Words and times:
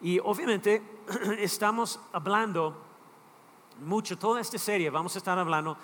Y 0.00 0.20
obviamente 0.20 0.82
estamos 1.38 1.98
hablando 2.12 2.76
mucho, 3.80 4.16
toda 4.18 4.40
esta 4.40 4.58
serie 4.58 4.90
vamos 4.90 5.14
a 5.14 5.18
estar 5.18 5.38
hablando 5.38 5.76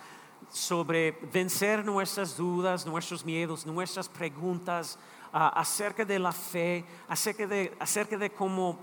sobre 0.50 1.12
vencer 1.32 1.84
nuestras 1.84 2.36
dudas, 2.36 2.86
nuestros 2.86 3.24
miedos, 3.24 3.66
nuestras 3.66 4.08
preguntas 4.08 4.98
ah, 5.32 5.48
acerca 5.56 6.04
de 6.04 6.18
la 6.18 6.32
fe, 6.32 6.84
acerca 7.08 7.46
de, 7.46 7.76
acerca 7.80 8.16
de 8.16 8.30
cómo 8.30 8.78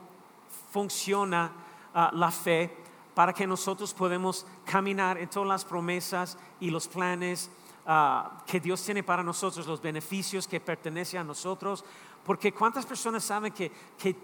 funciona 0.71 1.51
ah, 1.93 2.11
la 2.13 2.31
fe 2.31 2.75
para 3.13 3.33
que 3.33 3.47
nosotros 3.47 3.93
podamos 3.93 4.45
caminar 4.65 5.17
en 5.17 5.29
todas 5.29 5.47
las 5.47 5.65
promesas 5.65 6.37
y 6.59 6.69
los 6.71 6.87
planes 6.87 7.49
ah, 7.85 8.43
que 8.45 8.59
Dios 8.59 8.83
tiene 8.83 9.03
para 9.03 9.23
nosotros, 9.23 9.67
los 9.67 9.81
beneficios 9.81 10.47
que 10.47 10.59
pertenecen 10.59 11.21
a 11.21 11.23
nosotros, 11.23 11.85
porque 12.25 12.53
cuántas 12.53 12.85
personas 12.85 13.23
saben 13.23 13.51
que, 13.51 13.71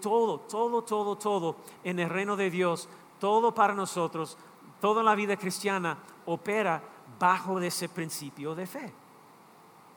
todo, 0.00 0.40
todo, 0.40 0.82
todo, 0.82 1.16
todo 1.16 1.56
en 1.82 1.98
el 1.98 2.08
reino 2.08 2.36
de 2.36 2.50
Dios, 2.50 2.88
todo 3.18 3.52
para 3.52 3.74
nosotros, 3.74 4.38
toda 4.80 5.02
la 5.02 5.14
vida 5.14 5.36
cristiana 5.36 5.98
opera 6.26 6.82
bajo 7.18 7.60
ese 7.60 7.88
principio 7.88 8.54
de 8.54 8.66
fe. 8.66 8.92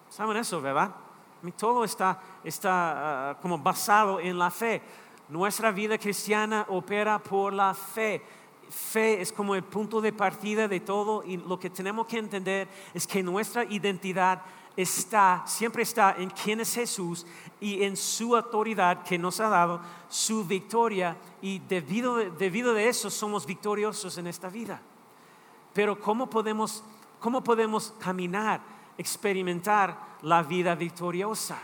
¿Saben 0.09 0.37
eso, 0.37 0.61
verdad? 0.61 0.91
Todo 1.57 1.83
está, 1.83 2.19
está 2.43 3.31
ah, 3.31 3.37
como 3.39 3.57
basado 3.57 4.19
en 4.19 4.37
la 4.37 4.51
fe. 4.51 4.81
Nuestra 5.29 5.71
vida 5.71 5.97
cristiana 5.97 6.65
opera 6.69 7.19
por 7.19 7.53
la 7.53 7.73
fe. 7.73 8.23
Fe 8.69 9.21
es 9.21 9.31
como 9.31 9.53
el 9.55 9.63
punto 9.63 10.01
de 10.01 10.13
partida 10.13 10.67
de 10.67 10.79
todo 10.79 11.23
y 11.23 11.37
lo 11.37 11.59
que 11.59 11.69
tenemos 11.69 12.07
que 12.07 12.17
entender 12.17 12.67
es 12.93 13.05
que 13.05 13.21
nuestra 13.21 13.63
identidad 13.65 14.41
está, 14.75 15.43
siempre 15.45 15.83
está 15.83 16.15
en 16.17 16.29
quién 16.29 16.59
es 16.61 16.73
Jesús 16.73 17.25
y 17.61 17.83
en 17.83 17.95
su 17.95 18.35
autoridad 18.35 19.03
que 19.03 19.19
nos 19.19 19.39
ha 19.39 19.47
dado, 19.47 19.79
su 20.09 20.43
victoria 20.43 21.15
y 21.41 21.59
debido, 21.59 22.17
debido 22.17 22.73
de 22.73 22.89
eso 22.89 23.09
somos 23.09 23.45
victoriosos 23.45 24.17
en 24.17 24.27
esta 24.27 24.49
vida. 24.49 24.81
Pero 25.71 25.99
¿cómo 25.99 26.27
podemos, 26.27 26.83
cómo 27.19 27.43
podemos 27.43 27.93
caminar, 27.99 28.61
experimentar 28.97 30.17
la 30.23 30.43
vida 30.43 30.75
victoriosa? 30.75 31.61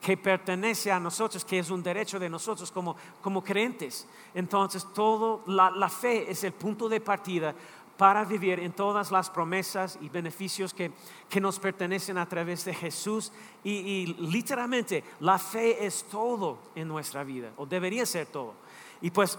que 0.00 0.16
pertenece 0.16 0.92
a 0.92 1.00
nosotros, 1.00 1.44
que 1.44 1.58
es 1.58 1.70
un 1.70 1.82
derecho 1.82 2.20
de 2.20 2.28
nosotros 2.30 2.70
como, 2.70 2.96
como 3.20 3.42
creyentes. 3.42 4.06
Entonces, 4.32 4.86
todo 4.94 5.42
la, 5.46 5.72
la, 5.72 5.88
fe 5.88 6.30
es 6.30 6.44
el 6.44 6.52
punto 6.52 6.88
de 6.88 7.00
partida 7.00 7.52
para 7.98 8.24
vivir 8.24 8.60
en 8.60 8.72
todas 8.72 9.10
las 9.10 9.28
promesas 9.28 9.98
y 10.00 10.08
beneficios 10.08 10.72
que, 10.72 10.92
nos 11.40 11.58
pertenecen 11.58 12.16
a 12.16 12.28
través 12.28 12.64
de 12.64 12.72
Jesús. 12.72 13.32
Y, 13.64 14.06
literalmente 14.30 15.04
la 15.20 15.38
fe 15.38 15.84
es 15.84 16.04
todo 16.04 16.58
en 16.76 16.86
nuestra 16.86 17.24
vida, 17.24 17.52
o 17.56 17.66
debería 17.66 18.06
ser 18.06 18.26
todo. 18.26 18.54
Y 19.02 19.10
pues 19.10 19.36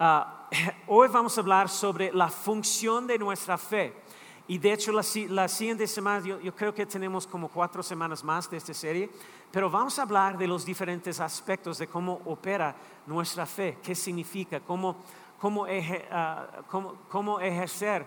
ah, 0.00 0.48
hoy 0.88 1.08
vamos 1.08 1.38
a 1.38 1.40
hablar 1.40 1.68
sobre 1.68 2.12
la 2.12 2.28
función 2.28 3.06
de 3.06 3.16
nuestra 3.16 3.56
fe. 3.56 3.94
Y 4.48 4.58
de 4.58 4.72
hecho 4.72 4.90
la, 4.90 5.04
la 5.28 5.46
siguiente 5.46 5.86
semana, 5.86 6.26
yo, 6.26 6.40
yo, 6.40 6.52
creo 6.52 6.74
que 6.74 6.84
tenemos 6.84 7.24
como 7.24 7.48
cuatro 7.48 7.84
semanas 7.84 8.24
más 8.24 8.50
de 8.50 8.56
esta 8.56 8.74
serie, 8.74 9.08
pero 9.52 9.70
vamos 9.70 9.96
a 10.00 10.02
hablar 10.02 10.36
de 10.36 10.48
los 10.48 10.64
diferentes 10.64 11.20
aspectos 11.20 11.78
de 11.78 11.86
cómo 11.86 12.20
opera 12.24 12.74
nuestra 13.06 13.46
fe, 13.46 13.78
qué 13.80 13.94
significa, 13.94 14.58
cómo 14.58 14.96
Ah, 15.42 16.46
cómo, 17.08 17.40
ejercer 17.40 18.04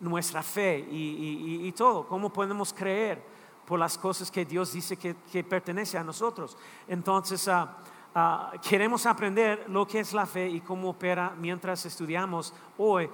nuestra 0.00 0.42
fe 0.42 0.86
y, 0.90 1.72
todo, 1.72 2.06
cómo 2.06 2.30
podemos 2.30 2.74
creer 2.74 3.22
por 3.64 3.78
las 3.78 3.96
cosas 3.96 4.30
que 4.30 4.44
Dios 4.44 4.72
dice 4.72 4.96
que, 4.96 5.16
que 5.32 5.42
pertenece 5.42 5.96
a 5.96 6.04
nosotros. 6.04 6.58
Entonces, 6.86 7.48
ah, 7.48 7.76
ah, 8.14 8.52
queremos 8.66 9.06
aprender 9.06 9.64
lo 9.68 9.86
que 9.86 10.00
es 10.00 10.12
la 10.12 10.26
fe 10.26 10.48
y 10.48 10.60
cómo 10.60 10.90
opera 10.90 11.34
mientras 11.38 11.86
estudiamos 11.86 12.52
hoy. 12.76 13.08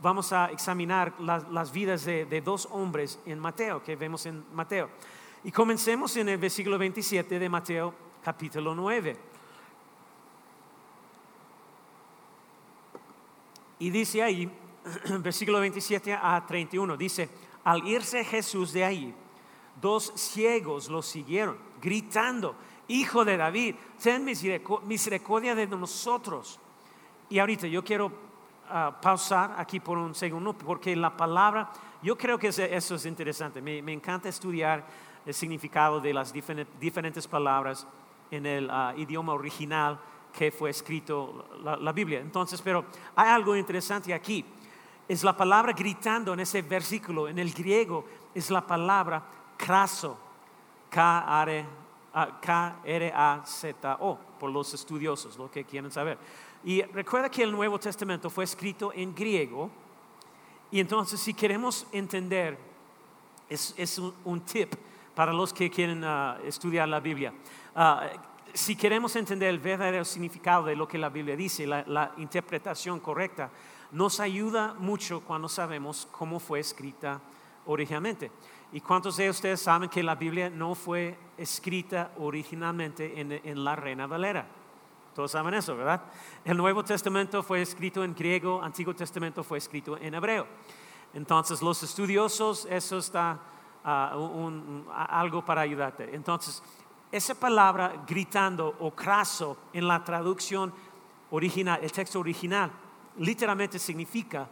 Vamos 0.00 0.32
a 0.32 0.46
examinar 0.46 1.12
las, 1.20 1.72
vidas 1.72 2.04
de, 2.04 2.26
de 2.26 2.40
dos 2.40 2.68
hombres 2.70 3.18
en 3.26 3.40
Mateo, 3.40 3.82
que 3.82 3.96
vemos 3.96 4.24
en 4.26 4.44
Mateo. 4.54 4.88
Y 5.42 5.50
comencemos 5.50 6.16
en 6.16 6.28
el 6.28 6.38
versículo 6.38 6.78
27 6.78 7.38
de 7.38 7.48
Mateo 7.48 7.92
capítulo 8.22 8.74
9. 8.74 9.29
Y 13.80 13.90
dice 13.90 14.22
ahí, 14.22 14.48
versículo 15.20 15.58
27 15.58 16.12
a 16.12 16.44
31, 16.46 16.96
dice, 16.96 17.28
al 17.64 17.86
irse 17.86 18.24
Jesús 18.24 18.72
de 18.72 18.84
ahí, 18.84 19.14
dos 19.80 20.12
ciegos 20.14 20.88
lo 20.88 21.02
siguieron, 21.02 21.58
gritando, 21.80 22.54
Hijo 22.88 23.24
de 23.24 23.36
David, 23.36 23.76
ten 24.02 24.24
misericordia 24.24 25.54
de 25.54 25.66
nosotros. 25.68 26.58
Y 27.28 27.38
ahorita 27.38 27.68
yo 27.68 27.84
quiero 27.84 28.10
ah, 28.68 28.98
pausar 29.00 29.54
aquí 29.56 29.78
por 29.78 29.96
un 29.96 30.12
segundo, 30.12 30.54
porque 30.54 30.96
la 30.96 31.16
palabra, 31.16 31.70
yo 32.02 32.18
creo 32.18 32.36
que 32.36 32.48
eso 32.48 32.94
es 32.96 33.06
interesante. 33.06 33.62
Me, 33.62 33.78
encanta 33.92 34.28
estudiar 34.28 34.84
el 35.24 35.32
significado 35.32 36.00
de 36.00 36.12
las 36.12 36.32
diferentes 36.32 37.28
palabras 37.28 37.86
en 38.32 38.44
el 38.44 38.68
ah, 38.68 38.92
idioma 38.96 39.34
original 39.34 40.00
que 40.32 40.50
fue 40.50 40.70
escrito 40.70 41.46
la, 41.62 41.92
Biblia. 41.92 42.20
Entonces, 42.20 42.60
pero 42.62 42.84
hay 43.16 43.28
algo 43.28 43.54
interesante 43.56 44.14
aquí. 44.14 44.44
Es 45.08 45.24
la 45.24 45.36
palabra 45.36 45.72
gritando 45.72 46.32
en 46.32 46.40
ese 46.40 46.62
versículo, 46.62 47.28
en 47.28 47.38
el 47.38 47.52
griego, 47.52 48.04
es 48.34 48.50
la 48.50 48.66
palabra 48.66 49.22
craso, 49.56 50.16
K-R-A-Z-O, 50.90 51.68
por 54.38 54.50
los 54.50 54.74
estudiosos, 54.74 55.36
lo 55.36 55.50
que 55.50 55.64
quieren 55.64 55.90
saber. 55.90 56.16
Y 56.62 56.82
recuerda 56.82 57.28
que 57.30 57.42
el 57.42 57.50
Nuevo 57.52 57.78
Testamento 57.78 58.30
fue 58.30 58.44
escrito 58.44 58.92
en 58.94 59.14
griego, 59.14 59.70
y 60.70 60.78
entonces 60.78 61.18
si 61.20 61.34
queremos 61.34 61.86
entender, 61.90 62.56
es, 63.48 63.98
un, 64.24 64.40
tip 64.42 64.74
para 65.14 65.32
los 65.32 65.52
que 65.52 65.68
quieren 65.68 66.04
ah, 66.04 66.38
estudiar 66.44 66.88
la 66.88 67.00
Biblia. 67.00 67.32
Ah, 67.74 68.08
si 68.54 68.76
queremos 68.76 69.14
entender 69.16 69.48
el 69.48 69.58
verdadero 69.58 70.04
significado 70.04 70.64
de 70.64 70.76
lo 70.76 70.86
que 70.88 70.98
la 70.98 71.08
Biblia 71.08 71.36
dice, 71.36 71.66
la, 71.66 72.12
interpretación 72.16 73.00
correcta, 73.00 73.50
nos 73.92 74.20
ayuda 74.20 74.74
mucho 74.74 75.20
cuando 75.20 75.48
sabemos 75.48 76.08
cómo 76.10 76.38
fue 76.38 76.60
escrita 76.60 77.20
originalmente. 77.66 78.30
¿Y 78.72 78.80
cuántos 78.80 79.16
de 79.16 79.28
ustedes 79.28 79.60
saben 79.60 79.88
que 79.88 80.02
la 80.02 80.14
Biblia 80.14 80.48
no 80.48 80.74
fue 80.74 81.18
escrita 81.36 82.12
originalmente 82.18 83.20
en, 83.20 83.64
la 83.64 83.74
Reina 83.74 84.06
Valera? 84.06 84.46
Todos 85.14 85.32
saben 85.32 85.54
eso, 85.54 85.76
¿verdad? 85.76 86.02
El 86.44 86.56
Nuevo 86.56 86.84
Testamento 86.84 87.42
fue 87.42 87.62
escrito 87.62 88.04
en 88.04 88.14
griego, 88.14 88.62
Antiguo 88.62 88.94
Testamento 88.94 89.42
fue 89.42 89.58
escrito 89.58 89.96
en 89.98 90.14
hebreo. 90.14 90.46
Entonces, 91.12 91.60
los 91.60 91.82
estudiosos, 91.82 92.66
eso 92.70 92.98
está 92.98 93.40
ah, 93.84 94.12
algo 95.08 95.44
para 95.44 95.62
ayudarte. 95.62 96.14
Entonces, 96.14 96.62
esa 97.12 97.34
palabra 97.34 98.04
gritando 98.06 98.76
o 98.80 98.90
craso 98.92 99.56
en 99.72 99.88
la 99.88 100.02
traducción 100.04 100.72
original, 101.30 101.80
el 101.82 101.90
texto 101.90 102.20
original, 102.20 102.70
literalmente 103.18 103.78
significa 103.78 104.48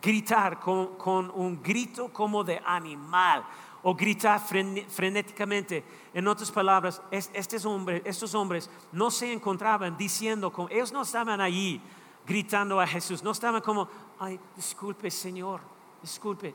gritar 0.00 0.58
con, 0.58 1.30
un 1.34 1.62
grito 1.62 2.12
como 2.12 2.42
de 2.42 2.60
animal 2.64 3.44
o 3.82 3.94
gritar 3.94 4.40
frenéticamente. 4.40 5.84
En 6.12 6.26
otras 6.26 6.50
palabras, 6.50 7.02
estos 7.10 7.64
hombres, 7.64 8.02
estos 8.04 8.34
hombres 8.34 8.70
no 8.92 9.10
se 9.10 9.32
encontraban 9.32 9.96
diciendo, 9.96 10.52
como, 10.52 10.68
ellos 10.68 10.92
no 10.92 11.02
estaban 11.02 11.40
allí 11.40 11.80
gritando 12.26 12.80
a 12.80 12.86
Jesús, 12.86 13.22
no 13.22 13.32
estaban 13.32 13.60
como, 13.60 13.88
ay, 14.18 14.40
disculpe 14.56 15.10
Señor, 15.10 15.60
disculpe, 16.00 16.54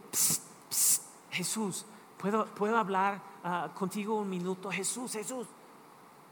Jesús, 1.30 1.86
¿puedo, 2.20 2.46
¿puedo 2.46 2.78
hablar 2.78 3.22
Ah, 3.44 3.70
contigo 3.74 4.16
un 4.16 4.30
minuto, 4.30 4.70
Jesús, 4.70 5.14
Jesús. 5.14 5.48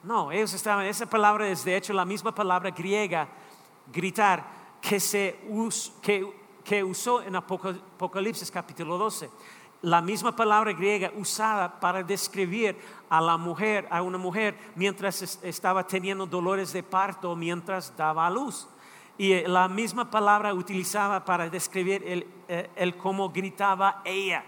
No, 0.04 0.30
ellos 0.30 0.54
estaban, 0.54 0.86
esa 0.86 1.06
palabra 1.06 1.48
es 1.48 1.64
de 1.64 1.76
hecho 1.78 1.94
la 1.94 2.04
misma 2.04 2.36
palabra 2.36 2.70
griega, 2.72 3.30
gritar, 3.94 4.44
que, 4.82 5.00
se 5.00 5.40
que, 6.02 6.84
usó 6.84 7.22
en 7.22 7.36
Apocalipsis 7.38 8.52
capítulo 8.52 8.98
12. 8.98 9.30
La 9.84 10.02
misma 10.02 10.36
palabra 10.36 10.74
griega 10.74 11.14
usada 11.16 11.80
para 11.80 12.04
describir 12.04 12.78
a 13.10 13.22
la 13.22 13.38
mujer, 13.38 13.88
a 13.90 14.02
una 14.02 14.18
mujer 14.18 14.58
mientras 14.76 15.40
estaba 15.42 15.88
teniendo 15.88 16.26
dolores 16.26 16.74
de 16.74 16.84
parto, 16.84 17.36
mientras 17.38 17.96
daba 17.96 18.28
a 18.28 18.30
luz. 18.30 18.68
Y 19.18 19.32
eh, 19.32 19.48
la 19.48 19.70
misma 19.70 20.12
palabra 20.12 20.54
utilizaba 20.54 21.24
para 21.24 21.50
describir 21.50 22.04
el, 22.06 22.28
eh, 22.50 22.70
el 22.76 22.98
cómo 22.98 23.30
gritaba 23.30 24.02
ella. 24.04 24.44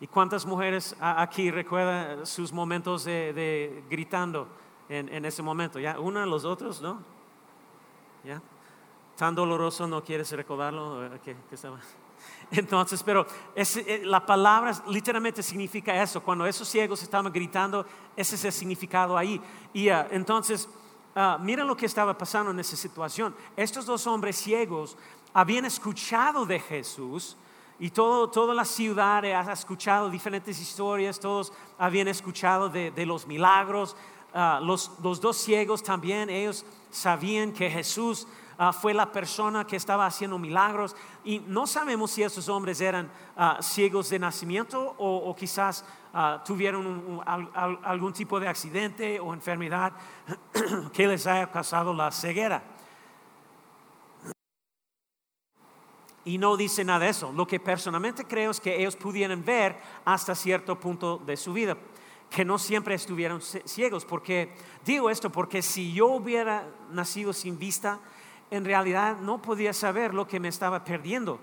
¿Y 0.00 0.06
cuántas 0.06 0.46
mujeres 0.46 0.96
aquí 0.98 1.50
recuerdan 1.50 2.24
sus 2.26 2.52
momentos 2.52 3.04
de, 3.04 3.84
gritando 3.90 4.48
en, 4.88 5.24
ese 5.26 5.42
momento? 5.42 5.78
¿Ya? 5.78 6.00
¿Una, 6.00 6.24
los 6.24 6.46
otros, 6.46 6.80
no? 6.80 7.02
¿Ya? 8.24 8.40
¿Tan 9.14 9.34
doloroso 9.34 9.86
no 9.86 10.02
quieres 10.02 10.32
recordarlo? 10.32 11.10
¿Qué, 11.22 11.36
estaba? 11.52 11.78
Entonces, 12.50 13.02
pero 13.02 13.26
eh, 13.54 14.02
la 14.04 14.24
palabra 14.24 14.72
literalmente 14.88 15.42
significa 15.42 16.02
eso. 16.02 16.22
Cuando 16.22 16.46
esos 16.46 16.66
ciegos 16.66 17.02
estaban 17.02 17.30
gritando, 17.30 17.84
ese 18.16 18.36
es 18.36 18.44
el 18.46 18.52
significado 18.52 19.18
ahí. 19.18 19.38
Y 19.74 19.90
ah, 19.90 20.08
entonces, 20.10 20.66
uh, 21.14 21.38
mira 21.42 21.62
lo 21.62 21.76
que 21.76 21.84
estaba 21.84 22.16
pasando 22.16 22.50
en 22.52 22.60
esa 22.60 22.76
situación. 22.76 23.34
Estos 23.54 23.84
dos 23.84 24.06
hombres 24.06 24.36
ciegos 24.36 24.96
habían 25.34 25.66
escuchado 25.66 26.46
de 26.46 26.58
Jesús 26.58 27.36
y 27.80 27.90
todo, 27.90 28.30
toda 28.30 28.54
la 28.54 28.64
ciudad 28.64 29.24
ha 29.24 29.52
escuchado 29.52 30.08
diferentes 30.10 30.60
historias, 30.60 31.18
todos 31.18 31.52
habían 31.78 32.06
escuchado 32.08 32.68
de, 32.68 33.06
los 33.06 33.26
milagros. 33.26 33.96
Ah, 34.32 34.60
los, 34.62 35.00
dos 35.00 35.36
ciegos 35.36 35.82
también, 35.82 36.30
ellos 36.30 36.64
sabían 36.90 37.52
que 37.52 37.68
Jesús 37.68 38.28
Ah, 38.62 38.74
fue 38.74 38.92
la 38.92 39.10
persona 39.10 39.66
que 39.66 39.76
estaba 39.76 40.04
haciendo 40.04 40.38
milagros. 40.38 40.94
Y 41.24 41.38
no 41.38 41.66
sabemos 41.66 42.10
si 42.10 42.22
esos 42.22 42.46
hombres 42.50 42.78
eran 42.82 43.10
ah, 43.34 43.56
ciegos 43.62 44.10
de 44.10 44.18
nacimiento 44.18 44.96
o, 44.98 45.34
quizás 45.34 45.82
tuvieron 46.44 47.22
algún 47.24 48.12
tipo 48.12 48.38
de 48.38 48.48
accidente 48.48 49.18
o 49.18 49.32
enfermedad 49.32 49.92
que 50.92 51.06
les 51.06 51.26
haya 51.26 51.50
causado 51.50 51.94
la 51.94 52.10
ceguera. 52.10 52.62
Y 56.24 56.38
no 56.38 56.56
dice 56.56 56.84
nada 56.84 57.00
de 57.00 57.10
eso. 57.10 57.32
Lo 57.32 57.46
que 57.46 57.60
personalmente 57.60 58.24
creo 58.24 58.50
es 58.50 58.60
que 58.60 58.78
ellos 58.78 58.96
pudieran 58.96 59.44
ver 59.44 59.76
hasta 60.04 60.34
cierto 60.34 60.78
punto 60.78 61.18
de 61.18 61.36
su 61.36 61.52
vida 61.52 61.76
que 62.30 62.44
no 62.44 62.58
siempre 62.58 62.94
estuvieron 62.94 63.40
ciegos. 63.42 64.04
Porque 64.04 64.54
digo 64.84 65.10
esto 65.10 65.30
porque 65.30 65.62
si 65.62 65.92
yo 65.92 66.06
hubiera 66.06 66.64
nacido 66.92 67.32
sin 67.32 67.58
vista, 67.58 67.98
en 68.50 68.64
realidad 68.64 69.18
no 69.18 69.42
podía 69.42 69.72
saber 69.72 70.14
lo 70.14 70.26
que 70.26 70.40
me 70.40 70.48
estaba 70.48 70.84
perdiendo. 70.84 71.40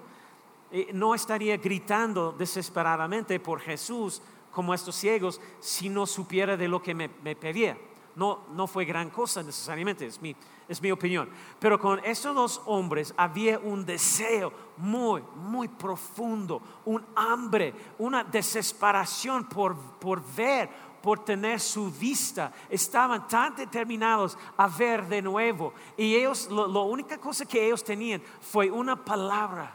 Eh, 0.72 0.90
no 0.94 1.14
estaría 1.14 1.58
gritando 1.58 2.32
desesperadamente 2.32 3.40
por 3.40 3.60
Jesús 3.60 4.22
como 4.52 4.74
estos 4.74 4.96
ciegos 4.96 5.40
si 5.60 5.90
no 5.90 6.06
supiera 6.06 6.58
de 6.58 6.68
lo 6.68 6.82
que 6.82 6.94
me, 6.96 7.10
pedía. 7.10 7.78
No, 8.16 8.46
no 8.54 8.66
fue 8.66 8.86
gran 8.86 9.10
cosa 9.10 9.44
necesariamente, 9.44 10.08
es 10.08 10.20
mi, 10.22 10.36
es 10.68 10.82
mi 10.82 10.92
opinión. 10.92 11.30
Pero 11.60 11.80
con 11.80 12.00
estos 12.04 12.36
dos 12.36 12.62
hombres 12.66 13.14
había 13.18 13.60
un 13.60 13.86
deseo 13.86 14.52
muy, 14.78 15.24
muy 15.36 15.68
profundo, 15.68 16.62
un 16.86 17.04
hambre, 17.16 17.74
una 17.98 18.24
desesperación 18.24 19.46
por, 19.46 19.76
por 20.00 20.22
ver, 20.36 20.70
por 21.02 21.24
tener 21.24 21.60
su 21.60 21.90
vista, 21.92 22.52
estaban 22.70 23.28
tan 23.28 23.56
determinados 23.56 24.38
a 24.58 24.68
ver 24.68 25.08
de 25.08 25.22
nuevo. 25.22 25.74
Y 25.96 26.16
ellos, 26.16 26.50
la 26.52 26.80
única 26.82 27.18
cosa 27.18 27.46
que 27.46 27.66
ellos 27.66 27.84
tenían 27.84 28.22
fue 28.42 28.70
una 28.70 28.96
palabra, 29.06 29.72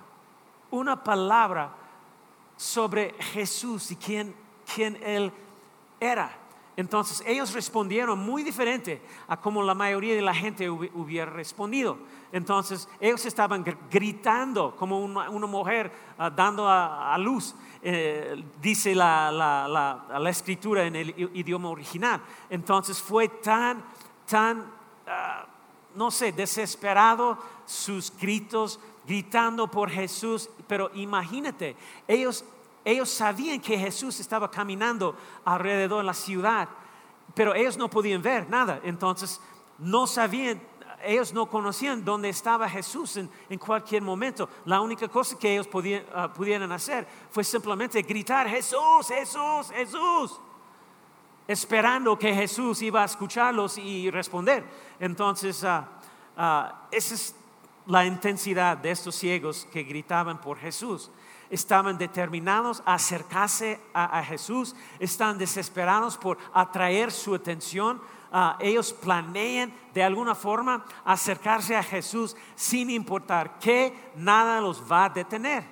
una 0.71 1.03
palabra 1.03 1.75
sobre 2.57 3.15
Jesús 3.33 3.91
y 3.91 3.97
quién, 3.97 4.35
quién 4.75 4.99
Él 5.03 5.33
era. 5.99 6.42
Entonces 6.77 7.23
ellos 7.27 7.53
respondieron 7.53 8.19
muy 8.19 8.43
diferente 8.43 9.03
a 9.29 9.37
como 9.37 9.63
la 9.63 9.75
mayoría 9.75 10.15
de 10.15 10.23
la 10.23 10.35
gente 10.35 10.71
hubiera 10.71 11.31
respondido. 11.31 11.99
Entonces 12.33 12.89
ellos 12.99 13.27
estaban 13.27 13.63
gritando 13.91 14.75
como 14.77 15.05
una, 15.05 15.47
mujer 15.47 15.93
ah, 16.17 16.31
dando 16.31 16.67
a, 16.67 17.17
luz, 17.19 17.55
eh, 17.83 18.43
dice 18.63 18.95
la, 18.95 19.31
la, 19.31 20.31
escritura 20.31 20.85
en 20.85 20.97
el 20.97 21.11
idioma 21.35 21.69
original. 21.69 22.23
Entonces 22.49 23.03
fue 23.03 23.29
tan, 23.29 23.85
tan, 24.27 24.65
ah, 25.07 25.45
no 25.95 26.11
sé, 26.11 26.33
desesperado 26.33 27.37
sus 27.67 28.11
gritos, 28.19 28.81
gritando 29.07 29.71
por 29.71 29.91
Jesús. 29.91 30.49
Pero 30.67 30.91
imagínate, 30.95 31.77
ellos 32.09 32.47
ellos 32.85 33.11
sabían 33.11 33.61
que 33.61 33.79
Jesús 33.79 34.19
estaba 34.21 34.51
caminando 34.51 35.17
alrededor 35.45 35.99
de 35.99 36.05
la 36.05 36.15
ciudad, 36.15 36.69
pero 37.35 37.55
ellos 37.55 37.77
no 37.77 37.89
podían 37.89 38.23
ver 38.23 38.49
nada. 38.51 38.81
Entonces, 38.83 39.41
no 39.79 40.07
sabían, 40.07 40.61
ellos 41.05 41.33
no 41.33 41.47
conocían 41.47 42.05
dónde 42.05 42.29
estaba 42.29 42.69
Jesús 42.69 43.17
en, 43.17 43.59
cualquier 43.59 44.03
momento. 44.03 44.49
La 44.65 44.81
única 44.81 45.09
cosa 45.09 45.39
que 45.39 45.53
ellos 45.53 45.69
podían, 45.69 46.05
ah, 46.15 46.33
pudieran 46.33 46.71
hacer 46.73 47.07
fue 47.31 47.45
simplemente 47.45 48.03
gritar, 48.03 48.49
Jesús, 48.49 49.09
Jesús, 49.09 49.71
Jesús, 49.73 50.41
esperando 51.47 52.19
que 52.19 52.35
Jesús 52.35 52.83
iba 52.83 53.03
a 53.03 53.07
escucharlos 53.07 53.79
y 53.79 54.11
responder. 54.11 54.65
Entonces, 54.99 55.63
uh, 55.63 55.85
esa 56.91 57.15
es 57.15 57.37
la 57.87 58.05
intensidad 58.05 58.77
de 58.77 58.91
estos 58.91 59.15
ciegos 59.15 59.67
que 59.73 59.85
gritaban 59.85 60.41
por 60.41 60.59
Jesús 60.59 61.11
estaban 61.53 61.99
determinados 61.99 62.83
a 62.87 62.95
acercarse 62.95 63.79
a, 63.93 64.25
Jesús, 64.25 64.75
están 64.99 65.37
desesperados 65.37 66.17
por 66.17 66.39
atraer 66.55 67.13
su 67.13 67.35
atención. 67.35 68.01
Ah, 68.33 68.57
ellos 68.59 68.95
planean 68.95 69.71
de 69.93 70.03
alguna 70.03 70.35
forma 70.35 70.83
acercarse 71.05 71.77
a 71.77 71.83
Jesús 71.83 72.35
sin 72.57 72.89
importar 72.89 73.59
que 73.59 73.95
nada 74.17 74.63
los 74.63 74.83
va 74.91 75.05
a 75.05 75.09
detener. 75.11 75.63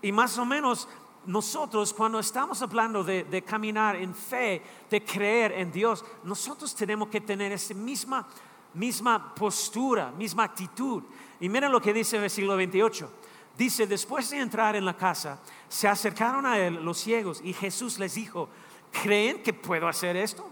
Y 0.00 0.10
más 0.10 0.38
o 0.38 0.46
menos 0.46 0.88
nosotros 1.26 1.92
cuando 1.92 2.18
estamos 2.18 2.62
hablando 2.62 3.04
de, 3.04 3.44
caminar 3.46 3.96
en 3.96 4.14
fe, 4.14 4.62
de 4.88 5.04
creer 5.04 5.52
en 5.52 5.70
Dios, 5.70 6.02
nosotros 6.22 6.74
tenemos 6.74 7.08
que 7.08 7.20
tener 7.20 7.52
esa 7.52 7.74
misma, 7.74 8.26
misma 8.72 9.34
postura, 9.34 10.10
misma 10.10 10.44
actitud. 10.44 11.02
Y 11.38 11.50
miren 11.50 11.70
lo 11.70 11.82
que 11.82 11.92
dice 11.92 12.16
el 12.16 12.30
siglo 12.30 12.56
28. 12.56 13.10
Dice, 13.56 13.86
después 13.86 14.30
de 14.30 14.40
entrar 14.40 14.74
en 14.74 14.84
la 14.84 14.96
casa, 14.96 15.38
se 15.68 15.86
acercaron 15.86 16.44
a 16.44 16.58
él 16.58 16.84
los 16.84 16.98
ciegos 16.98 17.40
y 17.44 17.52
Jesús 17.52 17.98
les 18.00 18.14
dijo, 18.14 18.48
¿creen 18.90 19.42
que 19.42 19.52
puedo 19.52 19.86
hacer 19.86 20.16
esto? 20.16 20.50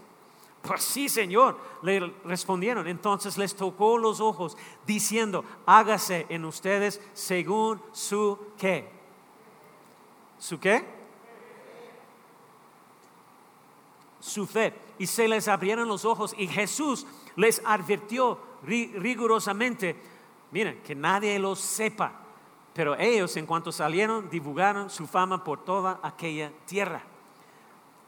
Pues 0.61 0.81
sí, 0.83 1.09
Señor, 1.09 1.59
le 1.81 1.99
respondieron. 2.23 2.87
Entonces 2.87 3.37
les 3.37 3.55
tocó 3.55 3.97
los 3.97 4.21
ojos, 4.21 4.57
diciendo, 4.87 5.43
hágase 5.65 6.25
en 6.29 6.45
ustedes 6.45 7.01
según 7.13 7.81
su 7.91 8.39
qué. 8.57 8.89
¿Su 10.39 10.57
qué? 10.57 10.85
Su 14.21 14.47
fe. 14.47 14.73
Y 14.97 15.07
se 15.07 15.27
les 15.27 15.49
abrieron 15.49 15.89
los 15.89 16.05
ojos 16.05 16.33
y 16.37 16.47
Jesús 16.47 17.05
les 17.35 17.61
advirtió 17.65 18.39
rigurosamente, 18.63 19.97
miren, 20.51 20.81
que 20.83 20.95
nadie 20.95 21.37
lo 21.37 21.57
sepa 21.57 22.22
pero 22.73 22.97
ellos, 22.97 23.37
en 23.37 23.45
cuanto 23.45 23.71
salieron, 23.71 24.29
divulgaron 24.29 24.89
su 24.89 25.05
fama 25.05 25.43
por 25.43 25.63
toda 25.63 25.99
aquella 26.01 26.51
tierra. 26.65 27.03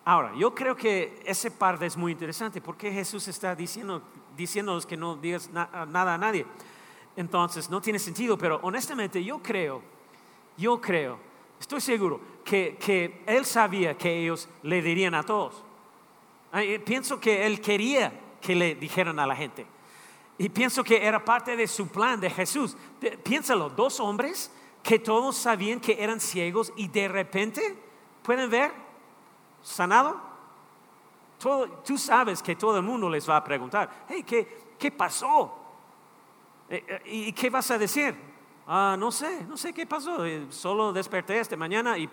Ahora, 0.04 0.34
yo 0.36 0.54
creo 0.54 0.76
que 0.76 1.22
ese 1.26 1.52
parte 1.52 1.86
es 1.86 1.96
muy 1.98 2.12
interesante 2.12 2.62
porque 2.62 2.92
Jesús 2.92 3.28
está 3.28 3.56
diciendo, 3.56 4.02
diciéndonos 4.36 4.86
que 4.86 4.98
no 4.98 5.16
digas 5.16 5.50
nada 5.52 6.14
a 6.14 6.18
nadie. 6.18 6.46
Entonces, 7.16 7.70
no 7.70 7.82
tiene 7.82 8.00
sentido, 8.00 8.38
pero 8.38 8.60
honestamente 8.64 9.24
yo 9.24 9.42
creo, 9.42 9.82
yo 10.58 10.82
creo, 10.82 11.18
estoy 11.60 11.82
seguro 11.82 12.20
que, 12.44 12.78
que 12.80 13.24
Él 13.26 13.46
sabía 13.46 13.98
que 13.98 14.24
ellos 14.24 14.50
le 14.64 14.82
dirían 14.82 15.16
a 15.16 15.24
todos. 15.24 15.64
Pienso 16.86 17.20
que 17.20 17.46
Él 17.46 17.62
quería 17.62 18.14
que 18.42 18.56
le 18.56 18.76
dijeran 18.76 19.20
a 19.20 19.28
la 19.28 19.36
gente. 19.36 19.66
Y 20.38 20.50
pienso 20.50 20.84
que 20.84 21.04
era 21.04 21.24
parte 21.24 21.56
de 21.56 21.68
su 21.68 21.88
plan 21.88 22.20
de 22.20 22.30
Jesús. 22.30 22.76
Piénsalo, 23.24 23.70
dos 23.70 24.00
hombres 24.00 24.52
que 24.86 25.00
todos 25.00 25.36
sabían 25.36 25.80
que 25.80 25.98
eran 26.00 26.20
ciegos 26.20 26.72
y 26.75 26.88
de 26.88 27.08
repente 27.08 27.75
pueden 28.22 28.51
ver 28.51 28.72
sanado. 29.63 30.22
tú 31.84 31.98
sabes 31.98 32.44
que 32.44 32.56
todo 32.56 32.77
el 32.77 32.84
mundo 32.84 33.10
les 33.10 33.27
va 33.27 33.38
a 33.38 33.44
preguntar, 33.44 34.06
hey, 34.08 34.24
¿qué, 34.24 34.75
qué 34.77 34.92
pasó? 34.92 35.58
Eh, 36.70 36.86
eh, 36.88 37.01
¿Y 37.06 37.34
qué 37.34 37.50
vas 37.50 37.72
a 37.72 37.80
decir? 37.80 38.15
Ah, 38.68 38.96
no 38.98 39.12
sé, 39.12 39.44
no 39.46 39.58
sé 39.58 39.74
qué 39.74 39.88
pasó. 39.88 40.24
Eh, 40.24 40.46
solo 40.51 40.94
desperté 40.94 41.39
esta 41.39 41.58
mañana 41.58 41.98
y 41.98 42.08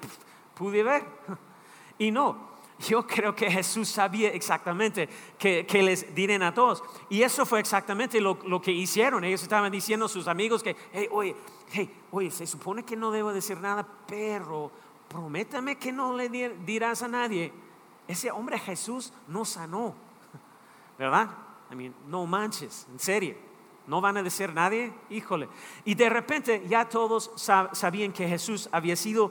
pude 0.54 0.82
ver. 0.82 1.04
Y 1.98 2.10
no, 2.10 2.51
yo 2.88 3.06
creo 3.06 3.34
que 3.34 3.50
Jesús 3.50 3.88
sabía 3.88 4.30
exactamente 4.30 5.08
que, 5.38 5.66
les 5.82 6.14
dirían 6.14 6.42
a 6.42 6.52
todos. 6.52 6.82
Y 7.08 7.22
eso 7.22 7.46
fue 7.46 7.60
exactamente 7.60 8.20
lo, 8.20 8.60
que 8.60 8.72
hicieron. 8.72 9.24
Ellos 9.24 9.42
estaban 9.42 9.70
diciendo 9.70 10.06
a 10.06 10.08
sus 10.08 10.26
amigos 10.26 10.62
que, 10.62 10.76
hey, 10.92 11.08
oye, 11.10 11.36
hey, 11.70 11.90
oye, 12.10 12.30
se 12.30 12.46
supone 12.46 12.84
que 12.84 12.96
no 12.96 13.10
debo 13.10 13.32
decir 13.32 13.58
nada, 13.58 13.86
pero 14.06 14.70
prométame 15.08 15.76
que 15.76 15.92
no 15.92 16.16
le 16.16 16.28
dirás 16.28 17.02
a 17.02 17.08
nadie. 17.08 17.52
Ese 18.08 18.30
hombre 18.30 18.58
Jesús 18.58 19.12
no 19.28 19.44
sanó, 19.44 19.94
¿verdad? 20.98 21.30
I 21.70 21.74
mean, 21.74 21.94
no 22.08 22.26
manches, 22.26 22.86
en 22.90 22.98
serio. 22.98 23.36
no 23.86 24.00
van 24.00 24.16
a 24.16 24.22
decir 24.22 24.52
nadie, 24.52 24.92
híjole. 25.10 25.48
Y 25.84 25.94
de 25.94 26.08
repente 26.08 26.64
ya 26.68 26.88
todos 26.88 27.30
sabían 27.36 28.12
que 28.12 28.28
Jesús 28.28 28.68
había 28.72 28.96
sido 28.96 29.30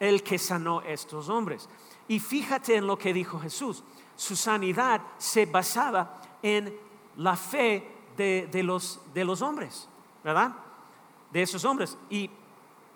el 0.00 0.22
que 0.22 0.38
sanó 0.38 0.80
a 0.80 0.88
estos 0.88 1.28
hombres. 1.28 1.68
Y 2.12 2.18
fíjate 2.20 2.76
en 2.76 2.86
lo 2.86 2.98
que 2.98 3.14
dijo 3.14 3.40
Jesús. 3.40 3.82
Su 4.16 4.36
sanidad 4.36 5.00
se 5.16 5.46
basaba 5.46 6.20
en 6.42 6.78
la 7.16 7.34
fe 7.36 7.90
de, 8.18 8.62
los, 8.62 9.00
de 9.14 9.24
los 9.24 9.40
hombres, 9.40 9.88
¿verdad? 10.22 10.52
De 11.30 11.40
esos 11.40 11.64
hombres. 11.64 11.96
Y 12.10 12.28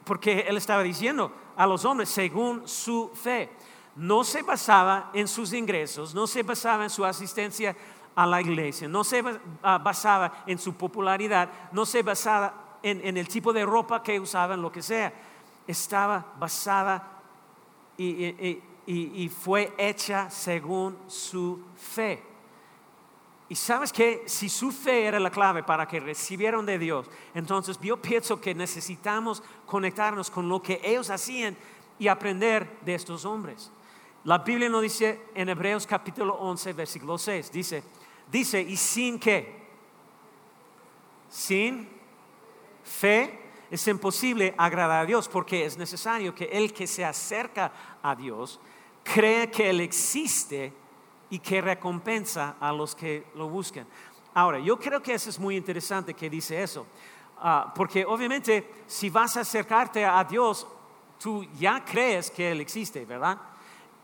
porque 0.04 0.40
él 0.40 0.58
estaba 0.58 0.82
diciendo 0.82 1.32
a 1.56 1.66
los 1.66 1.87
hombres 1.87 2.11
según 2.11 2.68
su 2.68 3.11
fe. 3.14 3.49
No 3.94 4.23
se 4.23 4.42
basaba 4.42 5.11
en 5.14 5.26
sus 5.28 5.54
ingresos, 5.54 6.14
no 6.14 6.26
se 6.26 6.42
basaba 6.42 6.85
en 6.85 6.90
su 6.90 7.02
asistencia 7.02 7.75
a 8.14 8.26
la 8.26 8.42
iglesia, 8.42 8.87
no 8.87 9.02
se 9.02 9.25
ah, 9.62 9.78
basaba 9.78 10.44
en 10.46 10.58
su 10.58 10.75
popularidad, 10.75 11.49
no 11.73 11.87
se 11.87 12.02
basaba 12.02 12.78
en, 12.82 13.16
el 13.16 13.28
tipo 13.28 13.54
de 13.54 13.64
ropa 13.64 14.02
que 14.02 14.20
usaban, 14.20 14.61
lo 14.61 14.70
que 14.70 14.82
sea. 14.82 15.11
Estaba 15.66 16.35
basada 16.38 17.23
y 17.96 18.61
fue 19.28 19.72
hecha 19.78 20.30
según 20.30 20.96
su 21.08 21.60
fe. 21.76 22.22
Y 23.48 23.54
sabes 23.54 23.92
que 23.92 24.24
si 24.26 24.48
su 24.48 24.72
fe 24.72 25.04
era 25.04 25.20
la 25.20 25.30
clave 25.30 25.62
para 25.62 25.86
que 25.86 26.00
recibieran 26.00 26.66
de 26.66 26.78
Dios, 26.78 27.06
entonces 27.32 27.78
yo 27.80 28.00
pienso 28.00 28.40
que 28.40 28.54
necesitamos 28.54 29.42
conectarnos 29.66 30.30
con 30.30 30.48
lo 30.48 30.60
que 30.60 30.80
ellos 30.82 31.10
hacían 31.10 31.56
y 31.98 32.08
aprender 32.08 32.78
de 32.80 32.94
estos 32.94 33.24
hombres. 33.24 33.70
La 34.24 34.38
Biblia 34.38 34.68
nos 34.68 34.82
dice 34.82 35.20
en 35.34 35.48
Hebreos 35.48 35.86
capítulo 35.86 36.34
11, 36.34 36.72
versículo 36.72 37.16
6, 37.16 37.52
dice, 37.52 37.84
dice, 38.30 38.60
¿y 38.60 38.76
sin 38.76 39.20
qué? 39.20 39.64
Sin 41.28 41.88
fe 42.82 43.38
es 43.70 43.86
imposible 43.86 44.54
agradar 44.58 45.04
a 45.04 45.06
Dios 45.06 45.28
porque 45.28 45.64
es 45.64 45.78
necesario 45.78 46.34
que 46.34 46.46
el 46.46 46.72
que 46.72 46.88
se 46.88 47.04
acerca 47.04 47.70
a 48.02 48.16
Dios 48.16 48.58
crea 49.12 49.50
que 49.50 49.70
Él 49.70 49.80
existe 49.80 50.72
y 51.30 51.38
que 51.38 51.60
recompensa 51.60 52.56
a 52.60 52.72
los 52.72 52.94
que 52.94 53.26
lo 53.34 53.48
buscan. 53.48 53.86
Ahora, 54.34 54.58
yo 54.58 54.78
creo 54.78 55.02
que 55.02 55.14
eso 55.14 55.30
es 55.30 55.38
muy 55.38 55.56
interesante 55.56 56.14
que 56.14 56.28
dice 56.28 56.62
eso, 56.62 56.86
ah, 57.38 57.72
porque 57.75 58.04
obviamente 58.04 58.84
si 58.86 59.08
vas 59.08 59.36
a 59.36 59.40
acercarte 59.40 60.04
a 60.04 60.22
Dios, 60.25 60.66
tú 61.18 61.44
ya 61.58 61.84
crees 61.84 62.30
que 62.30 62.50
Él 62.50 62.60
existe, 62.60 63.04
¿verdad? 63.04 63.38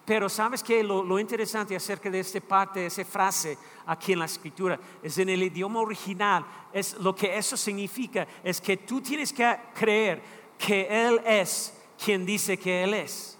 Pero 0.04 0.28
sabes 0.28 0.62
que 0.62 0.82
lo, 0.82 1.18
interesante 1.18 1.76
acerca 1.76 2.10
de 2.10 2.20
esta 2.20 2.40
parte, 2.40 2.86
esa 2.86 3.04
frase 3.04 3.56
aquí 3.86 4.12
en 4.12 4.18
la 4.18 4.24
escritura, 4.24 4.78
es 5.02 5.16
en 5.18 5.28
el 5.28 5.42
idioma 5.42 5.80
original, 5.80 6.44
es 6.72 6.94
lo 6.94 7.14
que 7.14 7.36
eso 7.36 7.56
significa, 7.56 8.26
es 8.42 8.60
que 8.60 8.78
tú 8.78 9.00
tienes 9.00 9.32
que 9.32 9.56
creer 9.74 10.22
que 10.58 10.86
Él 10.88 11.20
es 11.24 11.72
quien 12.02 12.26
dice 12.26 12.58
que 12.58 12.82
Él 12.82 12.94
es. 12.94 13.38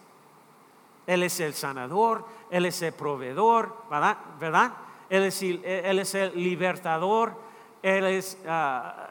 Él 1.07 1.23
es 1.23 1.41
el 1.41 1.55
sanador, 1.55 2.25
Él 2.51 2.67
es 2.67 2.81
el 2.83 2.93
proveedor, 2.93 3.77
¿verdad? 3.91 4.73
Él, 5.11 5.25
es, 5.25 6.15
el 6.15 6.33
libertador, 6.35 7.35
Él 7.83 8.05
es 8.07 8.39
ah, 8.47 9.09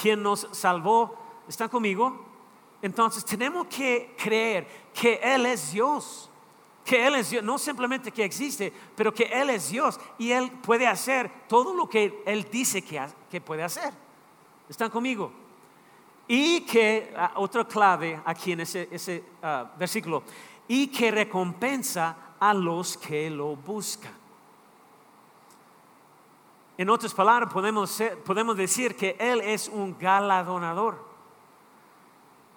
quien 0.00 0.22
nos 0.22 0.48
salvó. 0.52 1.16
¿Están 1.48 1.68
conmigo? 1.68 2.26
Entonces 2.82 3.24
tenemos 3.24 3.66
que 3.66 4.14
creer 4.16 4.66
que 4.94 5.20
Él 5.22 5.46
es 5.46 5.72
Dios, 5.72 6.30
que 6.84 7.06
Él 7.06 7.16
es 7.16 7.30
Dios, 7.30 7.44
no 7.44 7.58
simplemente 7.58 8.10
que 8.10 8.24
existe, 8.24 8.72
pero 8.96 9.12
que 9.12 9.24
Él 9.24 9.50
es 9.50 9.70
Dios 9.70 10.00
y 10.18 10.30
Él 10.32 10.50
puede 10.50 10.86
hacer 10.86 11.30
todo 11.48 11.74
lo 11.74 11.88
que 11.88 12.22
Él 12.24 12.48
dice 12.50 12.82
que, 12.82 13.40
puede 13.40 13.62
hacer. 13.62 13.92
¿Están 14.68 14.90
conmigo? 14.90 15.32
Y 16.26 16.60
que, 16.60 17.12
ah, 17.16 17.32
otra 17.36 17.64
clave 17.64 18.20
aquí 18.24 18.52
en 18.52 18.60
ese, 18.60 19.24
ah, 19.42 19.70
versículo, 19.78 20.22
y 20.72 20.86
que 20.86 21.10
recompensa 21.10 22.16
a 22.38 22.54
los 22.54 22.96
que 22.96 23.28
lo 23.28 23.56
buscan. 23.56 24.12
En 26.78 26.88
otras 26.88 27.12
palabras, 27.12 27.52
podemos, 27.52 28.00
podemos 28.24 28.56
decir 28.56 28.94
que 28.94 29.16
Él 29.18 29.40
es 29.40 29.68
un 29.68 29.98
galardonador. 29.98 31.04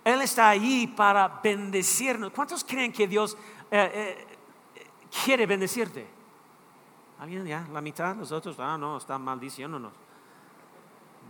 Él 0.03 0.21
está 0.21 0.49
ahí 0.49 0.85
para 0.85 1.27
bendecirnos. 1.43 2.31
¿Cuántos 2.31 2.63
creen 2.63 2.93
que 2.93 3.07
Dios 3.07 3.35
eh, 3.71 3.89
eh, 4.75 4.87
quiere 5.25 5.47
bendecirte? 5.47 6.05
¿Alguien 7.19 7.47
ya? 7.47 7.67
¿La 7.73 7.81
mitad? 7.81 8.15
Los 8.15 8.31
otros, 8.31 8.59
ah, 8.59 8.77
no, 8.77 8.97
están 8.97 9.23
maldiciéndonos. 9.23 9.91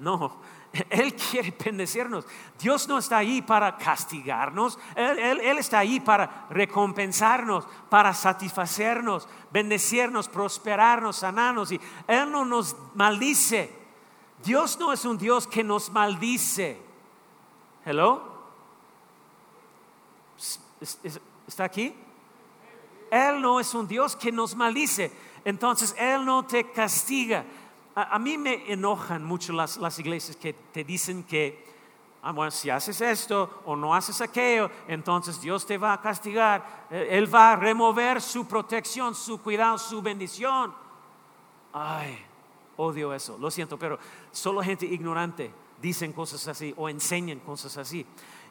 No, 0.01 0.35
Él 0.89 1.15
quiere 1.15 1.55
bendecirnos. 1.63 2.25
Dios 2.59 2.87
no 2.87 2.97
está 2.97 3.17
ahí 3.17 3.41
para 3.41 3.77
castigarnos. 3.77 4.79
Él, 4.95 5.57
está 5.57 5.79
ahí 5.79 5.99
para 5.99 6.47
recompensarnos, 6.49 7.65
para 7.89 8.13
satisfacernos, 8.13 9.27
bendecirnos, 9.51 10.27
prosperarnos, 10.27 11.17
sanarnos. 11.17 11.71
Y 11.71 11.79
Él 12.07 12.31
no 12.31 12.43
nos 12.43 12.75
maldice. 12.95 13.71
Dios 14.43 14.79
no 14.79 14.91
es 14.91 15.05
un 15.05 15.17
Dios 15.17 15.45
que 15.45 15.63
nos 15.63 15.91
maldice. 15.91 16.81
Hello? 17.85 18.33
¿Está 21.47 21.65
aquí? 21.65 21.93
Él 23.11 23.41
no 23.41 23.59
es 23.59 23.75
un 23.75 23.87
Dios 23.87 24.15
que 24.15 24.31
nos 24.31 24.55
maldice. 24.55 25.11
Entonces 25.45 25.95
Él 25.99 26.25
no 26.25 26.45
te 26.45 26.71
castiga 26.71 27.45
a, 27.95 28.17
mí 28.17 28.37
me 28.37 28.71
enojan 28.71 29.23
mucho 29.23 29.53
las, 29.53 29.99
iglesias 29.99 30.35
que 30.35 30.53
te 30.53 30.83
dicen 30.83 31.23
que, 31.23 31.63
ah, 32.23 32.51
si 32.51 32.69
haces 32.69 32.99
esto 33.01 33.61
o 33.65 33.75
no 33.75 33.93
haces 33.93 34.19
aquello, 34.21 34.71
entonces 34.87 35.39
Dios 35.39 35.65
te 35.65 35.77
va 35.77 35.93
a 35.93 36.01
castigar. 36.01 36.87
Eh, 36.89 37.09
Él 37.11 37.33
va 37.33 37.53
a 37.53 37.55
remover 37.55 38.21
su 38.21 38.47
protección, 38.47 39.13
su 39.13 39.41
cuidado, 39.41 39.77
su 39.77 40.01
bendición. 40.01 40.73
Ay, 41.71 42.17
odio 42.77 43.13
eso, 43.13 43.37
lo 43.37 43.51
siento, 43.51 43.77
pero 43.77 43.99
solo 44.31 44.63
gente 44.63 44.85
ignorante 44.85 45.51
dicen 45.81 46.13
cosas 46.13 46.47
así 46.47 46.73
o 46.77 46.89
enseñan 46.89 47.39
cosas 47.39 47.77
así. 47.77 48.05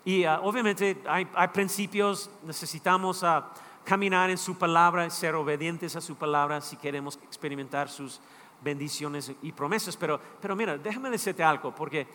Y 0.05 0.25
ah, 0.25 0.41
obviamente 0.43 1.03
hay, 1.09 1.27
principios, 1.53 2.31
necesitamos 2.45 3.25
ah, 3.25 3.51
caminar 3.85 4.31
en 4.31 4.39
su 4.39 4.57
palabra, 4.57 5.09
ser 5.11 5.35
obedientes 5.35 5.97
a 5.97 6.01
su 6.01 6.15
palabra 6.15 6.61
si 6.61 6.77
queremos 6.77 7.19
experimentar 7.25 7.89
sus 7.89 8.21
bendiciones 8.62 9.33
y 9.42 9.52
promesas. 9.52 9.97
Pero, 9.97 10.21
pero 10.40 10.57
mira, 10.57 10.78
déjame 10.78 11.11
decirte 11.11 11.42
algo, 11.42 11.75
porque 11.75 12.07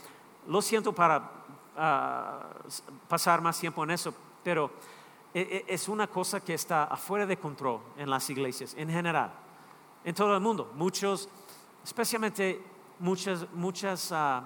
lo 0.47 0.61
siento 0.61 0.93
para 0.93 1.31
ah, 1.75 2.49
pasar 3.07 3.41
más 3.41 3.59
tiempo 3.59 3.83
en 3.83 3.91
eso, 3.91 4.13
pero 4.43 4.71
e, 5.33 5.41
e, 5.67 5.73
es 5.73 5.87
una 5.87 6.07
cosa 6.07 6.39
que 6.39 6.53
está 6.53 6.85
afuera 6.85 7.25
de 7.25 7.37
control 7.37 7.81
en 7.97 8.09
las 8.09 8.29
iglesias 8.29 8.73
en 8.77 8.89
general, 8.89 9.31
en 10.03 10.15
todo 10.15 10.33
el 10.33 10.41
mundo. 10.41 10.71
Muchos, 10.75 11.29
especialmente 11.83 12.63
muchas, 12.99 13.45
muchas 13.53 14.11
uh, 14.11 14.41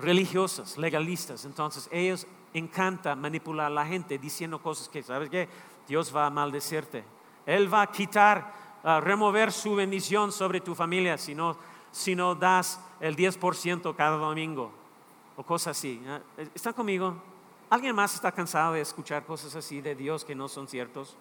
religiosas, 0.00 0.76
legalistas, 0.76 1.44
entonces 1.44 1.88
ellos 1.90 2.26
encanta 2.54 3.14
manipular 3.14 3.66
a 3.66 3.70
la 3.70 3.86
gente 3.86 4.18
diciendo 4.18 4.62
cosas 4.62 4.88
que, 4.88 5.02
¿sabes 5.02 5.28
qué? 5.30 5.48
Dios 5.86 6.14
va 6.14 6.26
a 6.26 6.30
maldecirte. 6.30 7.04
Él 7.46 7.72
va 7.72 7.82
a 7.82 7.86
quitar 7.86 8.67
remover 9.00 9.52
su 9.52 9.74
bendición 9.74 10.32
sobre 10.32 10.60
tu 10.60 10.74
familia 10.74 11.18
si 11.18 11.34
no, 11.34 11.56
si 11.90 12.14
no 12.14 12.34
das 12.34 12.80
el 13.00 13.16
10% 13.16 13.94
cada 13.94 14.16
domingo 14.16 14.72
o 15.36 15.42
cosas 15.42 15.76
así. 15.76 16.02
¿Están 16.54 16.72
conmigo? 16.72 17.14
¿Alguien 17.70 17.94
más 17.94 18.14
está 18.14 18.32
cansado 18.32 18.72
de 18.72 18.80
escuchar 18.80 19.24
cosas 19.24 19.54
así 19.54 19.80
de 19.80 19.94
Dios 19.94 20.24
que 20.24 20.34
no 20.34 20.48
son 20.48 20.66
ciertos? 20.66 21.16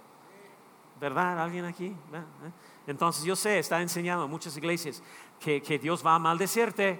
¿Verdad? 0.99 1.39
¿Alguien 1.39 1.65
aquí? 1.65 1.87
¿Eh? 1.87 2.51
Entonces 2.87 3.23
yo 3.23 3.35
sé, 3.35 3.59
está 3.59 3.81
enseñando 3.81 4.25
en 4.25 4.31
muchas 4.31 4.55
iglesias 4.57 5.03
que, 5.39 5.61
que 5.61 5.77
Dios 5.77 6.05
va 6.05 6.15
a 6.15 6.19
maldecirte 6.19 6.99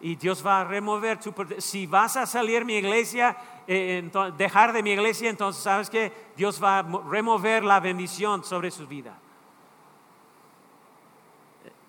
y 0.00 0.16
Dios 0.16 0.44
va 0.46 0.60
a 0.60 0.64
remover 0.64 1.18
tu... 1.18 1.34
Si 1.58 1.86
vas 1.86 2.16
a 2.16 2.26
salir 2.26 2.64
mi 2.64 2.76
iglesia, 2.76 3.36
eh, 3.66 4.10
dejar 4.36 4.72
de 4.72 4.82
mi 4.82 4.92
iglesia, 4.92 5.28
entonces 5.28 5.62
sabes 5.62 5.90
que 5.90 6.12
Dios 6.36 6.62
va 6.62 6.78
a 6.78 6.82
remover 6.82 7.64
la 7.64 7.80
bendición 7.80 8.44
sobre 8.44 8.70
su 8.70 8.86
vida. 8.86 9.18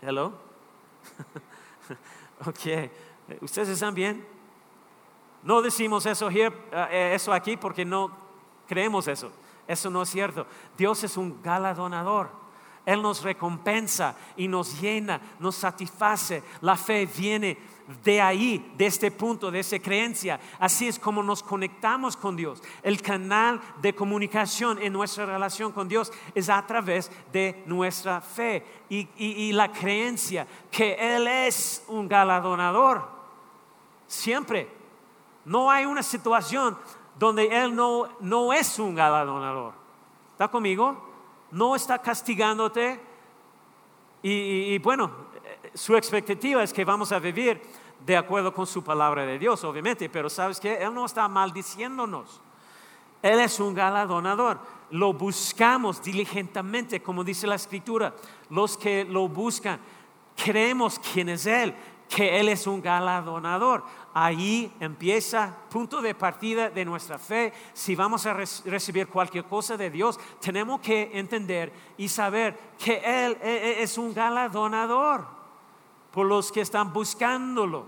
Hello. 0.07 0.33
ok. 2.45 2.91
¿Ustedes 3.41 3.69
están 3.69 3.95
bien? 3.95 4.24
No 5.41 5.63
decimos 5.63 6.05
eso, 6.05 6.29
eh, 6.29 7.12
eso 7.15 7.33
aquí 7.33 7.57
porque 7.57 7.83
no 7.83 8.15
creemos 8.67 9.07
eso. 9.07 9.31
Eso 9.67 9.89
no 9.89 10.03
es 10.03 10.09
cierto. 10.09 10.45
Dios 10.77 11.03
es 11.03 11.17
un 11.17 11.41
galardonador. 11.41 12.29
Él 12.85 13.01
nos 13.01 13.24
recompensa 13.24 14.15
y 14.38 14.47
nos 14.47 14.79
llena, 14.79 15.19
nos 15.39 15.55
satisface. 15.55 16.43
La 16.62 16.75
fe 16.75 17.07
viene 17.07 17.57
de 18.04 18.20
ahí, 18.20 18.74
de 18.77 18.88
este 18.88 19.12
punto, 19.12 19.51
de 19.51 19.60
esa 19.60 19.80
creencia. 19.80 20.39
Así 20.60 20.88
es 20.88 20.98
como 20.98 21.22
nos 21.22 21.44
conectamos 21.44 22.18
con 22.18 22.36
Dios. 22.36 22.62
El 22.82 23.01
canal 23.01 23.62
de 23.82 23.94
comunicación 23.94 24.82
en 24.82 24.94
nuestra 24.94 25.25
relación 25.25 25.72
con 25.72 25.88
Dios 25.88 26.12
es 26.34 26.50
a 26.50 26.65
través 26.65 27.12
de 27.32 27.63
nuestra 27.65 28.22
fe 28.22 28.65
y, 28.89 29.51
la 29.54 29.72
creencia 29.72 30.48
que 30.72 30.94
Él 30.94 31.27
es 31.27 31.84
un 31.88 32.08
galardonador. 32.08 33.08
Siempre. 34.08 34.70
No 35.46 35.70
hay 35.70 35.86
una 35.86 36.01
situación 36.01 36.75
donde 37.20 37.46
Él 37.46 37.75
no, 37.75 38.10
no 38.20 38.51
es 38.51 38.80
un 38.80 38.96
galardonador. 38.96 39.74
¿Está 40.32 40.48
conmigo? 40.48 41.08
No 41.51 41.75
está 41.75 42.00
castigándote. 42.00 43.00
y 44.24 44.80
bueno, 44.80 45.25
su 45.75 45.96
expectativa 45.96 46.63
es 46.63 46.72
que 46.72 46.86
vamos 46.86 47.12
a 47.12 47.20
vivir 47.20 47.62
de 48.05 48.15
acuerdo 48.15 48.53
con 48.53 48.65
su 48.65 48.84
palabra 48.84 49.25
de 49.25 49.38
Dios, 49.38 49.63
obviamente, 49.63 50.10
pero 50.10 50.29
sabes 50.29 50.60
que 50.60 50.75
Él 50.75 50.94
no 50.94 51.05
está 51.05 51.27
maldiciéndonos. 51.27 52.41
Él 53.22 53.39
es 53.39 53.60
un 53.60 53.74
galardonador. 53.74 54.60
Lo 54.91 55.12
buscamos 55.13 56.01
diligentemente, 56.01 57.01
como 57.01 57.24
dice 57.24 57.46
la 57.46 57.55
escritura. 57.55 58.15
Los 58.50 58.77
que 58.77 59.03
lo 59.03 59.27
buscan, 59.27 59.79
creemos 60.36 61.00
quién 61.00 61.29
es 61.29 61.46
Él, 61.46 61.74
que 62.08 62.39
Él 62.39 62.48
es 62.50 62.67
un 62.67 62.82
galardonador. 62.82 63.84
Ahí 64.13 64.72
empieza 64.79 65.53
punto 65.70 66.01
de 66.01 66.15
partida 66.15 66.70
de 66.70 66.86
nuestra 66.86 67.17
fe. 67.20 67.51
Si 67.74 67.96
vamos 67.96 68.25
a 68.27 68.34
recibir 68.34 69.08
cualquier 69.08 69.44
cosa 69.44 69.75
de 69.75 69.89
Dios, 69.89 70.20
tenemos 70.39 70.79
que 70.79 71.10
entender 71.13 71.74
y 71.98 72.08
saber 72.08 72.58
que 72.77 73.01
Él 73.03 73.38
e-, 73.41 73.50
e-, 73.50 73.84
es 73.84 73.98
un 73.98 74.13
galardonador 74.13 75.35
por 76.15 76.25
los 76.25 76.50
que 76.50 76.62
están 76.62 76.93
buscándolo. 76.93 77.86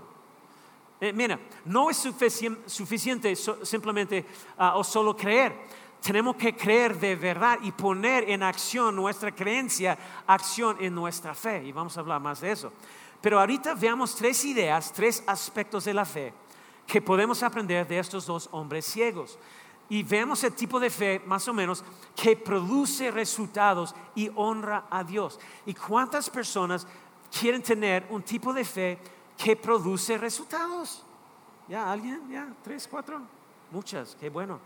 Eh, 1.00 1.14
mira, 1.14 1.40
no 1.64 1.88
es 1.88 1.96
suficiente 2.66 3.34
simplemente 3.34 4.26
ah, 4.58 4.76
o 4.76 4.84
solo 4.84 5.16
creer. 5.16 5.56
Tenemos 6.02 6.36
que 6.36 6.54
creer 6.54 6.98
de 7.00 7.16
verdad 7.16 7.58
y 7.62 7.72
poner 7.72 8.28
en 8.28 8.42
acción 8.42 8.94
nuestra 8.94 9.34
creencia, 9.34 9.98
acción 10.26 10.76
en 10.78 10.94
nuestra 10.94 11.34
fe. 11.34 11.64
Y 11.64 11.72
vamos 11.72 11.96
a 11.96 12.00
hablar 12.00 12.20
más 12.20 12.42
de 12.42 12.52
eso. 12.52 12.70
Pero 13.22 13.40
ahorita 13.40 13.74
veamos 13.74 14.14
tres 14.14 14.44
ideas, 14.44 14.92
tres 14.92 15.24
aspectos 15.26 15.86
de 15.86 15.94
la 15.94 16.04
fe 16.04 16.34
que 16.86 17.00
podemos 17.00 17.42
aprender 17.42 17.88
de 17.88 17.98
estos 17.98 18.26
dos 18.26 18.48
hombres 18.52 18.84
ciegos. 18.84 19.38
Y 19.88 20.02
veamos 20.02 20.44
el 20.44 20.52
tipo 20.52 20.78
de 20.78 20.90
fe, 20.90 21.22
más 21.24 21.48
o 21.48 21.54
menos, 21.54 21.82
que 22.14 22.36
produce 22.36 23.10
resultados 23.10 23.94
y 24.14 24.30
honra 24.34 24.84
a 24.90 25.02
Dios. 25.02 25.40
¿Y 25.64 25.72
cuántas 25.72 26.28
personas 26.28 26.86
quieren 27.30 27.62
tener 27.62 28.06
un 28.10 28.22
tipo 28.22 28.52
de 28.52 28.64
fe 28.64 28.98
que 29.36 29.56
produce 29.56 30.18
resultados. 30.18 31.04
¿Ya 31.68 31.90
alguien? 31.90 32.28
¿Ya? 32.30 32.48
¿Tres, 32.62 32.88
cuatro? 32.88 33.20
Muchas, 33.70 34.16
qué 34.18 34.30
bueno. 34.30 34.60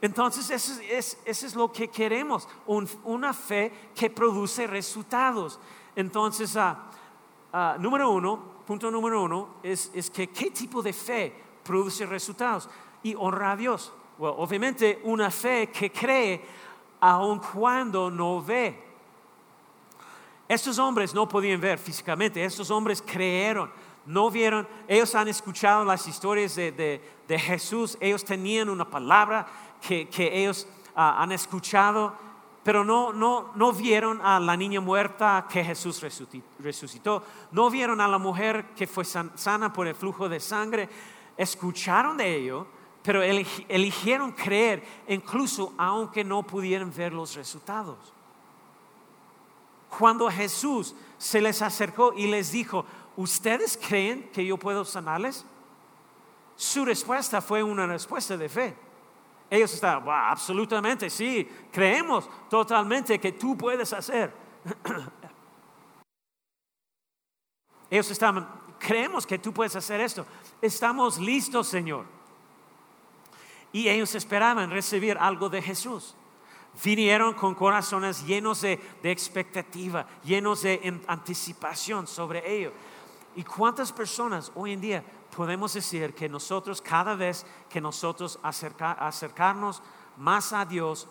Entonces, 0.00 0.50
eso 0.50 0.80
es, 1.24 1.54
lo 1.54 1.72
que 1.72 1.88
queremos, 1.88 2.48
una 2.66 3.32
fe 3.32 3.72
que 3.94 4.10
produce 4.10 4.66
resultados. 4.66 5.58
Entonces, 5.94 6.56
ah, 6.56 6.90
ah, 7.52 7.76
número 7.78 8.10
uno, 8.10 8.58
punto 8.66 8.90
número 8.90 9.22
uno, 9.22 9.56
es, 9.62 9.90
que 10.10 10.28
qué 10.28 10.50
tipo 10.50 10.82
de 10.82 10.92
fe 10.92 11.34
produce 11.64 12.06
resultados 12.06 12.68
y 13.02 13.14
honra 13.14 13.52
a 13.52 13.56
Dios. 13.56 13.92
obviamente, 14.18 15.00
una 15.04 15.30
fe 15.30 15.70
que 15.70 15.90
cree 15.92 16.44
aun 17.00 17.40
cuando 17.40 18.10
no 18.10 18.42
ve. 18.42 18.87
Estos 20.48 20.78
hombres 20.78 21.12
no 21.12 21.28
podían 21.28 21.60
ver 21.60 21.78
físicamente, 21.78 22.42
estos 22.42 22.70
hombres 22.70 23.02
creyeron, 23.02 23.70
no 24.06 24.30
vieron, 24.30 24.66
ellos 24.88 25.14
han 25.14 25.28
escuchado 25.28 25.84
las 25.84 26.08
historias 26.08 26.56
de, 26.56 27.02
Jesús, 27.28 27.98
ellos 28.00 28.24
tenían 28.24 28.70
una 28.70 28.88
palabra 28.88 29.46
que, 29.86 30.08
ellos 30.16 30.66
ah, 30.96 31.22
han 31.22 31.32
escuchado, 31.32 32.14
pero 32.64 32.82
no, 32.82 33.12
no, 33.12 33.52
no 33.56 33.72
vieron 33.74 34.22
a 34.22 34.40
la 34.40 34.56
niña 34.56 34.80
muerta 34.80 35.46
que 35.50 35.62
Jesús 35.62 36.02
resucitó, 36.58 37.22
no 37.52 37.68
vieron 37.68 38.00
a 38.00 38.08
la 38.08 38.16
mujer 38.16 38.70
que 38.74 38.86
fue 38.86 39.04
sana 39.04 39.70
por 39.70 39.86
el 39.86 39.94
flujo 39.94 40.30
de 40.30 40.40
sangre, 40.40 40.88
escucharon 41.36 42.16
de 42.16 42.36
ello, 42.36 42.66
pero 43.02 43.22
eligieron 43.22 44.32
creer 44.32 44.82
incluso 45.08 45.74
aunque 45.76 46.24
no 46.24 46.42
pudieran 46.42 46.90
ver 46.94 47.12
los 47.12 47.34
resultados. 47.34 48.17
Cuando 49.88 50.30
Jesús 50.30 50.94
se 51.16 51.40
les 51.40 51.62
acercó 51.62 52.12
y 52.12 52.26
les 52.26 52.52
dijo, 52.52 52.84
¿ustedes 53.16 53.76
creen 53.76 54.30
que 54.32 54.44
yo 54.44 54.56
puedo 54.56 54.84
sanarles? 54.84 55.44
Su 56.56 56.84
respuesta 56.84 57.40
fue 57.40 57.62
una 57.62 57.86
respuesta 57.86 58.36
de 58.36 58.48
fe. 58.48 58.76
Ellos 59.50 59.72
estaban, 59.72 60.06
absolutamente, 60.08 61.08
sí, 61.08 61.48
creemos 61.72 62.28
totalmente 62.50 63.18
que 63.18 63.32
tú 63.32 63.56
puedes 63.56 63.92
hacer. 63.92 64.32
Ellos 67.90 68.10
estaban, 68.10 68.46
creemos 68.78 69.26
que 69.26 69.38
tú 69.38 69.54
puedes 69.54 69.74
hacer 69.74 70.00
esto. 70.02 70.26
Estamos 70.60 71.18
listos, 71.18 71.68
Señor. 71.68 72.04
Y 73.72 73.88
ellos 73.88 74.14
esperaban 74.14 74.70
recibir 74.70 75.16
algo 75.18 75.48
de 75.48 75.62
Jesús 75.62 76.14
vinieron 76.84 77.34
con 77.34 77.54
corazones 77.54 78.24
llenos 78.26 78.60
de, 78.60 78.80
expectativa, 79.02 80.06
llenos 80.24 80.62
de 80.62 81.00
anticipación 81.06 82.06
sobre 82.06 82.56
ello. 82.56 82.72
¿Y 83.36 83.44
cuántas 83.44 83.92
personas 83.92 84.50
hoy 84.54 84.72
en 84.72 84.80
día 84.80 85.04
podemos 85.36 85.74
decir 85.74 86.14
que 86.14 86.28
nosotros, 86.28 86.80
cada 86.80 87.14
vez 87.14 87.46
que 87.68 87.80
nosotros 87.80 88.38
acercarnos 88.42 89.82
más 90.16 90.52
a 90.52 90.64
Dios, 90.64 91.08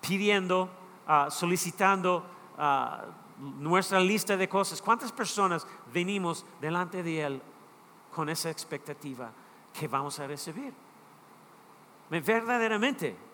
pidiendo, 0.00 0.68
ah, 1.06 1.28
solicitando 1.30 2.24
ah, 2.56 3.04
nuestra 3.38 4.00
lista 4.00 4.36
de 4.36 4.48
cosas, 4.48 4.80
cuántas 4.80 5.12
personas 5.12 5.66
venimos 5.92 6.44
delante 6.60 7.02
de 7.02 7.20
Él 7.20 7.42
con 8.14 8.28
esa 8.28 8.50
expectativa 8.50 9.32
que 9.72 9.88
vamos 9.88 10.18
a 10.20 10.26
recibir? 10.26 10.72
Verdaderamente, 12.10 13.27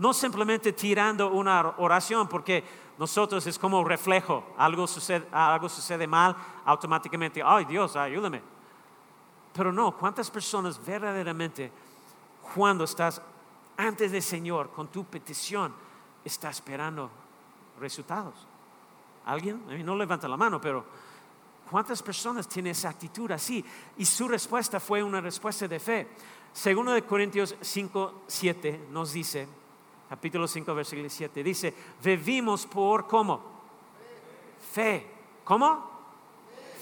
no 0.00 0.14
simplemente 0.14 0.72
tirando 0.72 1.30
una 1.30 1.74
oración, 1.76 2.26
porque 2.26 2.64
nosotros 2.96 3.46
es 3.46 3.58
como 3.58 3.84
reflejo, 3.84 4.42
algo 4.56 4.86
sucede, 4.86 5.28
algo 5.30 5.68
sucede 5.68 6.06
mal, 6.06 6.34
automáticamente, 6.64 7.42
ay 7.44 7.66
Dios, 7.66 7.96
ayúdame. 7.96 8.40
Pero 9.52 9.70
no, 9.70 9.94
¿cuántas 9.94 10.30
personas 10.30 10.82
verdaderamente, 10.82 11.70
cuando 12.54 12.84
estás 12.84 13.20
antes 13.76 14.10
del 14.10 14.22
Señor 14.22 14.70
con 14.70 14.88
tu 14.88 15.04
petición, 15.04 15.74
está 16.24 16.48
esperando 16.48 17.10
resultados? 17.78 18.46
¿Alguien? 19.26 19.84
No 19.84 19.94
levanta 19.96 20.26
la 20.28 20.38
mano, 20.38 20.58
pero 20.58 20.82
¿cuántas 21.70 22.02
personas 22.02 22.48
tienen 22.48 22.70
esa 22.70 22.88
actitud 22.88 23.30
así? 23.32 23.62
Y 23.98 24.06
su 24.06 24.26
respuesta 24.28 24.80
fue 24.80 25.02
una 25.02 25.20
respuesta 25.20 25.68
de 25.68 25.78
fe. 25.78 26.08
Segundo 26.54 26.92
de 26.92 27.02
Corintios 27.02 27.54
5, 27.60 28.22
7 28.26 28.86
nos 28.90 29.12
dice, 29.12 29.59
capítulo 30.10 30.48
5, 30.48 30.74
versículo 30.74 31.08
7. 31.08 31.44
Dice, 31.44 31.72
vivimos 32.02 32.66
por 32.66 33.06
cómo? 33.06 33.40
Fe. 34.72 35.08
¿Cómo? 35.44 35.88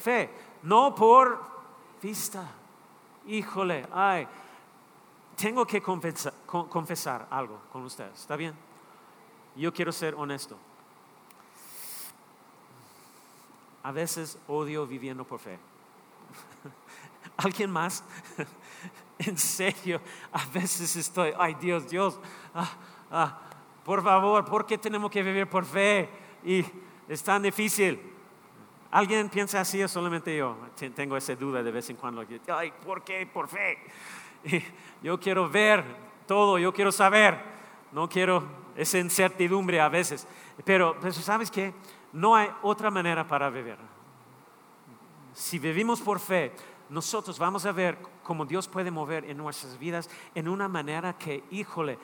Fe. 0.02 0.30
No 0.62 0.94
por 0.94 1.38
vista. 2.00 2.50
Híjole, 3.26 3.86
ay, 3.92 4.26
tengo 5.36 5.66
que 5.66 5.82
confesar, 5.82 7.26
algo 7.28 7.60
con 7.70 7.84
ustedes. 7.84 8.18
¿Está 8.18 8.34
bien? 8.34 8.54
Yo 9.54 9.74
quiero 9.74 9.92
ser 9.92 10.14
honesto. 10.14 10.56
A 13.82 13.92
veces 13.92 14.38
odio 14.48 14.86
viviendo 14.86 15.24
por 15.24 15.38
fe. 15.38 15.58
¿Alguien 17.36 17.70
más? 17.70 18.02
en 19.18 19.36
serio, 19.36 20.00
a 20.32 20.46
veces 20.46 20.96
estoy, 20.96 21.34
ay 21.38 21.54
Dios, 21.54 21.88
Dios, 21.90 22.18
ah, 22.54 22.70
ah, 23.10 23.38
por 23.84 24.02
favor, 24.02 24.44
¿por 24.44 24.66
qué 24.66 24.78
tenemos 24.78 25.10
que 25.10 25.22
vivir 25.22 25.46
por 25.48 25.64
fe? 25.64 26.08
Y 26.44 26.64
es 27.08 27.22
tan 27.22 27.42
difícil. 27.42 28.00
¿Alguien 28.90 29.28
piensa 29.28 29.60
así 29.60 29.82
o 29.82 29.88
solamente 29.88 30.36
yo? 30.36 30.56
Tengo 30.94 31.16
esa 31.16 31.34
duda 31.34 31.62
de 31.62 31.70
vez 31.70 31.90
en 31.90 31.96
cuando. 31.96 32.24
Ay, 32.48 32.72
¿por 32.84 33.02
qué? 33.02 33.26
Por 33.26 33.48
fe. 33.48 33.78
yo 35.02 35.18
quiero 35.18 35.48
ver 35.48 35.84
todo, 36.26 36.58
yo 36.58 36.72
quiero 36.72 36.92
saber. 36.92 37.38
No 37.92 38.08
quiero 38.08 38.44
esa 38.76 38.98
incertidumbre 38.98 39.80
a 39.80 39.88
veces. 39.88 40.26
Pero, 40.64 40.96
¿sabes 41.12 41.50
qué? 41.50 41.74
No 42.12 42.34
hay 42.34 42.48
otra 42.62 42.90
manera 42.90 43.26
para 43.26 43.50
vivir. 43.50 43.76
Si 45.32 45.58
vivimos 45.58 46.00
por 46.00 46.18
fe, 46.18 46.52
nosotros 46.88 47.38
vamos 47.38 47.66
a 47.66 47.72
ver 47.72 47.98
cómo 48.22 48.44
Dios 48.46 48.68
puede 48.68 48.90
mover 48.90 49.24
en 49.24 49.36
nuestras 49.36 49.78
vidas 49.78 50.08
en 50.34 50.48
una 50.48 50.68
manera 50.68 51.16
que, 51.16 51.44
híjole, 51.50 51.98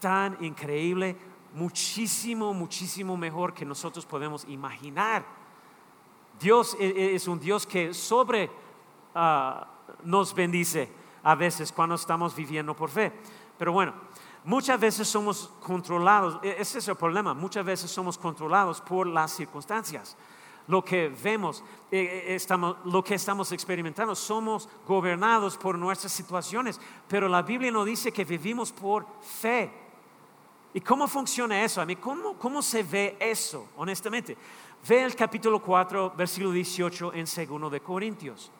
tan 0.00 0.36
increíble, 0.44 1.16
muchísimo, 1.54 2.54
muchísimo 2.54 3.16
mejor 3.16 3.52
que 3.52 3.64
nosotros 3.64 4.06
podemos 4.06 4.44
imaginar. 4.48 5.24
Dios 6.40 6.76
e, 6.78 6.86
e, 6.86 7.14
es 7.14 7.26
un 7.26 7.40
Dios 7.40 7.66
que 7.66 7.92
sobre 7.92 8.50
ah, 9.14 9.66
nos 10.04 10.34
bendice 10.34 10.90
a 11.22 11.34
veces 11.34 11.72
cuando 11.72 11.96
estamos 11.96 12.34
viviendo 12.34 12.74
por 12.74 12.90
fe. 12.90 13.12
Pero 13.58 13.72
bueno, 13.72 13.92
muchas 14.44 14.78
veces 14.78 15.08
somos 15.08 15.50
controlados, 15.60 16.38
e, 16.42 16.56
ese 16.58 16.78
es 16.78 16.88
el 16.88 16.96
problema, 16.96 17.34
muchas 17.34 17.64
veces 17.64 17.90
somos 17.90 18.16
controlados 18.16 18.80
por 18.80 19.06
las 19.06 19.32
circunstancias. 19.32 20.16
Lo 20.68 20.84
que 20.84 21.08
vemos, 21.08 21.64
lo 22.84 23.02
que 23.02 23.14
estamos 23.14 23.52
experimentando, 23.52 24.14
somos 24.14 24.68
gobernados 24.86 25.56
por 25.56 25.78
nuestras 25.78 26.12
situaciones, 26.12 26.78
pero 27.08 27.26
la 27.26 27.40
Biblia 27.40 27.72
nos 27.72 27.86
dice 27.86 28.12
que 28.12 28.26
vivimos 28.26 28.70
por 28.70 29.06
fe. 29.22 29.87
¿Y 30.74 30.80
cómo 30.80 31.08
funciona 31.08 31.64
eso? 31.64 31.80
A 31.80 31.86
mí, 31.86 31.96
¿cómo, 31.96 32.34
cómo 32.34 32.62
se 32.62 32.82
ve 32.82 33.16
eso, 33.18 33.68
honestamente? 33.76 34.36
Ve 34.86 35.02
el 35.02 35.16
capítulo 35.16 35.60
4, 35.60 36.14
versículo 36.16 36.52
18 36.52 37.14
en 37.14 37.26
segundo 37.26 37.70
de 37.70 37.80
Corintios. 37.80 38.52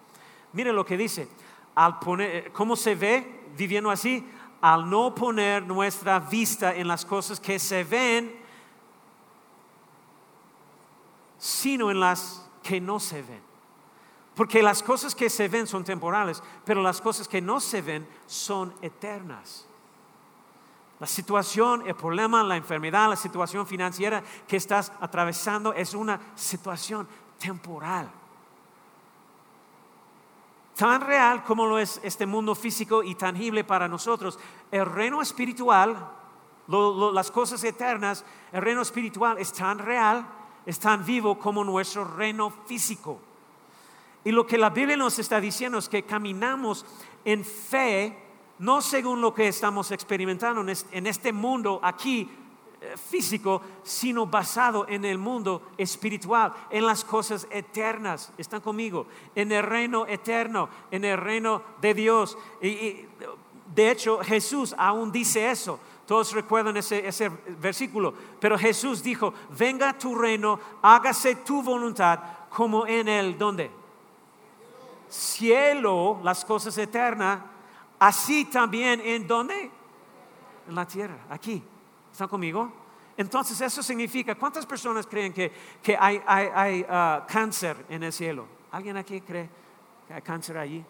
Mire 0.53 0.73
lo 0.73 0.85
que 0.85 0.97
dice. 0.97 1.29
Al 1.75 1.99
poner, 2.01 2.51
¿Cómo 2.53 2.75
se 2.75 2.94
ve 2.94 3.44
viviendo 3.57 3.90
así? 3.90 4.27
Al 4.61 4.88
no 4.90 5.14
poner 5.14 5.62
nuestra 5.62 6.18
vista 6.18 6.75
en 6.75 6.88
las 6.88 7.05
cosas 7.05 7.38
que 7.38 7.59
se 7.59 7.85
ven, 7.85 8.35
sino 11.38 11.90
en 11.90 12.01
las 12.01 12.51
que 12.62 12.81
no 12.81 12.99
se 12.99 13.23
ven. 13.23 13.40
Porque 14.35 14.62
las 14.62 14.83
cosas 14.83 15.14
que 15.14 15.31
se 15.31 15.47
ven 15.47 15.66
son 15.66 15.85
temporales, 15.85 16.42
pero 16.64 16.83
las 16.83 17.01
cosas 17.01 17.29
que 17.29 17.40
no 17.40 17.61
se 17.61 17.81
ven 17.81 18.09
son 18.27 18.75
eternas. 18.83 19.67
La 21.01 21.07
situación, 21.07 21.87
el 21.87 21.95
problema, 21.95 22.43
la 22.43 22.57
enfermedad, 22.57 23.09
la 23.09 23.17
situación 23.17 23.67
financiera 23.67 24.23
que 24.47 24.57
estás 24.57 24.93
atravesando 25.01 25.73
es 25.73 25.95
una 25.95 26.21
situación 26.35 27.07
temporal. 27.39 28.11
Tan 30.75 31.01
real 31.01 31.45
como 31.45 31.67
lo 31.67 31.79
es 31.79 32.01
este 32.03 32.27
mundo 32.27 32.55
físico 32.55 33.03
y 33.03 33.15
tangible 33.15 33.65
para 33.65 33.89
nosotros, 33.89 34.39
el 34.71 34.87
reino 34.87 35.23
espiritual, 35.23 36.09
las 36.69 37.31
cosas 37.31 37.63
eternas, 37.65 38.25
el 38.53 38.63
reino 38.63 38.83
espiritual 38.83 39.39
es 39.39 39.53
tan 39.53 39.79
real, 39.79 40.27
es 40.67 40.79
tan 40.79 41.05
vivo 41.05 41.39
como 41.39 41.65
nuestro 41.65 42.05
reino 42.05 42.51
físico. 42.67 43.21
Y 44.25 44.33
lo 44.33 44.47
que 44.47 44.59
la 44.59 44.71
Biblia 44.71 44.97
nos 44.97 45.19
está 45.19 45.41
diciendo 45.41 45.79
es 45.79 45.89
que 45.89 46.03
caminamos 46.03 46.85
en 47.25 47.45
fe 47.45 48.28
no 48.59 48.81
según 48.81 49.21
lo 49.21 49.35
que 49.35 49.49
estamos 49.49 49.90
experimentando 49.90 50.64
en 50.92 51.07
este 51.07 51.33
mundo 51.33 51.81
aquí 51.83 52.29
eh, 52.81 52.94
físico, 52.97 53.61
sino 53.83 54.25
basado 54.27 54.87
en 54.88 55.05
el 55.05 55.18
mundo 55.18 55.62
espiritual, 55.77 56.53
en 56.71 56.87
las 56.87 57.05
cosas 57.05 57.49
eternas. 57.51 58.33
¿Están 58.38 58.61
conmigo? 58.61 59.09
En 59.35 59.51
el 59.51 59.64
reino 59.64 60.07
eterno, 60.07 60.68
en 60.92 61.05
el 61.05 61.18
reino 61.18 61.61
de 61.81 61.94
Dios. 61.94 62.38
Y, 62.62 63.05
de 63.75 63.90
hecho, 63.90 64.21
Jesús 64.21 64.77
aún 64.79 65.11
dice 65.11 65.51
eso. 65.51 65.81
Todos 66.07 66.33
recuerdan 66.33 66.77
ese, 66.77 67.05
ese 67.07 67.31
versículo. 67.61 68.14
Pero 68.38 68.57
Jesús 68.57 69.03
dijo, 69.03 69.35
venga 69.59 69.99
tu 69.99 70.14
reino, 70.14 70.61
hágase 70.81 71.35
tu 71.35 71.64
voluntad 71.64 72.21
como 72.49 72.87
en 72.87 73.09
el, 73.09 73.37
¿dónde? 73.37 73.73
Cielo, 75.09 76.21
las 76.23 76.44
cosas 76.44 76.79
eternas 76.79 77.40
Así 77.99 78.45
también 78.45 79.01
en 79.01 79.27
dónde? 79.27 79.71
En 80.69 80.75
la 80.75 80.87
tierra, 80.87 81.19
aquí. 81.31 81.63
¿Están 82.13 82.29
conmigo? 82.29 82.73
Entonces 83.17 83.61
eso 83.61 83.83
significa, 83.83 84.37
¿cuántas 84.37 84.65
personas 84.65 85.07
creen 85.07 85.33
que, 85.33 85.51
hay, 85.99 86.83
uh, 86.83 87.27
cáncer 87.27 87.85
en 87.89 88.05
el 88.05 88.13
cielo? 88.13 88.47
¿Alguien 88.71 88.97
aquí 88.97 89.21
cree 89.21 89.51
que 90.07 90.15
hay 90.15 90.23
cáncer 90.23 90.57
allí? 90.57 90.85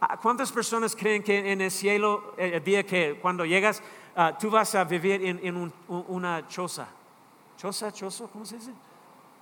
Ah, 0.00 0.18
¿Cuántas 0.18 0.52
personas 0.52 0.94
creen 0.94 1.22
que 1.22 1.52
en 1.52 1.62
el 1.62 1.70
cielo, 1.70 2.34
el 2.36 2.62
día 2.62 2.84
que 2.84 3.18
cuando 3.20 3.46
llegas, 3.46 3.82
uh, 4.14 4.36
tú 4.38 4.50
vas 4.50 4.74
a 4.74 4.84
vivir 4.84 5.24
en, 5.24 5.72
una 5.88 6.46
choza? 6.48 6.86
¿Choza, 7.56 7.90
chozo? 7.90 8.28
¿Cómo 8.28 8.44
se 8.44 8.56
dice? 8.56 8.72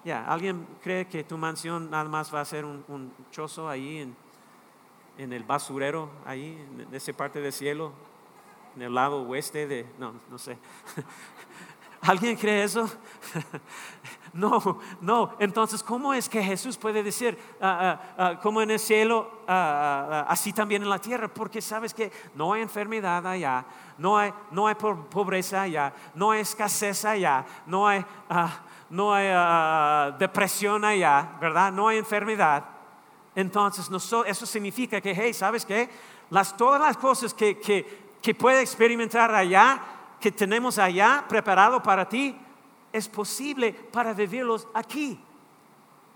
Ya, 0.04 0.24
¿alguien 0.26 0.64
cree 0.80 1.08
que 1.08 1.24
tu 1.24 1.36
mansión 1.36 1.90
nada 1.90 2.04
más 2.04 2.32
va 2.32 2.40
a 2.40 2.44
ser 2.44 2.64
un, 2.64 2.84
un 2.86 3.12
chozo 3.32 3.68
ahí 3.68 3.98
en, 3.98 4.16
en 5.18 5.32
el 5.32 5.44
basurero, 5.44 6.10
ahí, 6.24 6.58
en 6.78 6.94
esa 6.94 7.12
parte 7.12 7.40
del 7.40 7.52
cielo, 7.52 7.92
en 8.76 8.82
el 8.82 8.94
lado 8.94 9.22
oeste 9.28 9.66
de, 9.66 9.86
no, 9.98 10.14
no 10.30 10.38
sé. 10.38 10.58
¿Alguien 12.02 12.36
cree 12.36 12.64
eso? 12.64 12.90
no, 14.32 14.80
no. 15.00 15.36
Entonces, 15.38 15.84
¿cómo 15.84 16.12
es 16.12 16.28
que 16.28 16.42
Jesús 16.42 16.76
puede 16.76 17.00
decir, 17.00 17.38
ah, 17.60 17.78
ah, 17.80 18.14
ah, 18.18 18.40
como 18.40 18.60
en 18.60 18.72
el 18.72 18.80
cielo, 18.80 19.30
así 19.46 20.52
también 20.52 20.82
en 20.82 20.90
la 20.90 20.98
tierra? 20.98 21.28
Porque 21.28 21.62
sabes 21.62 21.94
que 21.94 22.10
no 22.34 22.52
hay 22.52 22.62
enfermedad 22.62 23.24
allá, 23.24 23.64
no 23.98 24.18
hay, 24.18 24.34
no 24.50 24.66
hay 24.66 24.74
pobreza 24.74 25.62
allá, 25.62 25.92
no 26.16 26.32
hay 26.32 26.40
escasez 26.40 27.04
allá, 27.04 27.44
no 27.66 27.86
hay, 27.86 28.04
no 28.90 29.14
hay 29.14 30.12
depresión 30.18 30.84
allá, 30.84 31.36
¿verdad? 31.40 31.70
No 31.70 31.86
hay 31.86 31.98
enfermedad. 31.98 32.64
Entonces, 33.34 33.88
eso 34.26 34.46
significa 34.46 35.00
que, 35.00 35.14
hey, 35.14 35.32
¿sabes 35.32 35.64
qué? 35.64 35.88
Las, 36.30 36.56
todas 36.56 36.80
las 36.80 36.96
cosas 36.96 37.32
que, 37.32 37.58
que, 37.58 38.12
que 38.20 38.34
puede 38.34 38.60
experimentar 38.60 39.34
allá, 39.34 39.82
que 40.20 40.30
tenemos 40.30 40.78
allá 40.78 41.24
preparado 41.28 41.82
para 41.82 42.08
ti, 42.08 42.36
es 42.92 43.08
posible 43.08 43.72
para 43.72 44.12
vivirlos 44.12 44.68
aquí. 44.74 45.18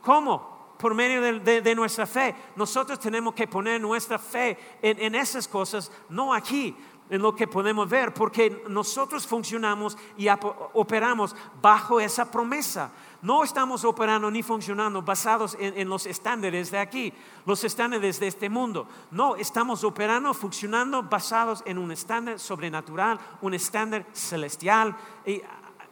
¿Cómo? 0.02 0.74
Por 0.78 0.94
medio 0.94 1.20
de, 1.40 1.74
nuestra 1.74 2.06
fe. 2.06 2.34
Nosotros 2.54 3.00
tenemos 3.00 3.34
que 3.34 3.48
poner 3.48 3.80
nuestra 3.80 4.18
fe 4.18 4.58
en, 4.82 5.00
en 5.00 5.14
esas 5.14 5.48
cosas, 5.48 5.90
no 6.10 6.34
aquí 6.34 6.76
en 7.08 7.22
lo 7.22 7.34
que 7.34 7.46
podemos 7.46 7.88
ver, 7.88 8.12
porque 8.12 8.64
nosotros 8.68 9.26
funcionamos 9.26 9.96
y 10.16 10.28
operamos 10.74 11.34
bajo 11.62 11.98
esa 12.00 12.30
promesa. 12.30 12.90
No 13.22 13.42
estamos 13.42 13.84
operando 13.84 14.30
ni 14.30 14.42
funcionando 14.42 15.02
basados 15.02 15.56
en, 15.58 15.88
los 15.88 16.06
estándares 16.06 16.70
de 16.70 16.78
aquí, 16.78 17.12
los 17.44 17.64
estándares 17.64 18.20
de 18.20 18.28
este 18.28 18.48
mundo. 18.48 18.86
No, 19.10 19.36
estamos 19.36 19.84
operando, 19.84 20.34
funcionando 20.34 21.02
basados 21.02 21.62
en 21.66 21.78
un 21.78 21.92
estándar 21.92 22.38
sobrenatural, 22.38 23.18
un 23.40 23.54
estándar 23.54 24.06
celestial. 24.12 24.96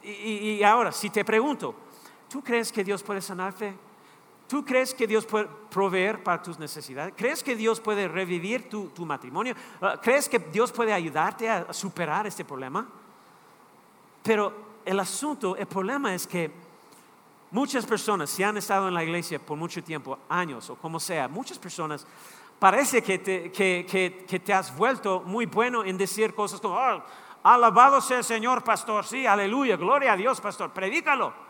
Y, 0.03 0.63
ahora, 0.63 0.91
si 0.91 1.09
te 1.09 1.25
pregunto, 1.25 1.75
¿tú 2.29 2.43
crees 2.43 2.71
que 2.71 2.83
Dios 2.83 3.01
puede 3.01 3.21
sanarte? 3.21 3.75
¿Tú 4.47 4.63
crees 4.63 4.93
que 4.93 5.07
Dios 5.07 5.25
puede 5.25 5.47
proveer 5.71 6.23
para 6.23 6.41
tus 6.43 6.59
necesidades? 6.59 7.13
¿Crees 7.17 7.43
que 7.43 7.55
Dios 7.55 7.79
puede 7.79 8.07
revivir 8.07 8.69
tu, 8.69 9.05
matrimonio? 9.05 9.55
Ah, 9.81 9.99
¿Crees 10.01 10.29
que 10.29 10.37
Dios 10.37 10.71
puede 10.71 10.93
ayudarte 10.93 11.49
a 11.49 11.73
superar 11.73 12.27
este 12.27 12.45
problema? 12.45 12.87
Pero 14.21 14.53
el 14.85 14.99
asunto, 14.99 15.55
el 15.55 15.65
problema 15.65 16.13
es 16.13 16.27
que 16.27 16.64
muchas 17.51 17.85
personas, 17.85 18.29
si 18.29 18.43
han 18.43 18.57
estado 18.57 18.87
en 18.87 18.93
la 18.93 19.03
iglesia 19.03 19.39
por 19.39 19.57
mucho 19.57 19.83
tiempo, 19.83 20.19
años 20.29 20.69
o 20.69 20.75
como 20.75 20.99
sea, 20.99 21.27
muchas 21.27 21.59
personas 21.59 22.05
parece 22.59 23.01
que 23.01 23.19
te, 23.19 24.53
has 24.53 24.75
vuelto 24.75 25.21
muy 25.25 25.45
bueno 25.45 25.83
en 25.83 25.97
decir 25.97 26.33
cosas 26.33 26.59
como, 26.61 26.75
oh, 26.75 27.03
alabado 27.43 28.01
sea 28.01 28.19
el 28.19 28.23
Señor, 28.23 28.63
pastor, 28.63 29.05
sí, 29.05 29.25
aleluya, 29.25 29.77
gloria 29.77 30.13
a 30.13 30.17
Dios, 30.17 30.41
pastor, 30.41 30.71
predícalo. 30.71 31.45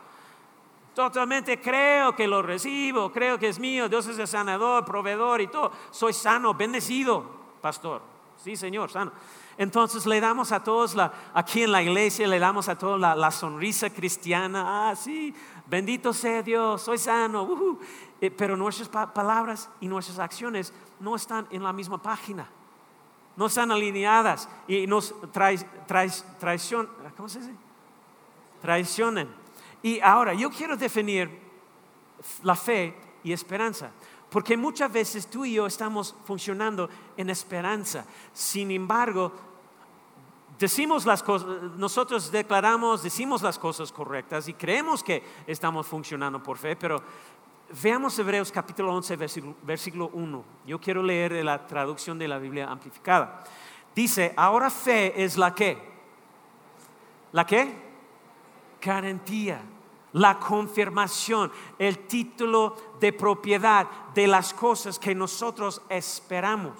Totalmente 0.93 1.59
creo 1.59 2.15
que 2.15 2.25
lo 2.25 2.41
recibo, 2.41 3.11
creo 3.11 3.37
que 3.37 3.49
es 3.49 3.59
mío, 3.59 3.89
Dios 3.89 4.07
es 4.07 4.17
el 4.17 4.27
sanador, 4.27 4.85
proveedor 4.85 5.41
y 5.41 5.47
todo. 5.47 5.71
Soy 5.91 6.13
sano, 6.13 6.53
bendecido, 6.53 7.25
pastor. 7.61 8.01
Sí, 8.37 8.55
Señor, 8.55 8.89
sano. 8.89 9.11
Entonces 9.57 10.05
le 10.05 10.19
damos 10.19 10.51
a 10.51 10.63
todos, 10.63 10.95
aquí 11.33 11.63
en 11.63 11.71
la 11.71 11.81
iglesia, 11.81 12.27
le 12.27 12.39
damos 12.39 12.67
a 12.67 12.77
todos 12.77 12.99
la, 12.99 13.31
sonrisa 13.31 13.89
cristiana. 13.89 14.89
Ah, 14.89 14.95
sí, 14.95 15.33
bendito 15.67 16.13
sea 16.13 16.41
Dios, 16.41 16.81
soy 16.81 16.97
sano. 16.97 17.79
Eh, 18.21 18.31
pero 18.31 18.55
nuestras 18.55 18.89
palabras 18.89 19.69
y 19.79 19.87
nuestras 19.87 20.19
acciones 20.19 20.73
no 20.99 21.15
están 21.15 21.47
en 21.51 21.63
la 21.63 21.73
misma 21.73 22.01
página. 22.01 22.49
No 23.35 23.47
están 23.47 23.71
alineadas 23.71 24.47
y 24.67 24.87
nos 24.87 25.13
traicionan. 26.39 26.89
¿Cómo 27.15 27.27
se 27.27 27.39
dice? 27.39 27.53
Traicionan 28.61 29.45
y 29.85 29.99
ahora, 29.99 30.33
yo 30.33 30.49
quiero 30.49 30.75
definir 30.75 31.29
la 32.41 32.55
fe 32.55 32.95
y 33.23 33.31
esperanza, 33.31 33.91
porque 34.35 34.57
muchas 34.57 34.91
veces 34.91 35.27
tú 35.27 35.45
y 35.45 35.53
yo 35.53 35.65
estamos 35.65 36.13
funcionando 36.25 36.89
en 37.15 37.29
esperanza. 37.29 38.05
Sin 38.33 38.69
embargo, 38.69 39.31
decimos 40.59 41.05
las 41.05 41.23
cosas, 41.23 41.47
nosotros 41.77 42.29
declaramos, 42.33 43.01
decimos 43.01 43.41
las 43.41 43.57
cosas 43.57 43.93
correctas 43.93 44.49
y 44.49 44.53
creemos 44.53 45.01
que 45.01 45.23
estamos 45.47 45.87
funcionando 45.87 46.43
por 46.43 46.57
fe, 46.57 46.75
pero 46.75 47.01
veamos 47.81 48.19
Hebreos 48.19 48.51
capítulo 48.51 48.93
11, 48.95 49.15
versículo, 49.15 49.55
versículo 49.63 50.09
1. 50.11 50.43
Yo 50.67 50.81
quiero 50.81 51.01
leer 51.01 51.31
la 51.45 51.65
traducción 51.65 52.19
de 52.19 52.27
la 52.27 52.37
Biblia 52.37 52.69
amplificada. 52.69 53.41
Dice, 53.95 54.33
ahora 54.35 54.69
fe 54.69 55.23
es 55.23 55.37
la 55.37 55.55
que. 55.55 55.77
¿La 57.31 57.45
qué? 57.45 57.85
garantía, 58.81 59.61
la 60.15 60.39
confirmación, 60.39 61.51
el 61.77 62.07
título 62.07 62.77
de 63.01 63.11
propiedad 63.11 63.85
de 64.13 64.27
las 64.27 64.53
cosas 64.53 64.97
que 64.97 65.13
nosotros 65.13 65.81
esperamos. 65.89 66.73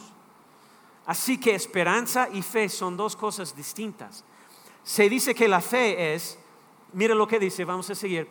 Así 1.05 1.37
que 1.37 1.53
esperanza 1.53 2.29
y 2.31 2.41
fe 2.41 2.69
son 2.69 2.95
dos 2.95 3.13
cosas 3.17 3.53
distintas. 3.53 4.23
Se 4.83 5.09
dice 5.09 5.35
que 5.35 5.49
la 5.49 5.59
fe 5.59 6.13
es, 6.13 6.39
mire 6.93 7.13
lo 7.13 7.27
que 7.27 7.37
dice, 7.37 7.65
vamos 7.65 7.89
a 7.89 7.95
seguir, 7.95 8.29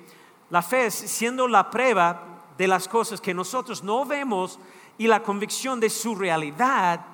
la 0.48 0.62
fe 0.62 0.86
es 0.86 0.94
siendo 0.94 1.48
la 1.48 1.70
prueba 1.70 2.22
de 2.56 2.66
las 2.66 2.88
cosas 2.88 3.20
que 3.20 3.34
nosotros 3.34 3.84
no 3.84 4.06
vemos 4.06 4.58
y 4.96 5.06
la 5.06 5.22
convicción 5.22 5.80
de 5.80 5.90
su 5.90 6.14
realidad, 6.14 7.04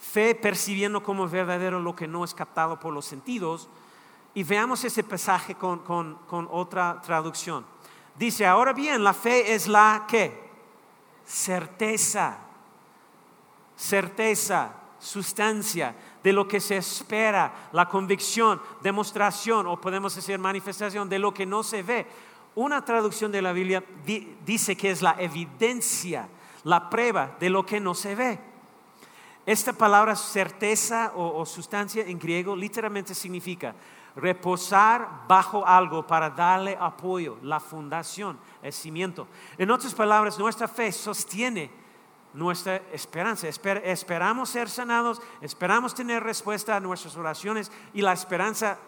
fe 0.00 0.34
percibiendo 0.34 1.00
como 1.00 1.28
verdadero 1.28 1.78
lo 1.78 1.94
que 1.94 2.08
no 2.08 2.24
es 2.24 2.34
captado 2.34 2.80
por 2.80 2.92
los 2.92 3.04
sentidos. 3.04 3.68
Y 4.34 4.42
veamos 4.42 4.84
ese 4.84 5.04
pasaje 5.04 5.54
con, 5.54 5.80
con 5.80 6.48
otra 6.50 7.00
traducción. 7.02 7.66
Dice, 8.16 8.46
ahora 8.46 8.72
bien, 8.72 9.02
la 9.02 9.12
fe 9.12 9.54
es 9.54 9.68
la 9.68 10.04
que? 10.08 10.50
Certeza, 11.24 12.38
certeza, 13.76 14.72
sustancia 15.02 15.94
de 16.22 16.32
lo 16.32 16.46
que 16.46 16.60
se 16.60 16.76
espera, 16.76 17.68
la 17.72 17.88
convicción, 17.88 18.60
demostración 18.80 19.66
o 19.66 19.80
podemos 19.80 20.14
decir 20.14 20.38
manifestación 20.38 21.08
de 21.08 21.18
lo 21.18 21.34
que 21.34 21.44
no 21.44 21.62
se 21.62 21.82
ve. 21.82 22.06
Una 22.54 22.84
traducción 22.84 23.32
de 23.32 23.42
la 23.42 23.52
Biblia 23.52 23.82
dice 24.46 24.76
que 24.76 24.90
es 24.90 25.02
la 25.02 25.16
evidencia, 25.18 26.28
la 26.64 26.88
prueba 26.88 27.36
de 27.40 27.50
lo 27.50 27.66
que 27.66 27.80
no 27.80 27.94
se 27.94 28.14
ve. 28.14 28.38
Esta 29.44 29.72
palabra 29.72 30.14
certeza 30.14 31.12
o, 31.16 31.44
sustancia 31.44 32.04
en 32.06 32.18
griego 32.18 32.54
literalmente 32.54 33.14
significa 33.14 33.74
reposar 34.16 35.24
bajo 35.26 35.66
algo 35.66 36.06
para 36.06 36.30
darle 36.30 36.76
apoyo, 36.80 37.38
la 37.42 37.60
fundación, 37.60 38.38
el 38.62 38.72
cimiento. 38.72 39.26
En 39.58 39.70
otras 39.70 39.94
palabras, 39.94 40.38
nuestra 40.38 40.68
fe 40.68 40.92
sostiene 40.92 41.70
nuestra 42.34 42.76
esperanza. 42.92 43.48
esperamos 43.48 44.50
ser 44.50 44.68
sanados, 44.68 45.20
esperamos 45.40 45.94
tener 45.94 46.22
respuesta 46.22 46.76
a 46.76 46.80
nuestras 46.80 47.16
oraciones 47.16 47.70
y 47.92 48.02
la 48.02 48.12
esperanza 48.12 48.78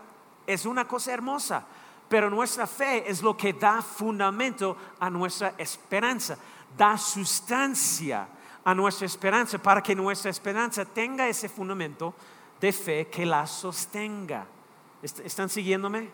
es 0.47 0.67
una 0.67 0.87
cosa 0.87 1.13
hermosa 1.13 1.65
pero 2.09 2.31
nuestra 2.31 2.67
fe 2.67 3.11
es 3.11 3.23
lo 3.23 3.37
que 3.37 3.53
da 3.53 3.83
fundamento 3.83 4.77
a 5.01 5.11
nuestra 5.11 5.55
esperanza, 5.59 6.37
da 6.77 6.99
sustancia 6.99 8.29
a 8.65 8.75
nuestra 8.75 9.07
esperanza 9.07 9.59
para 9.59 9.83
que 9.83 9.95
nuestra 9.95 10.31
esperanza 10.31 10.85
tenga 10.85 11.29
ese 11.29 11.49
fundamento 11.49 12.15
de 12.61 12.73
fe 12.73 13.09
que 13.09 13.27
la 13.27 13.47
sostenga. 13.47 14.47
¿Están 15.05 15.51
siguiéndome? 15.51 16.09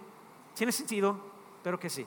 ¿Tiene 0.55 0.73
sentido? 0.73 1.17
Pero 1.63 1.79
que 1.79 1.89
sí. 1.89 2.05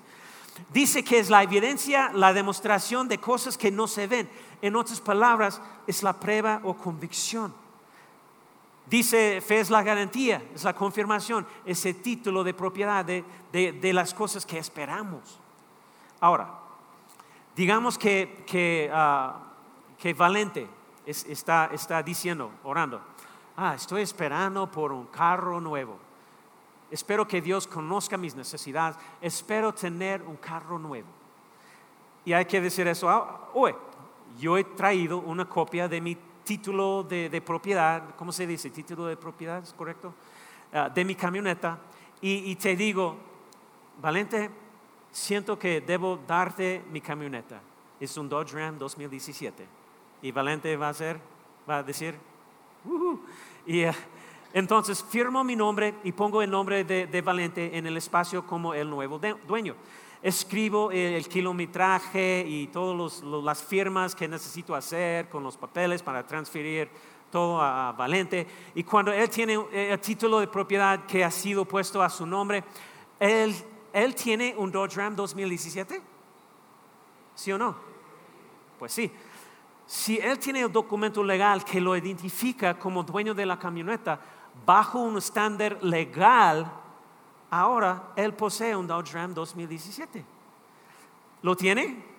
Dice 0.71 1.03
que 1.03 1.19
es 1.19 1.29
la 1.29 1.41
evidencia, 1.41 2.11
la 2.13 2.33
demostración 2.33 3.07
de 3.07 3.19
cosas 3.19 3.57
que 3.57 3.71
no 3.71 3.87
se 3.87 4.07
ven. 4.07 4.29
En 4.61 4.75
otras 4.75 4.99
palabras, 4.99 5.61
es 5.87 6.03
la 6.03 6.13
prueba 6.13 6.59
o 6.63 6.75
convicción. 6.75 7.53
Dice, 8.85 9.41
fe 9.41 9.61
es 9.61 9.69
la 9.69 9.81
garantía, 9.81 10.43
es 10.53 10.65
la 10.65 10.75
confirmación, 10.75 11.47
ese 11.65 11.93
título 11.93 12.43
de 12.43 12.53
propiedad 12.53 13.05
de, 13.05 13.93
las 13.93 14.13
cosas 14.13 14.45
que 14.45 14.57
esperamos. 14.57 15.39
Ahora, 16.19 16.59
digamos 17.55 17.97
que, 17.97 18.43
que, 18.45 18.91
ah, 18.93 19.39
Valente 20.17 20.67
está, 21.05 21.69
está 21.71 22.03
diciendo, 22.03 22.51
orando, 22.63 23.01
ah, 23.55 23.73
estoy 23.73 24.01
esperando 24.01 24.69
por 24.69 24.91
un 24.91 25.05
carro 25.05 25.61
nuevo. 25.61 26.02
Espero 26.93 27.27
que 27.27 27.41
Dios 27.41 27.65
conozca 27.65 28.17
mis 28.17 28.35
necesidades. 28.35 28.95
Espero 29.19 29.73
tener 29.73 30.21
un 30.21 30.35
carro 30.35 30.77
nuevo. 30.77 31.07
Y 32.23 32.33
hay 32.33 32.45
que 32.45 32.61
decir 32.61 32.87
eso. 32.87 33.09
Ah, 33.09 33.49
oye, 33.55 33.75
yo 34.39 34.59
he 34.59 34.63
traído 34.63 35.17
una 35.17 35.49
copia 35.49 35.87
de 35.87 35.99
mi 35.99 36.15
título 36.43 37.01
de, 37.01 37.41
propiedad, 37.43 38.13
¿cómo 38.15 38.31
se 38.31 38.45
dice? 38.45 38.69
Título 38.69 39.07
de 39.07 39.17
propiedad, 39.17 39.63
¿es 39.63 39.73
correcto? 39.73 40.13
Ah, 40.71 40.87
de 40.87 41.03
mi 41.03 41.15
camioneta 41.15 41.79
y, 42.21 42.55
te 42.57 42.75
digo, 42.75 43.17
Valente, 43.99 44.51
siento 45.11 45.57
que 45.57 45.81
debo 45.81 46.19
darte 46.27 46.83
mi 46.91 47.01
camioneta. 47.01 47.59
Es 47.99 48.15
un 48.17 48.29
Dodge 48.29 48.53
Ram 48.53 48.77
2017. 48.77 49.67
Y 50.21 50.31
Valente 50.31 50.77
va 50.77 50.89
a 50.89 50.93
ser, 50.93 51.19
va 51.67 51.77
a 51.77 51.83
decir, 51.83 52.19
y 53.65 53.83
ah, 53.83 53.95
entonces 54.53 55.03
firmo 55.03 55.43
mi 55.43 55.55
nombre 55.55 55.95
y 56.03 56.11
pongo 56.11 56.41
el 56.41 56.49
nombre 56.49 56.83
de, 56.83 57.07
de 57.07 57.21
Valente 57.21 57.77
en 57.77 57.85
el 57.87 57.97
espacio 57.97 58.45
como 58.45 58.73
el 58.73 58.89
nuevo 58.89 59.19
dueño 59.47 59.75
escribo 60.23 60.89
el 60.89 61.27
kilometraje 61.27 62.45
y 62.47 62.67
todas 62.67 63.21
las 63.21 63.61
firmas 63.61 64.15
que 64.15 64.25
necesito 64.25 64.73
hacer 64.73 65.27
con 65.27 65.43
los 65.43 65.57
papeles 65.57 66.01
para 66.01 66.25
transferir 66.25 66.89
todo 67.29 67.61
a 67.61 67.91
Valente. 67.91 68.47
Y 68.73 68.83
cuando 68.83 69.11
él 69.11 69.29
tiene 69.29 69.59
el 69.73 69.99
título 69.99 70.39
de 70.39 70.47
propiedad 70.47 71.05
que 71.05 71.25
ha 71.25 71.31
sido 71.31 71.65
puesto 71.65 72.01
a 72.01 72.09
su 72.09 72.25
nombre, 72.25 72.63
él, 73.19 73.53
él 73.91 74.15
tiene 74.15 74.55
un 74.57 74.71
Dodge 74.71 74.95
Ram 74.95 75.13
2017. 75.13 76.01
¿Sí 77.35 77.51
o 77.51 77.57
no? 77.57 77.75
Pues 78.79 78.93
sí. 78.93 79.11
Si 79.85 80.17
él 80.17 80.39
tiene 80.39 80.61
el 80.61 80.71
documento 80.71 81.21
legal 81.21 81.65
que 81.65 81.81
lo 81.81 81.97
identifica 81.97 82.79
como 82.79 83.03
dueño 83.03 83.33
de 83.33 83.45
la 83.45 83.59
camioneta 83.59 84.21
bajo 84.65 84.99
un 84.99 85.17
estándar 85.17 85.77
legal, 85.83 86.71
ahora 87.49 88.11
él 88.15 88.33
posee 88.33 88.75
un 88.75 88.87
Dodge 88.87 89.13
Ram 89.13 89.33
2017. 89.33 90.25
¿Lo 91.41 91.55
tiene? 91.55 92.13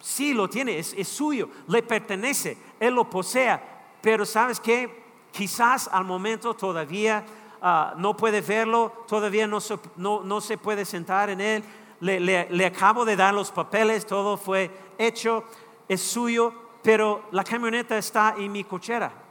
Sí, 0.00 0.34
lo 0.34 0.48
tiene, 0.50 0.78
es, 0.78 1.08
suyo, 1.08 1.48
le 1.68 1.82
pertenece, 1.82 2.58
él 2.78 2.94
lo 2.94 3.08
posea, 3.08 3.62
pero 4.02 4.26
¿sabes 4.26 4.60
qué? 4.60 5.02
Quizás 5.32 5.88
al 5.90 6.04
momento 6.04 6.52
todavía 6.52 7.24
ah, 7.62 7.94
no 7.96 8.14
puede 8.14 8.42
verlo, 8.42 9.04
todavía 9.08 9.46
no 9.46 9.60
se, 9.60 10.58
puede 10.58 10.84
sentar 10.84 11.30
en 11.30 11.40
él, 11.40 11.64
le, 12.00 12.66
acabo 12.66 13.06
de 13.06 13.16
dar 13.16 13.32
los 13.32 13.50
papeles, 13.50 14.04
todo 14.04 14.36
fue 14.36 14.70
hecho, 14.98 15.44
es 15.88 16.02
suyo, 16.02 16.52
pero 16.82 17.22
la 17.30 17.42
camioneta 17.42 17.96
está 17.96 18.34
en 18.36 18.52
mi 18.52 18.62
cochera. 18.62 19.23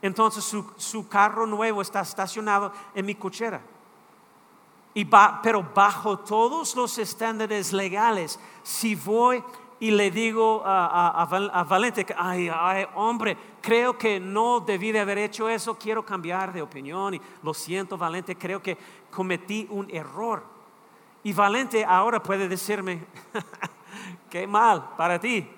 Entonces 0.00 0.44
su, 0.76 1.08
carro 1.08 1.46
nuevo 1.46 1.82
está 1.82 2.00
estacionado 2.00 2.72
en 2.94 3.06
mi 3.06 3.14
cochera. 3.14 3.60
pero 5.42 5.66
bajo 5.74 6.18
todos 6.18 6.76
los 6.76 6.98
estándares 6.98 7.72
legales, 7.72 8.38
si 8.62 8.94
voy 8.94 9.42
y 9.80 9.90
le 9.90 10.10
digo 10.10 10.62
a, 10.64 11.64
Valente, 11.68 12.06
ay, 12.16 12.50
ay, 12.52 12.86
hombre, 12.94 13.36
creo 13.60 13.96
que 13.96 14.18
no 14.18 14.60
debí 14.60 14.92
de 14.92 15.00
haber 15.00 15.18
hecho 15.18 15.48
eso, 15.48 15.76
quiero 15.76 16.04
cambiar 16.04 16.52
de 16.52 16.62
opinión 16.62 17.14
y 17.14 17.20
lo 17.42 17.54
siento, 17.54 17.96
Valente, 17.96 18.36
creo 18.36 18.60
que 18.62 18.76
cometí 19.10 19.66
un 19.70 19.88
error. 19.90 20.44
Y 21.22 21.32
Valente 21.32 21.84
ahora 21.84 22.22
puede 22.22 22.48
decirme, 22.48 23.04
qué 24.30 24.46
mal 24.46 24.90
para 24.96 25.18
ti, 25.20 25.48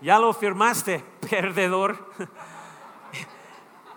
ya 0.00 0.18
lo 0.18 0.32
firmaste, 0.32 1.04
perdedor. 1.30 1.98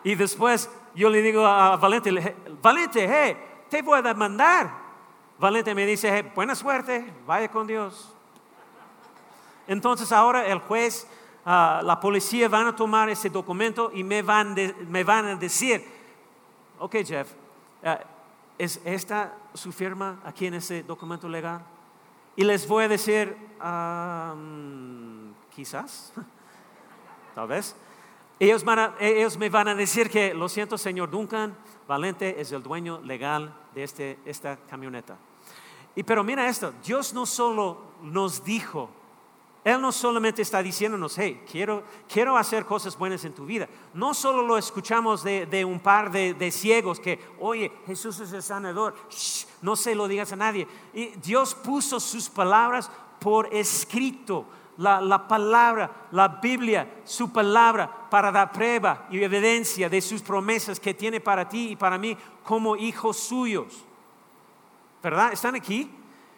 Y 0.03 0.15
después 0.15 0.69
yo 0.95 1.09
le 1.09 1.21
digo 1.21 1.45
a 1.45 1.75
Valente, 1.77 2.35
Valente, 2.61 3.07
hey, 3.09 3.37
te 3.69 3.81
voy 3.81 3.99
a 3.99 4.01
demandar. 4.01 4.83
Valente 5.39 5.73
me 5.73 5.85
dice, 5.85 6.21
buena 6.35 6.55
suerte, 6.55 7.13
vaya 7.25 7.49
con 7.49 7.65
Dios. 7.65 8.13
Entonces 9.67 10.11
ahora 10.11 10.45
el 10.45 10.59
juez, 10.59 11.07
ah, 11.45 11.81
la 11.83 11.99
policía 11.99 12.49
van 12.49 12.67
a 12.67 12.75
tomar 12.75 13.09
ese 13.09 13.29
documento 13.29 13.91
y 13.93 14.03
me 14.03 14.21
van, 14.21 14.55
me 14.89 15.03
van 15.03 15.25
a 15.25 15.35
decir, 15.35 15.85
ok 16.79 16.95
Jeff, 17.05 17.31
ah, 17.83 17.99
¿es 18.57 18.79
esta 18.83 19.33
su 19.53 19.71
firma 19.71 20.19
aquí 20.25 20.47
en 20.47 20.55
ese 20.55 20.83
documento 20.83 21.27
legal? 21.27 21.61
Y 22.35 22.43
les 22.43 22.67
voy 22.67 22.85
a 22.85 22.87
decir, 22.87 23.35
ah, 23.59 24.33
mm, 24.35 25.31
quizás, 25.55 26.13
tal 27.35 27.47
vez. 27.47 27.75
Ellos, 28.39 29.37
me 29.37 29.49
van 29.49 29.67
a 29.67 29.75
decir 29.75 30.09
que, 30.09 30.33
lo 30.33 30.49
siento, 30.49 30.77
señor 30.77 31.09
Duncan, 31.09 31.55
Valente 31.87 32.39
es 32.41 32.51
el 32.51 32.63
dueño 32.63 32.99
legal 33.01 33.55
de 33.73 33.83
este, 33.83 34.19
esta 34.25 34.57
camioneta. 34.57 35.17
Y 35.95 36.03
pero 36.03 36.23
mira 36.23 36.47
esto, 36.47 36.73
Dios 36.83 37.13
no 37.13 37.25
solo 37.25 37.77
nos 38.01 38.43
dijo, 38.43 38.89
Él 39.63 39.79
no 39.79 39.91
solamente 39.91 40.41
está 40.41 40.63
diciéndonos, 40.63 41.17
hey, 41.17 41.43
quiero, 41.49 41.83
quiero 42.11 42.35
hacer 42.35 42.65
cosas 42.65 42.97
buenas 42.97 43.23
en 43.25 43.33
tu 43.33 43.45
vida. 43.45 43.69
No 43.93 44.13
solo 44.13 44.41
lo 44.41 44.57
escuchamos 44.57 45.23
de, 45.23 45.65
un 45.65 45.79
par 45.79 46.11
de, 46.11 46.51
ciegos 46.51 46.99
que, 46.99 47.19
oye, 47.39 47.71
Jesús 47.85 48.19
es 48.19 48.33
el 48.33 48.41
sanador, 48.41 48.95
no 49.61 49.75
se 49.75 49.93
lo 49.93 50.07
digas 50.07 50.33
a 50.33 50.37
nadie. 50.37 50.67
Y 50.93 51.07
Dios 51.21 51.53
puso 51.53 51.99
sus 51.99 52.29
palabras 52.29 52.89
por 53.19 53.53
escrito 53.53 54.45
la, 54.77 55.01
la, 55.01 55.27
palabra, 55.27 56.07
la 56.11 56.27
Biblia, 56.27 57.01
su 57.03 57.31
palabra, 57.31 58.09
para 58.09 58.31
dar 58.31 58.51
prueba 58.51 59.07
y 59.09 59.23
evidencia 59.23 59.89
de 59.89 60.01
sus 60.01 60.21
promesas 60.21 60.79
que 60.79 60.93
tiene 60.93 61.19
para 61.19 61.47
ti 61.47 61.71
y 61.71 61.75
para 61.75 61.97
mí 61.97 62.17
como 62.43 62.75
hijos 62.75 63.17
suyos. 63.17 63.85
¿Verdad? 65.01 65.33
¿Están 65.33 65.55
aquí? 65.55 65.89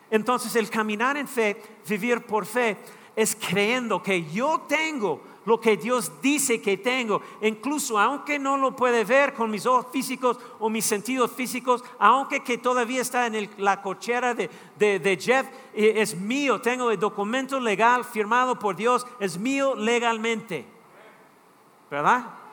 Entonces 0.10 0.56
el 0.56 0.69
caminar 0.69 1.17
en 1.17 1.28
fe, 1.28 1.62
vivir 1.88 2.26
por 2.26 2.45
fe, 2.45 2.78
es 3.15 3.36
creyendo 3.36 4.02
que 4.02 4.24
yo 4.32 4.62
tengo 4.67 5.21
lo 5.45 5.60
que 5.60 5.77
Dios 5.77 6.12
dice 6.21 6.62
que 6.62 6.77
tengo, 6.77 7.21
incluso 7.41 7.99
aunque 7.99 8.38
no 8.39 8.58
lo 8.58 8.75
puede 8.75 9.03
ver 9.03 9.34
con 9.34 9.49
mis 9.49 9.65
ojos 9.65 9.88
físicos 9.91 10.38
o 10.60 10.69
mis 10.69 10.86
sentidos 10.86 11.31
físicos, 11.31 11.84
aunque 11.99 12.43
que 12.43 12.58
todavía 12.58 13.01
está 13.01 13.27
en 13.27 13.49
la 13.58 13.81
cochera 13.81 14.34
de, 14.34 14.49
de 14.77 15.17
Jeff, 15.19 15.47
eh, 15.73 15.93
es 15.97 16.15
mío, 16.15 16.62
tengo 16.62 16.91
el 16.91 16.99
documento 16.99 17.60
legal 17.60 18.03
firmado 18.03 18.58
por 18.60 18.75
Dios, 18.75 19.05
es 19.19 19.38
mío 19.38 19.75
legalmente. 19.75 20.65
¿Verdad? 21.89 22.44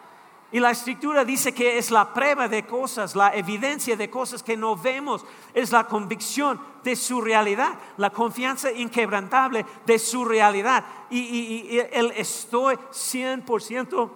Y 0.52 0.60
la 0.60 0.70
escritura 0.70 1.24
dice 1.24 1.54
que 1.54 1.78
es 1.78 1.90
la 1.90 2.12
prueba 2.12 2.46
de 2.46 2.66
cosas, 2.66 3.16
la 3.16 3.34
evidencia 3.34 3.96
de 3.96 4.10
cosas 4.10 4.42
que 4.42 4.54
no 4.54 4.76
vemos, 4.76 5.24
es 5.54 5.72
la 5.72 5.86
convicción 5.86 6.60
de 6.84 6.94
su 6.94 7.22
realidad, 7.22 7.78
la 7.96 8.10
confianza 8.10 8.70
inquebrantable 8.70 9.64
de 9.86 9.98
su 9.98 10.26
realidad. 10.26 10.84
Y, 11.08 11.78
él 11.90 12.12
estoy 12.14 12.76
100% 12.76 14.10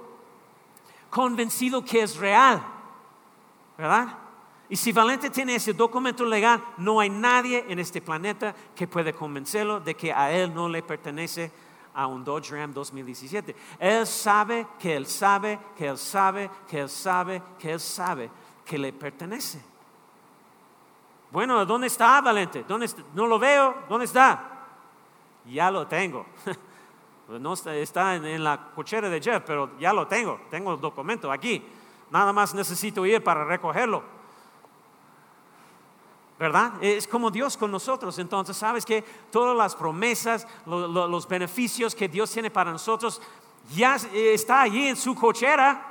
convencido 1.08 1.82
que 1.82 2.02
es 2.02 2.16
real, 2.16 2.62
¿verdad? 3.78 4.18
Y 4.68 4.76
si 4.76 4.92
Valente 4.92 5.30
tiene 5.30 5.54
ese 5.54 5.72
documento 5.72 6.26
legal, 6.26 6.62
no 6.76 7.00
hay 7.00 7.08
nadie 7.08 7.64
en 7.66 7.78
este 7.78 8.02
planeta 8.02 8.54
que 8.74 8.86
pueda 8.86 9.10
convencerlo 9.12 9.80
de 9.80 9.94
que 9.94 10.12
a 10.12 10.30
él 10.32 10.52
no 10.52 10.68
le 10.68 10.82
pertenece 10.82 11.50
a 11.96 12.06
un 12.06 12.22
Dodge 12.22 12.50
Ram 12.50 12.72
2017. 12.72 13.56
Él 13.80 14.06
sabe 14.06 14.66
que 14.78 14.94
él 14.94 15.06
sabe, 15.06 15.58
que 15.74 15.88
él 15.88 15.96
sabe, 15.96 16.50
que 16.68 16.80
él 16.80 16.88
sabe, 16.90 17.42
que 17.58 17.72
él 17.72 17.80
sabe 17.80 18.30
que 18.64 18.78
le 18.78 18.92
pertenece. 18.92 19.62
Bueno, 21.30 21.64
¿dónde 21.64 21.86
está 21.86 22.20
Valente? 22.20 22.64
¿Dónde 22.68 22.88
No 23.14 23.26
lo 23.26 23.38
veo. 23.38 23.74
¿Dónde 23.88 24.04
está? 24.04 24.66
Ya 25.46 25.70
lo 25.70 25.86
tengo. 25.86 26.26
No 27.28 27.54
está, 27.54 28.14
en, 28.14 28.44
la 28.44 28.70
cochera 28.72 29.08
de 29.08 29.20
Jeff, 29.20 29.42
pero 29.44 29.76
ya 29.80 29.92
lo 29.92 30.06
tengo. 30.06 30.42
Tengo 30.48 30.74
el 30.74 30.80
documento 30.80 31.32
aquí. 31.32 31.60
Nada 32.08 32.32
más 32.32 32.54
necesito 32.54 33.04
ir 33.04 33.20
para 33.24 33.44
recogerlo. 33.44 34.04
¿Verdad? 36.38 36.72
Es 36.82 37.06
como 37.06 37.30
Dios 37.30 37.56
con 37.56 37.70
nosotros. 37.70 38.18
Entonces, 38.18 38.56
¿sabes 38.56 38.84
que 38.84 39.02
Todas 39.30 39.56
las 39.56 39.74
promesas, 39.74 40.46
los 40.66 41.28
beneficios 41.28 41.94
que 41.94 42.08
Dios 42.08 42.30
tiene 42.30 42.50
para 42.50 42.72
nosotros, 42.72 43.20
ya 43.74 43.96
está 44.12 44.62
allí 44.62 44.88
en 44.88 44.96
su 44.96 45.14
cochera. 45.14 45.86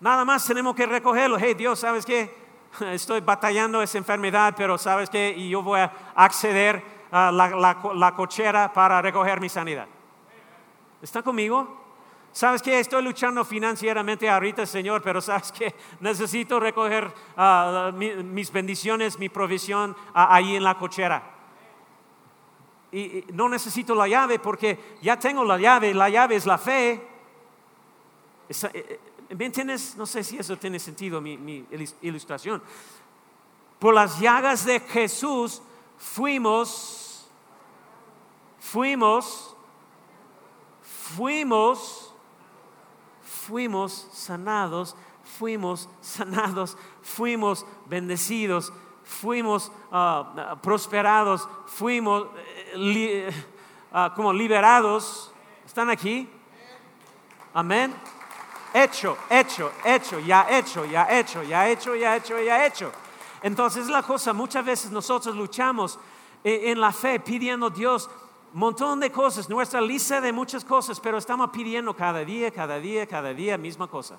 Nada 0.00 0.24
más 0.24 0.44
tenemos 0.46 0.74
que 0.74 0.86
recogerlo. 0.86 1.38
Hey, 1.38 1.54
Dios, 1.54 1.78
¿sabes 1.78 2.04
qué? 2.04 2.34
Estoy 2.80 3.20
batallando 3.20 3.82
esa 3.82 3.98
enfermedad, 3.98 4.54
pero 4.56 4.76
¿sabes 4.78 5.08
qué? 5.08 5.34
Y 5.36 5.50
yo 5.50 5.62
voy 5.62 5.80
a 5.80 5.92
acceder 6.14 7.02
a 7.10 7.30
la 7.30 8.14
cochera 8.16 8.72
para 8.72 9.00
recoger 9.02 9.40
mi 9.40 9.48
sanidad. 9.48 9.86
¿Está 11.02 11.22
conmigo? 11.22 11.81
¿Sabes 12.32 12.62
qué? 12.62 12.80
Estoy 12.80 13.02
luchando 13.02 13.44
financieramente 13.44 14.28
ahorita, 14.28 14.64
Señor, 14.64 15.02
pero 15.02 15.20
¿sabes 15.20 15.52
qué? 15.52 15.74
Necesito 16.00 16.58
recoger 16.58 17.12
ah, 17.36 17.92
mis 17.94 18.50
bendiciones, 18.50 19.18
mi 19.18 19.28
provisión 19.28 19.94
ah, 20.14 20.34
ahí 20.34 20.56
en 20.56 20.64
la 20.64 20.78
cochera. 20.78 21.22
Y, 22.90 23.24
no 23.34 23.50
necesito 23.50 23.94
la 23.94 24.08
llave 24.08 24.38
porque 24.38 24.96
ya 25.02 25.18
tengo 25.18 25.44
la 25.44 25.58
llave, 25.58 25.92
la 25.92 26.08
llave 26.08 26.36
es 26.36 26.46
la 26.46 26.56
fe. 26.56 26.92
Eh, 28.48 28.54
eh, 28.72 29.00
¿Me 29.36 29.46
entiendes? 29.46 29.94
No 29.96 30.06
sé 30.06 30.24
si 30.24 30.38
eso 30.38 30.56
tiene 30.56 30.78
sentido, 30.78 31.20
mi 31.20 31.66
ilustración. 32.00 32.62
Por 33.78 33.92
las 33.92 34.18
llagas 34.20 34.64
de 34.64 34.80
Jesús 34.80 35.60
fuimos, 35.98 37.28
fuimos, 38.58 39.54
fuimos 41.14 42.11
fuimos 43.46 44.08
sanados, 44.12 44.94
fuimos 45.38 45.88
sanados, 46.00 46.76
fuimos 47.02 47.66
bendecidos, 47.86 48.72
fuimos 49.04 49.72
ah, 49.90 50.56
prosperados, 50.62 51.48
fuimos 51.66 52.28
eh, 52.74 53.30
ah, 53.92 54.12
como 54.14 54.32
liberados. 54.32 55.32
¿Están 55.66 55.90
aquí? 55.90 56.28
Amén. 57.54 57.94
Hecho, 58.74 59.18
hecho, 59.28 59.70
hecho, 59.84 60.18
ya 60.20 60.46
hecho, 60.48 60.84
ya 60.84 61.06
hecho, 61.10 61.42
ya 61.42 61.68
hecho, 61.68 61.94
ya 61.94 62.16
hecho, 62.16 62.40
ya 62.40 62.66
hecho. 62.66 62.92
Entonces 63.42 63.88
la 63.88 64.02
cosa, 64.02 64.32
muchas 64.32 64.64
veces 64.64 64.90
nosotros 64.90 65.34
luchamos 65.34 65.98
eh, 66.44 66.70
en 66.70 66.80
la 66.80 66.92
fe 66.92 67.20
pidiendo 67.20 67.66
a 67.66 67.70
Dios 67.70 68.08
montón 68.52 69.00
de 69.00 69.10
cosas, 69.10 69.48
nuestra 69.48 69.80
lista 69.80 70.20
de 70.20 70.32
muchas 70.32 70.64
cosas, 70.64 71.00
pero 71.00 71.18
estamos 71.18 71.50
pidiendo 71.50 71.94
cada 71.94 72.24
día, 72.24 72.50
cada 72.50 72.78
día, 72.78 73.06
cada 73.06 73.32
día, 73.32 73.56
misma 73.56 73.88
cosa. 73.88 74.18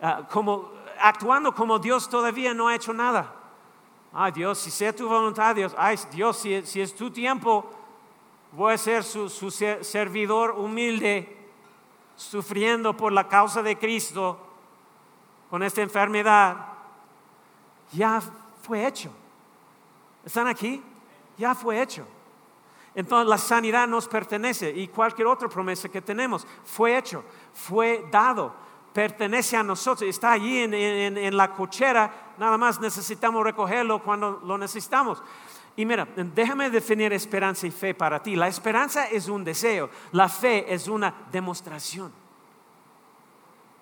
Ah, 0.00 0.26
como, 0.30 0.72
actuando 1.00 1.54
como 1.54 1.78
Dios 1.78 2.08
todavía 2.08 2.54
no 2.54 2.68
ha 2.68 2.74
hecho 2.74 2.92
nada. 2.92 3.34
Ay 4.12 4.32
Dios, 4.32 4.58
si 4.58 4.70
sea 4.70 4.94
tu 4.94 5.08
voluntad, 5.08 5.54
Dios, 5.54 5.74
ay 5.76 5.96
Dios, 6.10 6.38
si, 6.38 6.54
es 6.54 6.94
tu 6.94 7.10
tiempo, 7.10 7.70
voy 8.52 8.74
a 8.74 8.78
ser 8.78 9.04
su, 9.04 9.28
su 9.28 9.50
servidor 9.50 10.52
humilde, 10.52 11.36
sufriendo 12.16 12.96
por 12.96 13.12
la 13.12 13.28
causa 13.28 13.62
de 13.62 13.78
Cristo 13.78 14.38
con 15.50 15.62
esta 15.62 15.82
enfermedad. 15.82 16.56
Ya 17.92 18.20
fue 18.62 18.86
hecho. 18.86 19.10
¿Están 20.24 20.48
aquí? 20.48 20.82
Ya 21.36 21.54
fue 21.54 21.80
hecho. 21.80 22.06
Entonces 22.94 23.28
la 23.28 23.38
sanidad 23.38 23.86
nos 23.86 24.08
pertenece 24.08 24.70
y 24.70 24.88
cualquier 24.88 25.28
otra 25.28 25.48
promesa 25.48 25.88
que 25.88 26.02
tenemos 26.02 26.46
fue 26.64 26.96
hecho, 26.96 27.24
fue 27.52 28.06
dado, 28.10 28.54
pertenece 28.92 29.56
a 29.56 29.62
nosotros, 29.62 30.08
está 30.08 30.32
allí 30.32 30.58
en, 30.62 31.36
la 31.36 31.52
cochera, 31.52 32.34
nada 32.38 32.58
más 32.58 32.80
necesitamos 32.80 33.44
recogerlo 33.44 34.02
cuando 34.02 34.40
lo 34.44 34.58
necesitamos. 34.58 35.22
Y 35.76 35.84
mira, 35.84 36.08
déjame 36.16 36.70
definir 36.70 37.12
esperanza 37.12 37.66
y 37.66 37.70
fe 37.70 37.94
para 37.94 38.20
ti. 38.20 38.34
La 38.34 38.48
esperanza 38.48 39.06
es 39.06 39.28
un 39.28 39.44
deseo, 39.44 39.90
la 40.10 40.28
fe 40.28 40.72
es 40.72 40.88
una 40.88 41.14
demostración. 41.30 42.12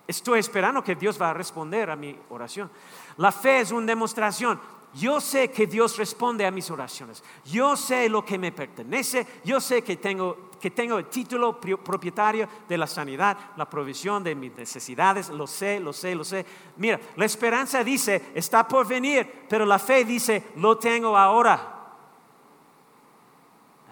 Estoy 0.07 0.38
esperando 0.38 0.85
que 0.85 0.95
Dios 0.95 1.21
va 1.21 1.31
a 1.31 1.35
responder 1.35 1.90
a 1.90 1.97
mi 1.97 2.16
oración. 2.29 2.71
La 3.16 3.33
fe 3.33 3.61
es 3.61 3.73
una 3.73 3.87
demostración. 3.87 4.61
Yo 4.96 5.20
sé 5.20 5.50
que 5.50 5.66
Dios 5.66 5.98
responde 5.98 6.46
a 6.46 6.50
mis 6.50 6.70
oraciones. 6.70 7.22
Yo 7.44 7.76
sé 7.76 8.09
lo 8.09 8.24
que 8.24 8.38
me 8.38 8.50
pertenece. 8.50 9.26
Yo 9.44 9.61
sé 9.61 9.82
que 9.82 9.96
tengo, 9.98 10.50
que 10.59 10.70
tengo 10.70 10.96
el 10.96 11.06
título 11.06 11.61
propietario 11.61 12.48
de 12.66 12.78
la 12.78 12.87
sanidad, 12.87 13.37
la 13.56 13.68
provisión 13.68 14.24
de 14.24 14.35
mis 14.35 14.56
necesidades. 14.56 15.28
Lo 15.28 15.46
sé, 15.46 15.80
lo 15.80 15.92
sé, 15.92 16.14
lo 16.14 16.24
sé. 16.24 16.46
Mira, 16.78 16.98
la 17.16 17.26
esperanza 17.26 17.85
dice, 17.85 18.30
está 18.35 18.66
por 18.66 18.88
venir, 18.88 19.44
pero 19.50 19.66
la 19.66 19.78
fe 19.78 20.02
dice, 20.02 20.52
lo 20.56 20.78
tengo 20.78 21.14
ahora. 21.14 21.92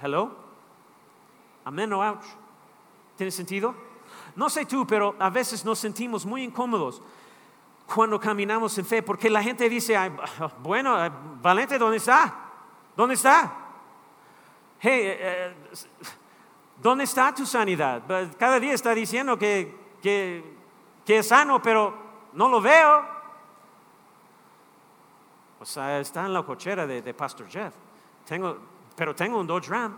Hello? 0.02 0.34
Amén 1.66 1.92
o 1.92 2.00
ouch. 2.00 2.24
¿Tiene 3.14 3.30
sentido? 3.30 3.74
No 4.36 4.48
sé 4.48 4.64
tú, 4.64 4.86
pero 4.86 5.14
a 5.18 5.28
veces 5.28 5.66
nos 5.66 5.78
sentimos 5.78 6.24
muy 6.24 6.42
incómodos 6.42 7.02
cuando 7.92 8.18
caminamos 8.18 8.76
en 8.78 8.86
fe, 8.86 9.02
porque 9.02 9.28
la 9.28 9.42
gente 9.42 9.68
dice, 9.68 9.96
bueno, 10.60 10.96
Valente, 11.42 11.78
¿dónde 11.78 11.98
está? 11.98 12.34
¿Dónde 12.96 13.14
está? 13.14 13.52
Hey, 14.80 15.00
eh, 15.02 15.16
eh, 15.20 15.54
¿dónde 16.80 17.04
está 17.04 17.34
tu 17.34 17.46
sanidad? 17.46 18.02
Cada 18.38 18.58
día 18.60 18.74
está 18.74 18.94
diciendo 18.94 19.38
que, 19.38 19.74
que, 20.02 20.44
es 21.06 21.28
sano, 21.28 21.60
pero 21.62 21.94
no 22.32 22.48
lo 22.48 22.60
veo. 22.60 23.06
O 25.60 25.64
sea, 25.64 26.00
está 26.00 26.26
en 26.26 26.34
la 26.34 26.42
cochera 26.42 26.86
de, 26.86 27.00
de 27.00 27.14
Pastor 27.14 27.48
Jeff. 27.48 27.74
Tengo, 28.26 28.58
pero 28.96 29.14
tengo 29.14 29.38
un 29.38 29.46
Dodge 29.46 29.68
Ram. 29.68 29.96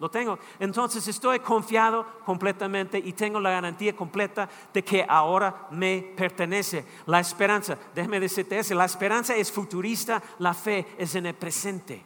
Lo 0.00 0.08
tengo. 0.08 0.38
Entonces 0.60 1.08
estoy 1.08 1.40
confiado 1.40 2.06
completamente 2.24 2.98
y 2.98 3.12
tengo 3.14 3.40
la 3.40 3.50
garantía 3.50 3.96
completa 3.96 4.48
de 4.72 4.84
que 4.84 5.04
ahora 5.08 5.66
me 5.72 6.12
pertenece. 6.16 6.84
La 7.06 7.18
esperanza, 7.18 7.76
déjeme 7.94 8.20
decirte 8.20 8.58
eso, 8.58 8.74
la 8.74 8.84
esperanza 8.84 9.34
es 9.34 9.50
futurista, 9.50 10.22
la 10.38 10.54
fe 10.54 10.86
es 10.96 11.14
en 11.16 11.26
el 11.26 11.34
presente. 11.34 12.04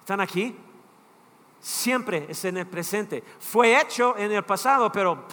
¿Están 0.00 0.20
aquí? 0.20 0.54
Siempre 1.58 2.26
es 2.28 2.44
en 2.44 2.58
el 2.58 2.66
presente. 2.66 3.24
Fue 3.38 3.80
hecho 3.80 4.16
en 4.18 4.32
el 4.32 4.42
pasado, 4.44 4.92
pero 4.92 5.24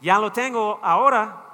ya 0.00 0.18
lo 0.18 0.32
tengo 0.32 0.80
ahora. 0.82 1.44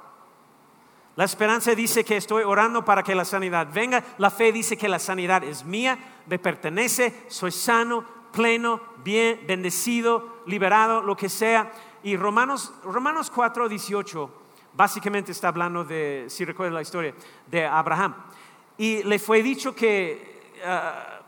La 1.15 1.25
esperanza 1.25 1.75
dice 1.75 2.03
que 2.03 2.17
estoy 2.17 2.43
orando 2.43 2.83
para 2.83 3.03
que 3.03 3.13
la 3.13 3.23
sanidad 3.23 3.67
venga. 3.71 4.03
La 4.17 4.31
fe 4.31 4.51
dice 4.51 4.77
que 4.77 4.89
la 4.89 4.99
sanidad 4.99 5.43
es 5.43 5.63
mía, 5.63 5.97
me 6.25 6.39
pertenece, 6.39 7.25
soy 7.27 7.51
sano, 7.51 8.03
pleno, 8.35 8.81
bien, 9.03 9.39
bendecido, 9.47 10.41
liberado, 10.45 11.01
lo 11.01 11.15
que 11.15 11.29
sea. 11.29 11.71
Y 12.03 12.17
Romanos, 12.17 12.73
Romanos 12.83 13.31
4, 13.31 13.69
18, 13.69 14.29
básicamente 14.73 15.31
está 15.31 15.47
hablando 15.47 15.85
de, 15.85 16.25
si 16.27 16.43
recuerdan 16.43 16.75
la 16.75 16.81
historia, 16.81 17.15
de 17.47 17.65
Abraham. 17.65 18.13
Y 18.77 19.03
le 19.03 19.17
fue 19.19 19.41
dicho 19.41 19.73
que 19.73 20.53
ah, 20.65 21.21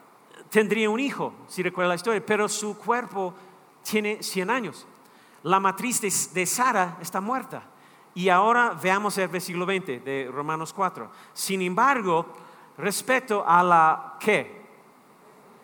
tendría 0.49 0.89
un 0.89 0.99
hijo, 0.99 1.34
si 1.47 1.64
recuerdan 1.64 1.89
la 1.89 1.95
historia, 1.95 2.24
pero 2.24 2.49
su 2.49 2.78
cuerpo 2.78 3.34
tiene 3.89 4.22
100 4.22 4.49
años. 4.49 4.86
La 5.43 5.62
matriz 5.62 6.01
de, 6.01 6.14
de 6.34 6.45
Sara 6.45 6.97
está 7.01 7.22
muerta. 7.22 7.64
Y 8.16 8.28
ahora 8.30 8.78
veamos 8.82 9.18
el 9.18 9.30
versículo 9.30 9.66
20 9.66 9.99
de 9.99 10.30
Romanos 10.30 10.74
4. 10.74 11.10
Sin 11.34 11.62
embargo, 11.62 12.26
respecto 12.78 13.45
a 13.47 13.64
la 13.64 14.18
¿qué? 14.20 14.57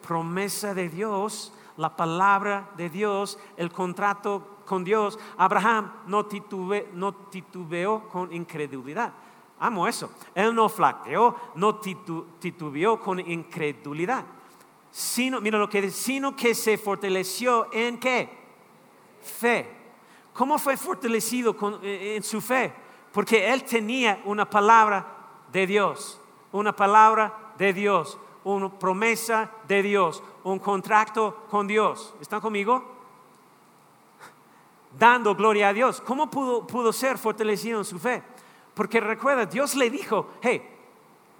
Promesa 0.03 0.75
de 0.75 0.89
Dios, 0.89 1.51
la 1.77 1.95
palabra 1.95 2.69
de 2.77 2.91
Dios, 2.91 3.39
el 3.57 3.71
contrato 3.71 4.59
con 4.65 4.83
Dios, 4.83 5.17
Abraham 5.37 5.91
no, 6.05 6.25
titubeó 6.25 8.07
con 8.09 8.31
incredulidad. 8.31 9.13
Amo 9.59 9.87
eso. 9.87 10.11
Él 10.35 10.53
no 10.53 10.69
flaqueó, 10.69 11.35
no 11.55 11.79
titubeó 11.79 12.99
con 12.99 13.19
incredulidad. 13.19 14.25
Sino, 14.91 15.41
mira 15.41 15.57
lo 15.57 15.67
que 15.67 15.81
dice, 15.81 15.97
sino 15.97 16.35
que 16.35 16.53
se 16.53 16.77
fortaleció 16.77 17.67
en 17.73 17.99
qué? 17.99 18.29
Fe 19.23 19.83
¿Cómo 20.33 20.57
fue 20.57 20.75
fortalecido 20.77 21.55
eh, 21.83 22.15
en 22.17 22.23
su 22.23 22.41
fe? 22.41 22.73
Porque 23.11 23.53
él 23.53 23.63
tenía 23.63 24.21
una 24.25 24.49
palabra 24.49 25.05
de 25.51 25.67
Dios, 25.67 26.19
una 26.51 26.75
palabra 26.75 27.53
de 27.57 27.71
Dios, 27.71 28.17
una 28.43 28.69
promesa 28.69 29.49
de 29.67 29.81
Dios, 29.81 30.21
un 30.43 30.59
contrato 30.59 31.45
con 31.49 31.67
Dios. 31.67 32.13
¿Están 32.21 32.41
conmigo? 32.41 32.83
Dando 34.97 35.35
gloria 35.35 35.69
a 35.69 35.73
Dios. 35.73 36.01
¿Cómo 36.01 36.29
pudo, 36.29 36.67
pudo 36.67 36.93
ser 36.93 37.17
fortalecido 37.17 37.79
en 37.79 37.85
su 37.85 37.99
fe? 37.99 38.21
Porque 38.73 38.99
recuerda, 38.99 39.45
Dios 39.45 39.75
le 39.75 39.89
dijo, 39.89 40.29
hey, 40.41 40.69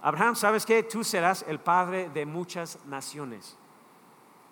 Abraham, 0.02 0.36
¿sabes 0.36 0.66
qué? 0.66 0.82
Tú 0.82 1.02
serás 1.02 1.44
el 1.48 1.58
padre 1.60 2.10
de 2.10 2.26
muchas 2.26 2.78
naciones. 2.86 3.56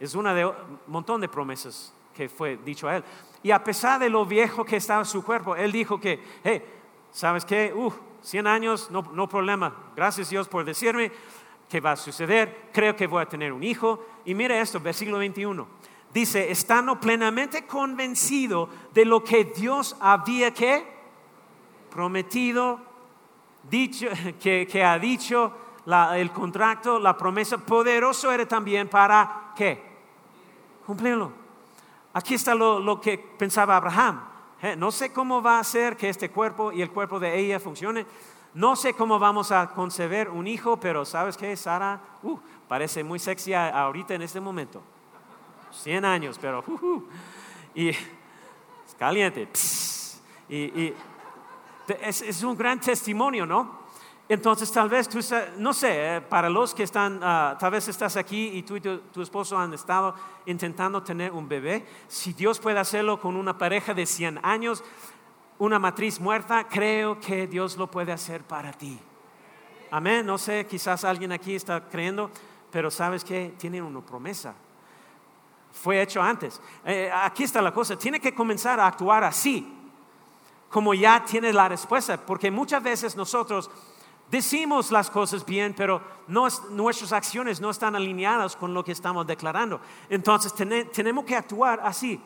Es 0.01 0.15
una 0.15 0.35
de 0.35 0.47
un 0.47 0.55
montón 0.87 1.21
de 1.21 1.29
promesas 1.29 1.93
que 2.15 2.29
fue 2.29 2.57
dicho 2.57 2.89
a 2.89 2.97
él. 2.97 3.05
Y 3.43 3.51
a 3.51 3.63
pesar 3.63 4.01
de 4.01 4.09
lo 4.09 4.25
viejo 4.25 4.65
que 4.65 4.77
estaba 4.77 5.05
su 5.05 5.25
cuerpo, 5.25 5.57
él 5.57 5.73
dijo 5.73 6.01
que, 6.01 6.23
hey, 6.45 6.63
¿sabes 7.11 7.45
qué? 7.45 7.73
Uh, 7.75 7.93
100 8.23 8.47
años, 8.47 8.91
no, 8.91 9.03
no 9.13 9.29
problema. 9.29 9.75
Gracias 9.97 10.31
Dios 10.31 10.49
por 10.49 10.65
decirme 10.65 11.13
que 11.73 11.81
va 11.81 11.93
a 11.93 11.97
suceder. 11.97 12.69
Creo 12.71 12.95
que 12.95 13.07
voy 13.07 13.23
a 13.23 13.27
tener 13.27 13.51
un 13.51 13.63
hijo. 13.63 14.05
Y 14.27 14.35
mire 14.35 14.61
esto, 14.61 14.79
versículo 14.79 15.17
21. 15.17 15.67
Dice, 16.13 16.51
estando 16.51 17.01
plenamente 17.01 17.67
convencido 17.67 18.69
de 18.93 19.07
lo 19.07 19.25
que 19.25 19.47
Dios 19.47 19.97
había 19.99 20.53
que 20.53 20.85
prometido, 21.89 22.79
dicho, 23.71 24.07
que, 24.39 24.69
que 24.71 24.85
ha 24.85 24.99
dicho 24.99 25.55
el 26.15 26.31
contrato, 26.31 26.99
la 26.99 27.17
promesa, 27.17 27.57
poderoso 27.57 28.31
era 28.31 28.47
también 28.47 28.89
para 28.89 29.55
qué? 29.57 29.83
Cumplirlo. 30.85 31.33
Aquí 32.13 32.35
está 32.35 32.55
lo, 32.55 33.01
que 33.01 33.17
pensaba 33.17 33.79
Abraham. 33.79 34.21
Eh, 34.61 34.77
no 34.77 34.93
sé 34.93 35.11
cómo 35.11 35.41
va 35.41 35.59
a 35.59 35.65
ser 35.65 35.97
que 35.97 36.11
este 36.11 36.31
cuerpo 36.31 36.71
y 36.71 36.83
el 36.83 36.91
cuerpo 36.91 37.19
de 37.19 37.35
ella 37.35 37.59
funcione. 37.59 38.05
No 38.55 38.77
sé 38.77 38.93
cómo 38.93 39.19
vamos 39.19 39.51
a 39.51 39.69
concebir 39.69 40.29
un 40.29 40.47
hijo, 40.47 40.79
pero 40.79 41.05
¿sabes 41.05 41.37
qué? 41.37 41.57
Sara 41.57 42.01
uh, 42.23 42.39
parece 42.69 43.03
muy 43.03 43.19
sexy 43.19 43.55
ahorita 43.55 44.15
en 44.15 44.23
este 44.23 44.41
momento. 44.41 44.83
100 45.71 46.05
años, 46.05 46.39
pero 46.39 46.63
uh, 46.67 46.73
uh, 46.73 47.09
y 47.75 47.89
es 47.89 47.99
caliente. 48.99 49.49
y, 50.49 50.93
es, 52.01 52.43
un 52.43 52.57
gran 52.57 52.81
testimonio, 52.81 53.47
¿no? 53.47 53.83
Entonces 54.29 54.71
tal 54.71 54.89
vez 54.89 55.09
tú, 55.09 55.19
no 55.59 55.75
sé, 55.75 56.17
eh, 56.17 56.21
para 56.21 56.49
los 56.49 56.73
que 56.73 56.85
están, 56.85 57.21
ah, 57.23 57.57
tal 57.59 57.73
vez 57.73 57.89
estás 57.89 58.17
aquí 58.17 58.51
y 58.55 58.63
tú 58.63 58.77
y 58.77 58.81
tu, 58.81 59.21
esposo 59.21 59.59
han 59.59 59.75
estado 59.75 60.15
intentando 60.47 61.03
tener 61.03 61.33
un 61.33 61.49
bebé, 61.49 61.85
si 62.09 62.33
Dios 62.33 62.59
puede 62.59 62.79
hacerlo 62.79 63.21
con 63.21 63.37
una 63.37 63.59
pareja 63.59 63.93
de 63.93 64.07
100 64.07 64.41
años, 64.43 64.83
una 65.59 65.79
matriz 65.79 66.21
muerta, 66.21 66.67
creo 66.69 67.21
que 67.21 67.47
Dios 67.47 67.77
lo 67.77 67.91
puede 67.91 68.13
hacer 68.13 68.43
para 68.43 68.73
ti. 68.73 68.99
Amén, 69.91 70.25
no 70.25 70.39
sé, 70.39 70.67
quizás 70.67 71.05
alguien 71.05 71.33
aquí 71.33 71.55
está 71.55 71.89
creyendo, 71.89 72.31
pero 72.71 72.91
sabes 72.91 73.25
que 73.25 73.55
tiene 73.59 73.83
una 73.83 74.01
promesa. 74.01 74.55
Fue 75.73 76.01
hecho 76.01 76.21
antes. 76.23 76.61
Eh, 76.85 77.11
aquí 77.13 77.45
está 77.45 77.61
la 77.63 77.73
cosa, 77.73 77.97
tiene 77.97 78.21
que 78.21 78.35
comenzar 78.35 78.81
a 78.81 78.87
actuar 78.87 79.25
así, 79.25 79.71
como 80.71 80.95
ya 80.95 81.25
tiene 81.25 81.53
la 81.53 81.69
respuesta, 81.69 82.17
porque 82.17 82.51
muchas 82.51 82.83
veces 82.83 83.17
nosotros 83.17 83.71
Decimos 84.33 84.91
las 84.91 85.11
cosas 85.11 85.45
bien, 85.45 85.75
pero 85.77 86.01
nuestras 86.71 87.13
acciones 87.13 87.61
no 87.61 87.69
están 87.69 87.95
alineadas 87.95 88.57
con 88.57 88.73
lo 88.73 88.83
que 88.83 88.93
estamos 88.93 89.27
declarando. 89.27 89.79
Entonces 90.09 90.55
tenemos 90.55 91.27
que 91.27 91.37
actuar 91.37 91.81
así, 91.85 92.19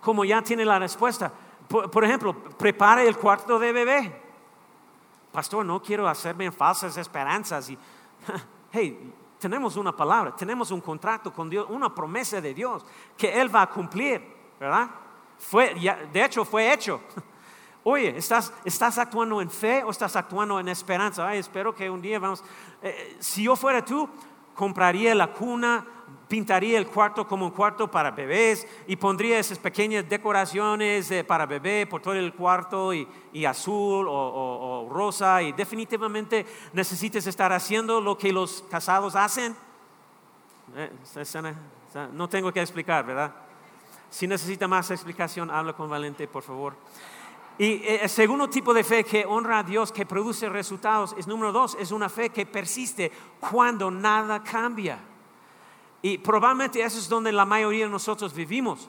como 0.00 0.24
ya 0.24 0.40
tiene 0.42 0.64
la 0.64 0.78
respuesta. 0.78 1.32
Por, 1.68 2.04
ejemplo, 2.04 2.34
prepare 2.34 3.06
el 3.06 3.16
cuarto 3.16 3.58
de 3.58 3.72
bebé. 3.72 4.22
Pastor, 5.32 5.64
no 5.64 5.82
quiero 5.82 6.08
hacerme 6.08 6.50
falsas 6.50 6.96
esperanzas. 6.96 7.70
Y, 7.70 7.78
hey, 8.72 9.12
tenemos 9.38 9.76
una 9.76 9.94
palabra, 9.94 10.34
tenemos 10.34 10.70
un 10.70 10.80
contrato 10.80 11.32
con 11.32 11.50
Dios, 11.50 11.66
una 11.68 11.94
promesa 11.94 12.40
de 12.40 12.54
Dios 12.54 12.84
que 13.16 13.38
Él 13.40 13.54
va 13.54 13.62
a 13.62 13.70
cumplir, 13.70 14.22
¿verdad? 14.58 14.88
Fue, 15.38 15.74
de 15.74 16.24
hecho, 16.24 16.44
fue 16.44 16.72
hecho. 16.72 17.00
Oye, 17.84 18.16
¿estás, 18.16 18.52
¿estás 18.64 18.98
actuando 18.98 19.40
en 19.40 19.50
fe 19.50 19.84
o 19.84 19.90
estás 19.90 20.16
actuando 20.16 20.58
en 20.58 20.68
esperanza? 20.68 21.28
Ay, 21.28 21.38
espero 21.38 21.74
que 21.74 21.88
un 21.88 22.02
día 22.02 22.18
vamos. 22.18 22.42
Eh, 22.82 23.16
si 23.20 23.44
yo 23.44 23.54
fuera 23.54 23.84
tú, 23.84 24.08
compraría 24.56 25.14
la 25.14 25.32
cuna, 25.32 25.86
pintaría 26.28 26.78
el 26.78 26.86
cuarto 26.86 27.28
como 27.28 27.44
un 27.46 27.52
cuarto 27.52 27.88
para 27.88 28.10
bebés 28.10 28.66
y 28.86 28.96
pondría 28.96 29.38
esas 29.38 29.58
pequeñas 29.58 30.08
decoraciones 30.08 31.12
para 31.26 31.46
bebé 31.46 31.86
por 31.86 32.02
todo 32.02 32.14
el 32.14 32.34
cuarto 32.34 32.92
y, 32.92 33.06
azul 33.44 34.06
o, 34.08 34.88
rosa 34.90 35.42
y 35.42 35.52
definitivamente 35.52 36.44
necesitas 36.72 37.26
estar 37.26 37.52
haciendo 37.52 38.00
lo 38.00 38.18
que 38.18 38.32
los 38.32 38.64
casados 38.70 39.14
hacen. 39.14 39.54
Eh, 40.74 40.90
no 42.12 42.28
tengo 42.28 42.52
que 42.52 42.60
explicar, 42.60 43.06
¿verdad? 43.06 43.32
Si 44.10 44.26
necesita 44.26 44.66
más 44.66 44.90
explicación, 44.90 45.50
habla 45.50 45.72
con 45.74 45.88
Valente, 45.88 46.26
por 46.26 46.42
favor. 46.42 46.74
Y 47.58 47.64
eh, 47.64 48.00
el 48.02 48.08
segundo 48.08 48.48
tipo 48.48 48.74
de 48.74 48.84
fe 48.84 49.04
que 49.04 49.24
honra 49.24 49.60
a 49.60 49.62
Dios, 49.62 49.92
que 49.92 50.04
produce 50.04 50.48
resultados, 50.48 51.14
es 51.18 51.26
número 51.26 51.52
dos, 51.52 51.76
es 51.80 51.90
una 51.90 52.08
fe 52.08 52.30
que 52.30 52.44
persiste 52.44 53.10
cuando 53.40 53.90
nada 53.90 54.42
cambia. 54.42 54.98
Y 56.02 56.18
probablemente 56.18 56.82
eso 56.82 56.98
es 56.98 57.08
donde 57.08 57.32
la 57.32 57.44
mayoría 57.44 57.86
de 57.86 57.90
nosotros 57.90 58.34
vivimos. 58.34 58.88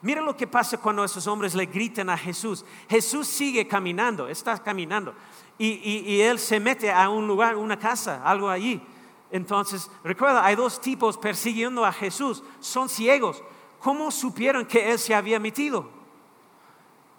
Mira 0.00 0.20
lo 0.20 0.36
que 0.36 0.46
pasa 0.46 0.78
cuando 0.78 1.02
esos 1.02 1.26
hombres 1.26 1.54
le 1.54 1.66
gritan 1.66 2.10
a 2.10 2.18
Jesús. 2.18 2.64
Jesús 2.88 3.26
sigue 3.26 3.66
caminando, 3.66 4.28
está 4.28 4.62
caminando. 4.62 5.14
Y, 5.56 6.20
él 6.20 6.38
se 6.38 6.60
mete 6.60 6.92
a 6.92 7.08
un 7.08 7.26
lugar, 7.26 7.56
una 7.56 7.78
casa, 7.78 8.22
algo 8.24 8.48
allí. 8.48 8.82
Entonces, 9.30 9.90
recuerda, 10.02 10.44
hay 10.44 10.56
dos 10.56 10.80
tipos 10.80 11.16
persiguiendo 11.16 11.84
a 11.84 11.92
Jesús. 11.92 12.42
Son 12.60 12.88
ciegos. 12.88 13.42
¿Cómo 13.80 14.10
supieron 14.10 14.66
que 14.66 14.90
él 14.90 14.98
se 14.98 15.14
había 15.14 15.40
metido? 15.40 15.88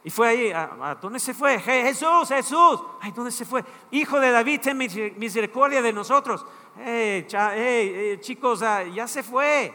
Y 0.05 0.11
fue 0.11 0.27
ahí, 0.27 0.51
¿a, 0.51 0.95
dónde 1.01 1.19
se 1.19 1.33
fue? 1.33 1.59
Jesús, 1.59 2.27
Jesús. 2.27 2.79
Ay, 3.01 3.11
¿dónde 3.11 3.31
se 3.31 3.43
fue? 3.43 3.65
Hijo 3.89 4.19
de 4.19 4.29
David, 4.29 4.61
ten 4.61 4.77
misericordia 4.77 5.81
de 5.81 5.91
nosotros. 5.91 6.45
Hey, 6.77 7.25
hey, 7.27 8.19
chicos, 8.21 8.61
ah, 8.61 8.83
ya 8.83 9.07
se 9.07 9.23
fue. 9.23 9.73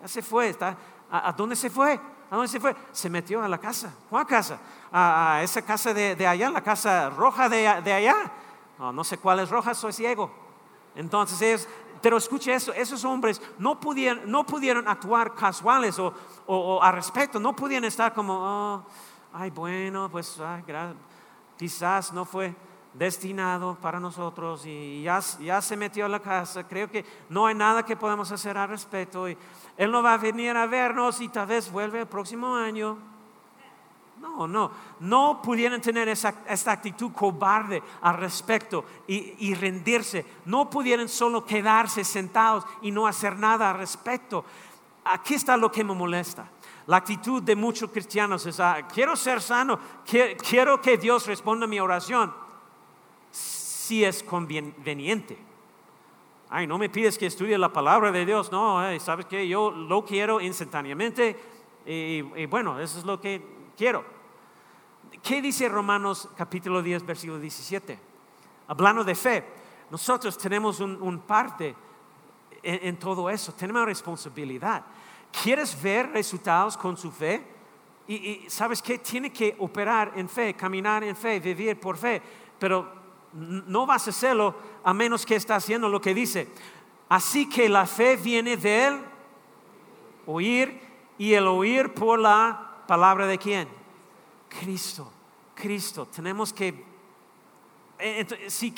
Ya 0.00 0.08
se 0.08 0.22
fue. 0.22 0.48
Está, 0.48 0.78
¿a, 1.10 1.30
dónde 1.32 1.54
se 1.54 1.68
fue? 1.68 1.92
¿A 2.30 2.36
dónde 2.36 2.48
se 2.48 2.58
fue? 2.58 2.74
Se 2.90 3.10
metió 3.10 3.42
a 3.42 3.48
la 3.48 3.58
casa. 3.58 3.94
¿Cuál 4.08 4.26
casa? 4.26 4.58
A, 4.90 5.40
esa 5.42 5.60
casa 5.60 5.92
de, 5.92 6.26
allá, 6.26 6.48
la 6.48 6.62
casa 6.62 7.10
roja 7.10 7.46
de, 7.50 7.68
allá. 7.68 8.32
No, 8.78 8.94
no 8.94 9.04
sé 9.04 9.18
cuál 9.18 9.40
es 9.40 9.50
roja, 9.50 9.74
soy 9.74 9.92
ciego. 9.92 10.30
Entonces 10.94 11.42
ellos, 11.42 11.68
pero 12.00 12.16
escuche 12.16 12.54
eso, 12.54 12.72
esos 12.72 13.04
hombres 13.04 13.42
no 13.58 13.78
pudieron, 13.78 14.30
no 14.30 14.46
pudieron 14.46 14.88
actuar 14.88 15.34
casuales 15.34 15.98
o, 15.98 16.14
o, 16.46 16.82
a 16.82 16.90
respeto, 16.92 17.38
no 17.38 17.54
pudieron 17.54 17.84
estar 17.84 18.14
como, 18.14 18.38
oh, 18.38 18.86
ay, 19.38 19.50
bueno, 19.50 20.08
pues 20.10 20.40
quizás 21.58 22.12
no 22.12 22.24
fue 22.24 22.54
destinado 22.94 23.76
para 23.80 24.00
nosotros 24.00 24.64
y 24.64 25.02
ya, 25.02 25.20
se 25.20 25.76
metió 25.76 26.06
a 26.06 26.08
la 26.08 26.20
casa. 26.20 26.66
Creo 26.66 26.90
que 26.90 27.04
no 27.28 27.46
hay 27.46 27.54
nada 27.54 27.84
que 27.84 27.96
podamos 27.96 28.32
hacer 28.32 28.56
al 28.56 28.68
respecto. 28.68 29.26
Él 29.26 29.90
no 29.90 30.02
va 30.02 30.14
a 30.14 30.18
venir 30.18 30.56
a 30.56 30.66
vernos 30.66 31.20
y 31.20 31.28
tal 31.28 31.46
vez 31.46 31.70
vuelve 31.70 32.00
el 32.00 32.06
próximo 32.06 32.54
año. 32.54 32.96
No, 34.20 34.48
no, 34.48 34.70
no 35.00 35.42
pudieron 35.42 35.82
tener 35.82 36.08
esa, 36.08 36.34
esta 36.48 36.72
actitud 36.72 37.12
cobarde 37.12 37.82
al 38.00 38.16
respecto 38.16 38.86
y, 39.06 39.34
y 39.46 39.54
rendirse. 39.54 40.24
No 40.46 40.70
pudieron 40.70 41.10
solo 41.10 41.44
quedarse 41.44 42.02
sentados 42.02 42.64
y 42.80 42.90
no 42.90 43.06
hacer 43.06 43.38
nada 43.38 43.70
al 43.70 43.76
respecto. 43.76 44.46
aquí 45.04 45.34
está 45.34 45.58
lo 45.58 45.70
que 45.70 45.84
me 45.84 45.92
molesta. 45.92 46.48
La 46.86 46.98
actitud 46.98 47.42
de 47.42 47.56
muchos 47.56 47.90
cristianos 47.90 48.46
es, 48.46 48.60
ah, 48.60 48.86
quiero 48.92 49.16
ser 49.16 49.42
sano, 49.42 49.78
quiero 50.04 50.80
que 50.80 50.96
Dios 50.96 51.26
responda 51.26 51.64
a 51.64 51.68
mi 51.68 51.80
oración, 51.80 52.32
si 53.30 54.04
es 54.04 54.22
conveniente. 54.22 55.36
Ay, 56.48 56.66
no 56.66 56.78
me 56.78 56.88
pides 56.88 57.18
que 57.18 57.26
estudie 57.26 57.58
la 57.58 57.72
palabra 57.72 58.12
de 58.12 58.24
Dios, 58.24 58.52
no, 58.52 58.80
sabes 59.00 59.26
que 59.26 59.48
yo 59.48 59.72
lo 59.72 60.04
quiero 60.04 60.40
instantáneamente 60.40 61.36
y, 61.84 62.46
bueno, 62.46 62.78
eso 62.80 62.98
es 62.98 63.04
lo 63.04 63.20
que 63.20 63.42
quiero. 63.76 64.04
¿Qué 65.22 65.42
dice 65.42 65.68
Romanos 65.68 66.28
capítulo 66.36 66.82
10, 66.82 67.04
versículo 67.04 67.40
17? 67.40 67.98
Hablando 68.68 69.02
de 69.02 69.14
fe, 69.14 69.44
nosotros 69.90 70.36
tenemos 70.38 70.80
un, 70.80 71.20
parte 71.26 71.74
en, 72.62 72.96
todo 72.96 73.30
eso, 73.30 73.52
tenemos 73.52 73.84
responsabilidad. 73.84 74.84
¿Quieres 75.42 75.80
ver 75.80 76.10
resultados 76.12 76.76
con 76.76 76.96
su 76.96 77.10
fe? 77.10 77.42
Y, 78.08 78.44
sabes 78.48 78.80
que 78.80 78.98
tiene 78.98 79.32
que 79.32 79.54
operar 79.58 80.12
en 80.16 80.28
fe, 80.28 80.54
caminar 80.54 81.02
en 81.04 81.16
fe, 81.16 81.40
vivir 81.40 81.78
por 81.78 81.96
fe, 81.96 82.22
pero 82.58 82.90
no 83.32 83.84
vas 83.84 84.06
a 84.06 84.10
hacerlo 84.10 84.54
a 84.84 84.94
menos 84.94 85.26
que 85.26 85.36
está 85.36 85.56
haciendo 85.56 85.88
lo 85.88 86.00
que 86.00 86.14
dice. 86.14 86.48
Así 87.08 87.48
que 87.48 87.68
la 87.68 87.86
fe 87.86 88.16
viene 88.16 88.56
de 88.56 88.86
él, 88.86 89.00
oír, 90.26 90.80
y 91.18 91.32
el 91.32 91.46
oír 91.46 91.92
por 91.92 92.18
la 92.18 92.82
palabra 92.86 93.26
de 93.26 93.38
quién? 93.38 93.68
Cristo, 94.48 95.10
Cristo. 95.54 96.06
Tenemos 96.06 96.52
que 96.52 96.84
eh, 97.98 98.26
si, 98.48 98.72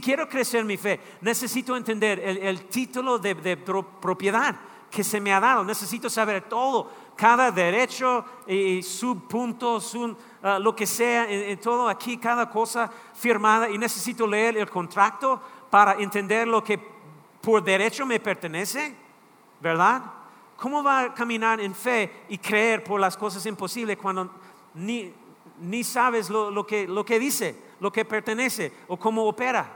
quiero 0.00 0.28
crecer 0.28 0.64
mi 0.64 0.76
fe, 0.76 1.00
necesito 1.20 1.76
entender 1.76 2.20
el, 2.20 2.62
título 2.62 3.18
de, 3.18 3.56
propiedad 3.56 4.56
que 4.90 5.04
se 5.04 5.20
me 5.20 5.32
ha 5.32 5.40
dado. 5.40 5.64
Necesito 5.64 6.08
saber 6.08 6.48
todo, 6.48 6.90
cada 7.16 7.50
derecho 7.50 8.24
y 8.46 8.82
subpuntos, 8.82 9.94
uh, 9.94 10.14
lo 10.60 10.74
que 10.74 10.86
sea, 10.86 11.30
en, 11.30 11.58
todo 11.58 11.88
aquí, 11.88 12.16
cada 12.18 12.48
cosa 12.48 12.90
firmada. 13.14 13.68
Y 13.70 13.78
necesito 13.78 14.26
leer 14.26 14.56
el 14.56 14.70
contrato 14.70 15.40
para 15.70 15.94
entender 15.94 16.48
lo 16.48 16.62
que 16.62 16.78
por 17.40 17.62
derecho 17.62 18.06
me 18.06 18.20
pertenece, 18.20 18.94
¿verdad? 19.60 20.02
¿Cómo 20.56 20.82
va 20.82 21.00
a 21.00 21.14
caminar 21.14 21.60
en 21.60 21.74
fe 21.74 22.24
y 22.28 22.38
creer 22.38 22.82
por 22.82 23.00
las 23.00 23.16
cosas 23.16 23.44
imposibles 23.46 23.96
cuando 23.96 24.30
ni, 24.74 25.12
ni 25.60 25.84
sabes 25.84 26.30
lo, 26.30 26.66
que, 26.66 26.88
lo 26.88 27.04
que 27.04 27.18
dice? 27.18 27.68
lo 27.80 27.92
que 27.92 28.04
pertenece 28.04 28.72
o 28.88 28.96
cómo 28.96 29.24
opera. 29.24 29.66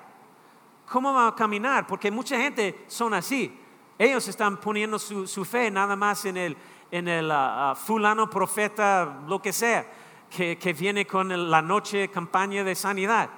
¿Cómo 0.90 1.12
va 1.12 1.28
a 1.28 1.34
caminar? 1.34 1.86
Porque 1.86 2.10
mucha 2.10 2.36
gente 2.36 2.84
son 2.88 3.14
así. 3.14 3.58
Ellos 4.02 4.26
están 4.26 4.56
poniendo 4.56 4.98
su, 4.98 5.44
fe 5.44 5.70
nada 5.70 5.94
más 5.94 6.24
en 6.24 6.36
el, 6.36 6.56
en 6.90 7.06
el 7.06 7.30
ah, 7.30 7.70
ah, 7.70 7.74
fulano 7.76 8.28
profeta, 8.28 9.22
lo 9.28 9.40
que 9.40 9.52
sea, 9.52 9.86
que, 10.28 10.74
viene 10.76 11.06
con 11.06 11.48
la 11.48 11.62
noche 11.62 12.08
campaña 12.08 12.64
de 12.64 12.74
sanidad. 12.74 13.30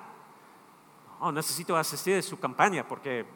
Oh, 1.20 1.30
necesito 1.30 1.76
asistir 1.76 2.16
a 2.16 2.22
su 2.22 2.40
campaña 2.40 2.88
porque 2.88 3.26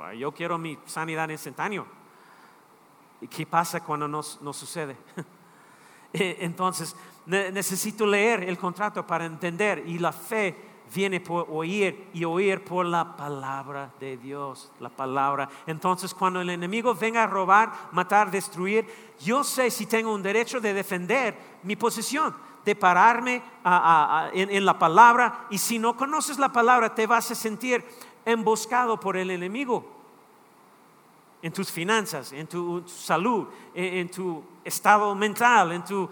ah, 0.00 0.14
yo 0.14 0.30
quiero 0.30 0.58
mi 0.58 0.78
sanidad 0.86 1.28
instantánea. 1.28 1.84
¿Y 3.20 3.26
qué 3.26 3.44
pasa 3.44 3.82
cuando 3.82 4.06
no, 4.06 4.20
no 4.40 4.52
sucede? 4.52 4.96
Eh, 6.10 6.38
entonces, 6.40 6.96
necesito 7.26 8.06
leer 8.06 8.42
el 8.44 8.56
contrato 8.56 9.06
para 9.06 9.26
entender 9.26 9.82
y 9.86 9.98
la 9.98 10.10
fe 10.10 10.56
viene 10.94 11.20
por 11.20 11.46
oír 11.50 12.08
y 12.12 12.24
oír 12.24 12.64
por 12.64 12.86
la 12.86 13.16
palabra 13.16 13.90
de 14.00 14.16
Dios, 14.16 14.70
la 14.80 14.88
palabra. 14.88 15.48
Entonces 15.66 16.14
cuando 16.14 16.40
el 16.40 16.50
enemigo 16.50 16.94
venga 16.94 17.24
a 17.24 17.26
robar, 17.26 17.72
matar, 17.92 18.30
destruir, 18.30 18.86
yo 19.20 19.44
sé 19.44 19.70
si 19.70 19.86
tengo 19.86 20.12
un 20.12 20.22
derecho 20.22 20.60
de 20.60 20.74
defender 20.74 21.36
mi 21.62 21.76
posición, 21.76 22.34
de 22.64 22.74
pararme 22.74 23.42
en, 24.32 24.64
la 24.64 24.78
palabra 24.78 25.46
y 25.50 25.58
si 25.58 25.78
no 25.78 25.96
conoces 25.96 26.38
la 26.38 26.52
palabra 26.52 26.94
te 26.94 27.06
vas 27.06 27.30
a 27.30 27.34
sentir 27.34 27.84
emboscado 28.24 29.00
por 29.00 29.16
el 29.16 29.30
enemigo 29.30 29.86
en 31.40 31.52
tus 31.52 31.70
finanzas, 31.70 32.32
en 32.32 32.46
tu 32.46 32.82
salud, 32.86 33.46
en 33.74 34.10
tu 34.10 34.42
estado 34.64 35.14
mental, 35.14 35.72
en 35.72 35.84
tu 35.84 36.08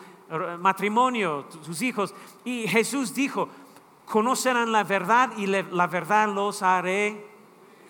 matrimonio, 0.59 1.47
tus 1.64 1.83
hijos. 1.83 2.14
Y 2.45 2.66
Jesús 2.68 3.14
dijo, 3.14 3.49
conocerán 4.07 4.72
la 4.72 4.84
verdad 4.84 5.32
y 5.36 5.46
la 5.46 5.86
verdad 5.86 6.28
los 6.28 6.62
haré 6.62 7.26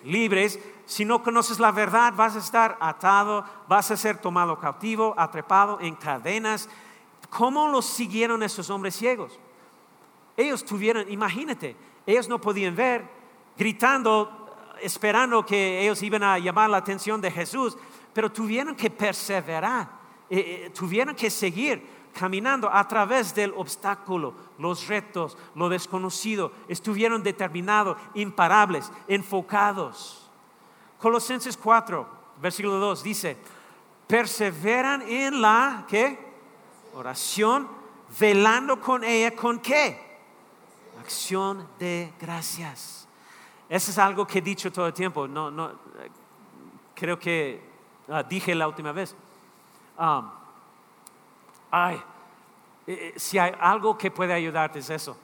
libres. 0.03 0.59
Si 0.85 1.05
no 1.05 1.21
conoces 1.21 1.59
la 1.59 1.71
verdad, 1.71 2.13
vas 2.15 2.35
a 2.35 2.39
estar 2.39 2.77
atado, 2.79 3.45
vas 3.67 3.91
a 3.91 3.97
ser 3.97 4.17
tomado 4.17 4.59
cautivo, 4.59 5.13
atrapado 5.17 5.79
en 5.81 5.95
cadenas. 5.95 6.69
¿Cómo 7.29 7.67
los 7.67 7.85
siguieron 7.85 8.41
esos 8.41 8.69
hombres 8.69 8.95
ciegos? 8.95 9.37
Ellos 10.35 10.63
tuvieron, 10.63 11.11
imagínate, 11.11 11.75
ellos 12.05 12.29
no 12.29 12.39
podían 12.39 12.75
ver, 12.75 13.05
gritando, 13.57 14.55
esperando 14.81 15.45
que 15.45 15.81
ellos 15.81 16.01
iban 16.03 16.23
a 16.23 16.39
llamar 16.39 16.69
la 16.69 16.77
atención 16.77 17.19
de 17.19 17.31
Jesús, 17.31 17.77
pero 18.13 18.31
tuvieron 18.31 18.75
que 18.75 18.89
perseverar, 18.89 19.89
eh, 20.29 20.39
eh, 20.39 20.71
tuvieron 20.73 21.15
que 21.15 21.29
seguir 21.29 21.96
caminando 22.17 22.67
a 22.73 22.87
través 22.87 23.35
del 23.35 23.53
obstáculo, 23.55 24.33
los 24.57 24.87
retos, 24.87 25.37
lo 25.53 25.69
desconocido, 25.69 26.51
estuvieron 26.67 27.21
determinados, 27.21 27.95
imparables, 28.15 28.91
enfocados. 29.07 30.27
Colosenses 30.99 31.55
4, 31.55 32.07
versículo 32.41 32.79
2 32.79 33.03
dice, 33.03 33.37
perseveran 34.07 35.03
en 35.03 35.41
la 35.41 35.85
¿qué? 35.87 36.17
oración, 36.95 37.67
velando 38.19 38.81
con 38.81 39.03
ella 39.03 39.35
con 39.35 39.59
qué? 39.59 40.17
Acción 40.99 41.67
de 41.77 42.11
gracias. 42.19 43.07
Eso 43.69 43.91
es 43.91 43.97
algo 43.99 44.25
que 44.25 44.39
he 44.39 44.41
dicho 44.41 44.71
todo 44.71 44.87
el 44.87 44.93
tiempo. 44.93 45.27
No, 45.27 45.51
no, 45.51 45.71
creo 46.95 47.19
que 47.19 47.61
ah, 48.09 48.23
dije 48.23 48.55
la 48.55 48.67
última 48.67 48.91
vez. 48.91 49.15
Um, 49.99 50.36
ay, 51.71 51.95
eh, 52.85 53.13
eh, 53.15 53.19
si 53.19 53.37
hay 53.37 53.53
algo 53.59 53.97
que 53.97 54.11
puede 54.11 54.33
ayudarte 54.33 54.79
es 54.79 54.89
eso. 54.89 55.17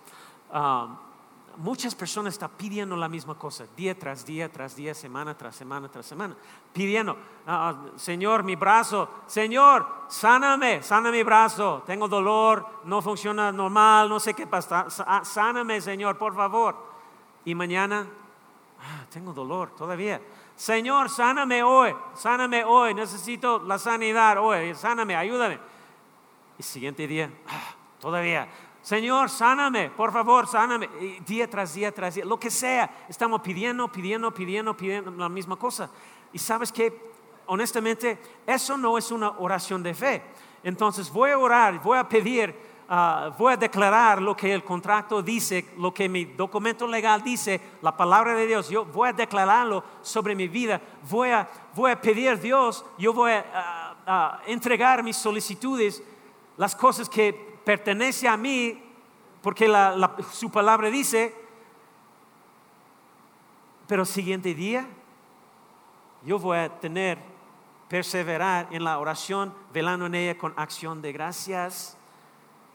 Muchas 1.58 1.94
personas 1.94 2.34
están 2.34 2.50
pidiendo 2.58 2.96
la 2.96 3.08
misma 3.08 3.36
cosa, 3.36 3.66
día 3.78 3.98
tras 3.98 4.26
día, 4.26 4.52
tras 4.52 4.76
día, 4.76 4.96
semana 4.96 5.38
tras 5.38 5.56
semana, 5.56 5.88
tras 5.88 6.08
semana, 6.08 6.36
pidiendo, 6.74 7.16
ah, 7.46 7.70
ah, 7.70 7.90
Señor, 7.96 8.44
mi 8.44 8.56
brazo, 8.56 9.08
Señor, 9.28 9.86
sáname, 10.08 10.82
sana 10.82 11.12
mi 11.12 11.22
brazo, 11.22 11.84
tengo 11.86 12.08
dolor, 12.08 12.66
no 12.86 13.04
funciona 13.04 13.52
normal, 13.52 14.10
no 14.10 14.20
sé 14.20 14.34
qué 14.34 14.48
pasa, 14.48 14.88
ah, 15.06 15.24
sáname, 15.24 15.80
Señor, 15.80 16.18
por 16.18 16.34
favor. 16.36 16.76
Y 17.46 17.54
mañana, 17.54 18.08
tengo 19.12 19.32
dolor 19.32 19.76
todavía. 19.76 20.20
Señor, 20.56 21.08
sáname 21.08 21.62
hoy, 21.62 21.96
sáname 22.16 22.64
hoy, 22.64 22.96
necesito 22.96 23.60
la 23.60 23.78
sanidad 23.78 24.38
hoy, 24.40 24.74
sáname, 24.74 25.16
ayúdame. 25.16 25.60
Y 26.58 26.64
siguiente 26.64 27.08
día, 27.08 27.32
ah, 27.48 27.76
todavía, 28.00 28.48
Señor, 28.84 29.30
sáname, 29.30 29.90
por 29.90 30.12
favor, 30.12 30.46
sáname. 30.46 30.90
día 31.26 31.50
tras 31.50 31.74
día 31.74 31.94
tras 31.94 32.16
día, 32.16 32.26
lo 32.26 32.38
que 32.38 32.52
sea, 32.52 33.06
estamos 33.08 33.42
pidiendo, 33.42 33.88
pidiendo, 33.90 34.34
pidiendo, 34.34 34.76
pidiendo 34.76 35.10
la 35.12 35.30
misma 35.30 35.56
cosa. 35.56 35.90
Y 36.34 36.38
sabes 36.38 36.70
que, 36.70 37.12
honestamente, 37.46 38.20
eso 38.46 38.78
no 38.78 38.98
es 38.98 39.10
una 39.10 39.30
oración 39.40 39.82
de 39.82 39.94
fe. 39.94 40.22
Entonces 40.64 41.10
voy 41.10 41.32
a 41.32 41.38
orar, 41.38 41.82
voy 41.82 41.98
a 41.98 42.10
pedir, 42.10 42.54
ah, 42.90 43.34
voy 43.38 43.54
a 43.54 43.58
declarar 43.58 44.22
lo 44.22 44.36
que 44.36 44.54
el 44.54 44.66
contrato 44.66 45.22
dice, 45.22 45.66
lo 45.78 45.94
que 45.94 46.10
mi 46.10 46.26
documento 46.26 46.86
legal 46.86 47.24
dice, 47.24 47.62
la 47.82 47.96
palabra 47.96 48.36
de 48.36 48.48
Dios. 48.48 48.70
Yo 48.70 48.84
voy 48.84 49.08
a 49.08 49.14
declararlo 49.14 49.82
sobre 50.02 50.36
mi 50.36 50.50
vida. 50.50 50.82
Voy 51.10 51.30
a, 51.30 51.48
voy 51.74 51.92
a 51.92 52.02
pedir 52.02 52.32
a 52.32 52.36
Dios, 52.36 52.84
yo 52.98 53.14
voy 53.14 53.32
a, 53.32 54.42
entregar 54.48 55.02
mis 55.02 55.16
solicitudes 55.16 56.04
las 56.58 56.76
cosas 56.76 57.10
que 57.10 57.34
pertenecen 57.64 58.30
a 58.30 58.38
mí, 58.38 58.82
porque 59.42 59.72
su 60.32 60.52
palabra 60.52 60.90
dice, 60.90 61.36
pero 63.88 64.06
siguiente 64.06 64.54
día 64.54 64.88
yo 66.26 66.40
voy 66.40 66.58
a 66.58 66.80
tener, 66.80 67.20
perseverar 67.90 68.68
en 68.72 68.84
la 68.84 68.98
oración, 68.98 69.54
velando 69.74 70.06
en 70.06 70.16
ella 70.16 70.38
con 70.38 70.54
acción 70.56 71.02
de 71.02 71.12
gracias. 71.12 71.98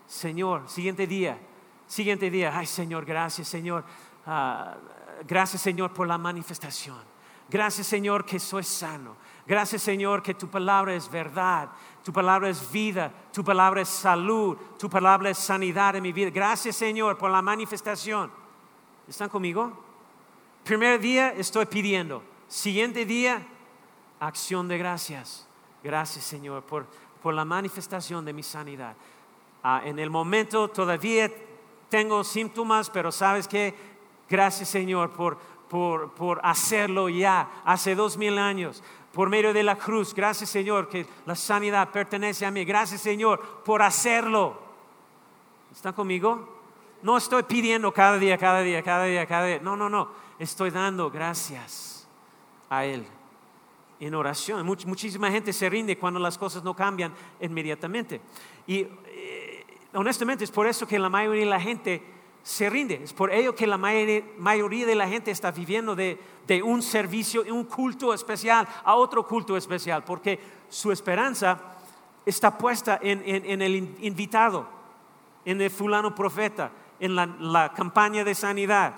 Señor, 0.06 0.68
siguiente 0.68 1.06
día, 1.06 1.38
siguiente 1.86 2.30
día, 2.30 2.52
ay 2.54 2.66
Señor, 2.66 3.04
gracias 3.04 3.48
Señor, 3.48 3.84
ah, 4.26 4.76
gracias 5.26 5.62
Señor 5.62 5.92
por 5.92 6.06
la 6.06 6.18
manifestación. 6.18 6.98
Gracias 7.50 7.86
Señor 7.86 8.26
que 8.26 8.38
soy 8.38 8.62
sano. 8.62 9.16
Gracias 9.46 9.82
Señor 9.82 10.22
que 10.22 10.34
tu 10.34 10.48
palabra 10.48 10.94
es 10.94 11.10
verdad, 11.10 11.70
tu 12.08 12.12
palabra 12.14 12.48
es 12.48 12.72
vida, 12.72 13.12
tu 13.34 13.44
palabra 13.44 13.82
es 13.82 13.88
salud, 13.90 14.56
tu 14.78 14.88
palabra 14.88 15.28
es 15.28 15.36
sanidad 15.36 15.94
en 15.94 16.02
mi 16.02 16.10
vida. 16.10 16.30
Gracias 16.30 16.74
Señor 16.76 17.18
por 17.18 17.30
la 17.30 17.42
manifestación. 17.42 18.30
¿Están 19.06 19.28
conmigo? 19.28 19.78
Primer 20.64 21.00
día 21.00 21.34
estoy 21.34 21.66
pidiendo. 21.66 22.22
Siguiente 22.46 23.04
día, 23.04 23.46
acción 24.20 24.68
de 24.68 24.78
gracias. 24.78 25.46
Gracias, 25.84 26.24
Señor, 26.24 26.62
por, 26.62 26.86
por 27.22 27.34
la 27.34 27.44
manifestación 27.44 28.24
de 28.24 28.32
mi 28.32 28.42
sanidad. 28.42 28.96
Ah, 29.62 29.82
en 29.84 29.98
el 29.98 30.08
momento 30.08 30.68
todavía 30.68 31.30
tengo 31.90 32.24
síntomas, 32.24 32.88
pero 32.88 33.12
sabes 33.12 33.46
que, 33.46 33.74
gracias, 34.30 34.70
Señor, 34.70 35.10
por, 35.10 35.36
por, 35.68 36.14
por 36.14 36.40
hacerlo 36.42 37.10
ya, 37.10 37.50
hace 37.66 37.94
dos 37.94 38.16
mil 38.16 38.38
años 38.38 38.82
por 39.18 39.30
medio 39.30 39.52
de 39.52 39.64
la 39.64 39.74
cruz. 39.74 40.14
Gracias 40.14 40.48
Señor 40.48 40.88
que 40.88 41.04
la 41.26 41.34
sanidad 41.34 41.90
pertenece 41.90 42.46
a 42.46 42.52
mí. 42.52 42.64
Gracias 42.64 43.00
Señor 43.00 43.40
por 43.64 43.82
hacerlo. 43.82 44.56
¿Están 45.74 45.92
conmigo? 45.92 46.48
No 47.02 47.16
estoy 47.16 47.42
pidiendo 47.42 47.92
cada 47.92 48.16
día, 48.16 48.38
cada 48.38 48.60
día, 48.60 48.80
cada 48.80 49.06
día, 49.06 49.26
cada 49.26 49.46
día. 49.46 49.58
No, 49.60 49.76
no, 49.76 49.88
no. 49.88 50.08
Estoy 50.38 50.70
dando 50.70 51.10
gracias 51.10 52.06
a 52.70 52.84
Él 52.84 53.04
en 53.98 54.14
oración. 54.14 54.64
muchísima 54.64 55.32
gente 55.32 55.52
se 55.52 55.68
rinde 55.68 55.98
cuando 55.98 56.20
las 56.20 56.38
cosas 56.38 56.62
no 56.62 56.76
cambian 56.76 57.12
inmediatamente. 57.40 58.20
Y 58.68 58.86
eh, 59.06 59.66
honestamente 59.94 60.44
es 60.44 60.52
por 60.52 60.68
eso 60.68 60.86
que 60.86 60.96
la 60.96 61.08
mayoría 61.08 61.42
de 61.42 61.50
la 61.50 61.60
gente 61.60 62.04
se 62.42 62.70
rinde. 62.70 63.00
Es 63.02 63.12
por 63.12 63.30
ello 63.30 63.54
que 63.54 63.66
la 63.66 63.76
mayoría 63.76 64.86
de 64.86 64.94
la 64.94 65.08
gente 65.08 65.30
está 65.30 65.50
viviendo 65.50 65.94
de, 65.94 66.18
un 66.64 66.82
servicio, 66.82 67.44
un 67.52 67.64
culto 67.64 68.14
especial 68.14 68.66
a 68.84 68.94
otro 68.94 69.26
culto 69.26 69.56
especial, 69.56 70.02
porque 70.04 70.40
su 70.68 70.90
esperanza 70.90 71.58
está 72.24 72.56
puesta 72.56 72.98
en, 73.02 73.62
el 73.62 73.74
invitado, 74.00 74.66
en 75.44 75.60
el 75.60 75.70
fulano 75.70 76.14
profeta, 76.14 76.70
en 76.98 77.14
la, 77.14 77.72
campaña 77.74 78.24
de 78.24 78.34
sanidad, 78.34 78.94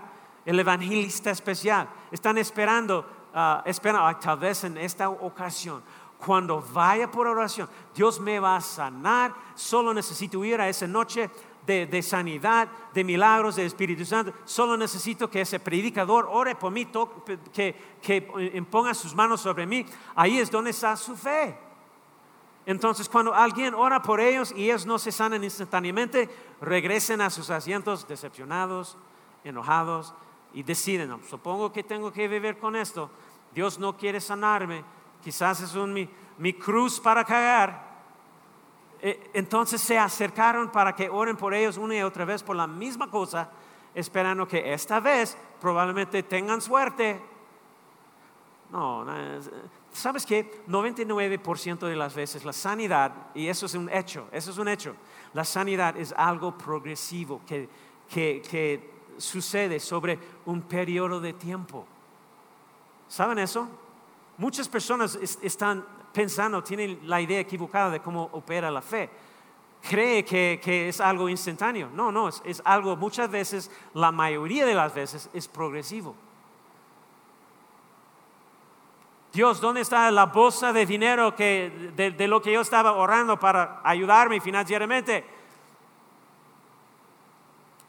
el 0.46 0.58
evangelista 0.58 1.30
especial. 1.30 1.88
Están 2.10 2.38
esperando, 2.38 3.04
uh, 3.34 3.68
esperando 3.68 4.16
tal 4.18 4.38
vez 4.38 4.64
en 4.64 4.78
esta 4.78 5.08
ocasión 5.08 5.82
cuando 6.20 6.62
vaya 6.72 7.10
por 7.10 7.26
oración, 7.26 7.68
Dios 7.94 8.20
me 8.20 8.38
va 8.38 8.56
a 8.56 8.60
sanar, 8.60 9.34
solo 9.54 9.94
necesito 9.94 10.44
ir 10.44 10.60
a 10.60 10.68
esa 10.68 10.86
noche 10.86 11.30
de, 11.66 12.02
sanidad, 12.02 12.68
de 12.92 13.04
milagros 13.04 13.56
del 13.56 13.66
Espíritu 13.66 14.04
Santo. 14.04 14.32
Solo 14.44 14.76
necesito 14.76 15.30
que 15.30 15.42
ese 15.42 15.60
predicador 15.60 16.28
ore 16.30 16.54
por 16.54 16.72
mí, 16.72 16.86
que, 17.52 17.74
que 18.02 18.50
imponga 18.54 18.94
sus 18.94 19.14
manos 19.14 19.40
sobre 19.40 19.66
mí. 19.66 19.86
Ahí 20.14 20.38
es 20.38 20.50
donde 20.50 20.70
está 20.70 20.96
su 20.96 21.16
fe. 21.16 21.56
Entonces, 22.66 23.08
cuando 23.08 23.34
alguien 23.34 23.74
ora 23.74 24.02
por 24.02 24.20
ellos 24.20 24.52
y 24.54 24.64
ellos 24.64 24.86
no 24.86 24.98
se 24.98 25.12
sanan 25.12 25.42
instantáneamente, 25.42 26.28
regresen 26.60 27.20
a 27.20 27.30
sus 27.30 27.50
asientos 27.50 28.06
decepcionados, 28.06 28.96
enojados 29.44 30.14
y 30.52 30.62
deciden, 30.62 31.18
supongo 31.28 31.72
que 31.72 31.82
tengo 31.82 32.12
que 32.12 32.28
vivir 32.28 32.58
con 32.58 32.76
esto. 32.76 33.10
Dios 33.54 33.78
no 33.78 33.96
quiere 33.96 34.20
sanarme, 34.20 34.84
quizás 35.22 35.60
es 35.60 35.74
un, 35.74 35.92
mi, 35.92 36.08
mi 36.38 36.52
cruz 36.52 37.00
para 37.00 37.24
cagar 37.24 37.89
entonces 39.02 39.80
se 39.80 39.98
acercaron 39.98 40.70
para 40.70 40.94
que 40.94 41.08
oren 41.08 41.36
por 41.36 41.54
ellos 41.54 41.76
una 41.76 41.96
y 41.96 42.02
otra 42.02 42.24
vez 42.24 42.42
por 42.42 42.56
la 42.56 42.66
misma 42.66 43.10
cosa, 43.10 43.50
esperando 43.94 44.46
que 44.46 44.72
esta 44.72 45.00
vez 45.00 45.36
probablemente 45.60 46.22
tengan 46.22 46.60
suerte. 46.60 47.20
No, 48.70 49.04
¿sabes 49.92 50.24
qué? 50.24 50.62
99% 50.68 51.78
de 51.80 51.96
las 51.96 52.14
veces 52.14 52.44
la 52.44 52.52
sanidad, 52.52 53.12
y 53.34 53.48
eso 53.48 53.66
es 53.66 53.74
un 53.74 53.88
hecho, 53.90 54.28
eso 54.30 54.50
es 54.50 54.58
un 54.58 54.68
hecho, 54.68 54.94
la 55.32 55.44
sanidad 55.44 55.96
es 55.96 56.12
algo 56.16 56.56
progresivo 56.56 57.40
que, 57.46 57.68
que 58.08 58.90
sucede 59.16 59.80
sobre 59.80 60.18
un 60.46 60.62
periodo 60.62 61.20
de 61.20 61.32
tiempo. 61.32 61.86
¿Saben 63.08 63.38
eso? 63.38 63.68
Muchas 64.38 64.68
personas 64.68 65.16
están 65.42 65.84
pensando, 66.12 66.62
tiene 66.62 66.98
la 67.04 67.20
idea 67.20 67.40
equivocada 67.40 67.90
de 67.90 68.00
cómo 68.00 68.28
opera 68.32 68.70
la 68.70 68.82
fe. 68.82 69.10
Cree 69.82 70.24
que, 70.24 70.88
es 70.88 71.00
algo 71.00 71.28
instantáneo. 71.28 71.88
No, 71.94 72.12
no, 72.12 72.28
es, 72.28 72.62
algo 72.64 72.96
muchas 72.96 73.30
veces, 73.30 73.70
la 73.94 74.12
mayoría 74.12 74.66
de 74.66 74.74
las 74.74 74.94
veces, 74.94 75.30
es 75.32 75.48
progresivo. 75.48 76.14
Dios, 79.32 79.60
¿dónde 79.60 79.80
está 79.80 80.10
la 80.10 80.26
bolsa 80.26 80.72
de 80.72 80.84
dinero 80.84 81.34
que, 81.36 81.92
de, 81.96 82.28
lo 82.28 82.42
que 82.42 82.52
yo 82.52 82.60
estaba 82.60 82.90
ahorrando 82.90 83.38
para 83.38 83.80
ayudarme 83.84 84.40
financieramente? 84.40 85.24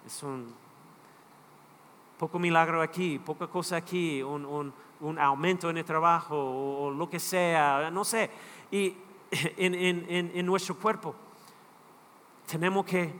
Es 0.05 0.21
un 0.21 0.53
poco 2.19 2.37
milagro 2.37 2.81
aquí, 2.81 3.17
poca 3.17 3.47
cosa 3.47 3.77
aquí, 3.77 4.21
un 4.21 4.71
aumento 5.19 5.69
en 5.69 5.77
el 5.77 5.85
trabajo 5.85 6.35
o, 6.35 6.91
lo 6.91 7.09
que 7.09 7.19
sea, 7.19 7.89
no 7.91 8.03
sé. 8.03 8.29
Y 8.71 8.95
en, 9.57 10.45
nuestro 10.45 10.75
cuerpo 10.75 11.15
tenemos 12.47 12.85
que 12.85 13.13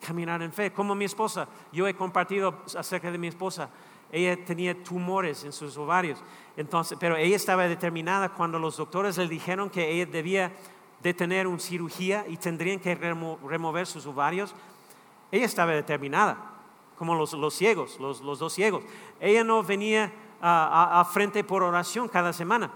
caminar 0.00 0.42
en 0.42 0.52
fe. 0.52 0.72
Como 0.72 0.94
mi 0.94 1.04
esposa, 1.04 1.48
yo 1.72 1.86
he 1.86 1.94
compartido 1.94 2.62
acerca 2.76 3.10
de 3.10 3.18
mi 3.18 3.28
esposa. 3.28 3.70
Ella 4.10 4.44
tenía 4.44 4.82
tumores 4.82 5.42
en 5.44 5.52
sus 5.52 5.76
ovarios, 5.78 6.22
entonces, 6.54 6.98
pero 7.00 7.16
ella 7.16 7.34
estaba 7.34 7.66
determinada 7.66 8.28
cuando 8.28 8.58
los 8.58 8.76
doctores 8.76 9.16
le 9.16 9.26
dijeron 9.26 9.70
que 9.70 9.90
ella 9.90 10.04
debía 10.04 10.52
de 11.02 11.14
tener 11.14 11.46
una 11.46 11.58
cirugía 11.58 12.26
y 12.28 12.36
tendrían 12.36 12.78
que 12.78 12.94
remover 12.94 13.86
sus 13.86 14.04
ovarios. 14.06 14.54
Ella 15.30 15.46
estaba 15.46 15.72
determinada, 15.72 16.36
como 16.98 17.14
los, 17.14 17.54
ciegos, 17.54 17.98
los, 17.98 18.20
los 18.20 18.38
dos 18.38 18.52
ciegos. 18.52 18.84
Ella 19.18 19.44
no 19.44 19.62
venía 19.62 20.12
a, 20.42 21.04
frente 21.10 21.44
por 21.44 21.62
oración 21.62 22.08
cada 22.08 22.32
semana, 22.32 22.70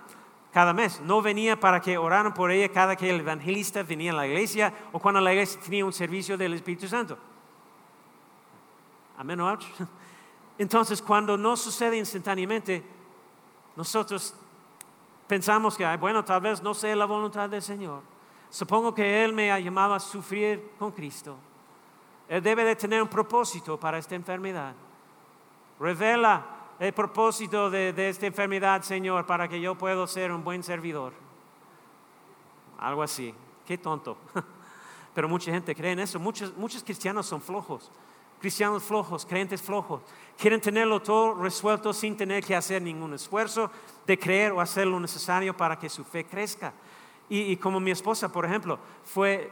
cada 0.53 0.73
mes. 0.73 1.01
No 1.01 1.21
venía 1.21 1.59
para 1.59 1.81
que 1.81 1.99
oraran 1.99 2.33
por 2.33 2.51
ella 2.51 2.73
cada 2.73 2.95
que 2.95 3.11
el 3.11 3.21
evangelista 3.21 3.83
venía 3.83 4.12
a 4.12 4.14
la 4.14 4.27
iglesia 4.27 4.73
o 4.93 5.01
cuando 5.01 5.21
la 5.21 5.33
iglesia 5.33 5.61
tenía 5.61 5.85
un 5.85 5.93
servicio 5.93 6.39
del 6.39 6.55
Espíritu 6.55 6.87
Santo. 6.87 7.19
Amén. 9.19 9.41
Entonces, 10.59 11.03
cuando 11.03 11.37
no 11.37 11.57
sucede 11.57 11.99
instantáneamente, 11.99 12.83
nosotros 13.75 14.35
pensamos 15.27 15.77
que, 15.77 15.97
bueno, 15.97 16.25
tal 16.25 16.41
vez 16.41 16.62
no 16.62 16.73
sea 16.73 16.95
la 16.95 17.05
voluntad 17.05 17.49
del 17.51 17.62
Señor. 17.62 18.03
Supongo 18.49 18.95
que 18.95 19.25
Él 19.25 19.33
me 19.33 19.51
ha 19.51 19.59
llamado 19.59 19.95
a 19.95 20.01
sufrir 20.01 20.73
con 20.79 20.93
Cristo. 20.93 21.37
Él 22.29 22.43
debe 22.43 22.64
de 22.64 22.77
tener 22.77 23.03
un 23.03 23.09
propósito 23.09 23.79
para 23.79 23.99
esta 23.99 24.14
enfermedad. 24.14 24.75
Revela 25.79 26.55
el 26.79 26.93
propósito 26.93 27.70
de, 27.70 28.09
esta 28.09 28.27
enfermedad, 28.27 28.83
Señor, 28.83 29.27
para 29.27 29.49
que 29.49 29.61
yo 29.61 29.74
pueda 29.77 30.07
ser 30.07 30.33
un 30.33 30.45
buen 30.45 30.62
servidor. 30.62 31.12
Algo 32.79 33.03
así. 33.03 33.35
Qué 33.64 33.79
tonto. 33.79 34.18
Pero 35.14 35.29
mucha 35.29 35.51
gente 35.51 35.74
cree 35.74 35.93
en 35.93 36.01
eso. 36.01 36.18
Muchos, 36.18 36.55
muchos 36.57 36.85
cristianos 36.85 37.27
son 37.27 37.41
flojos. 37.41 37.91
Cristianos 38.41 38.83
flojos, 38.83 39.24
creyentes 39.24 39.62
flojos. 39.62 40.03
Quieren 40.37 40.61
tenerlo 40.61 41.01
todo 41.01 41.35
resuelto 41.35 41.95
sin 41.95 42.16
tener 42.16 42.45
que 42.45 42.55
hacer 42.55 42.83
ningún 42.83 43.14
esfuerzo 43.14 43.70
de 44.07 44.18
creer 44.18 44.53
o 44.53 44.61
hacer 44.61 44.87
lo 44.87 45.01
necesario 45.01 45.57
para 45.57 45.79
que 45.79 45.89
su 45.89 46.05
fe 46.05 46.27
crezca. 46.27 46.74
Y, 47.29 47.57
como 47.57 47.81
mi 47.81 47.91
esposa, 47.91 48.31
por 48.31 48.45
ejemplo, 48.45 48.79
fue 49.05 49.51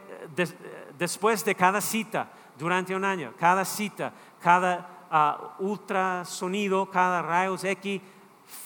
después 0.97 1.43
de 1.43 1.55
cada 1.55 1.81
cita, 1.81 2.31
durante 2.57 2.95
un 2.95 3.03
año, 3.03 3.33
cada 3.37 3.65
cita, 3.65 4.13
cada 4.41 4.94
ultrasonido, 5.59 6.89
cada 6.89 7.21
rayos 7.21 7.63
X, 7.63 8.01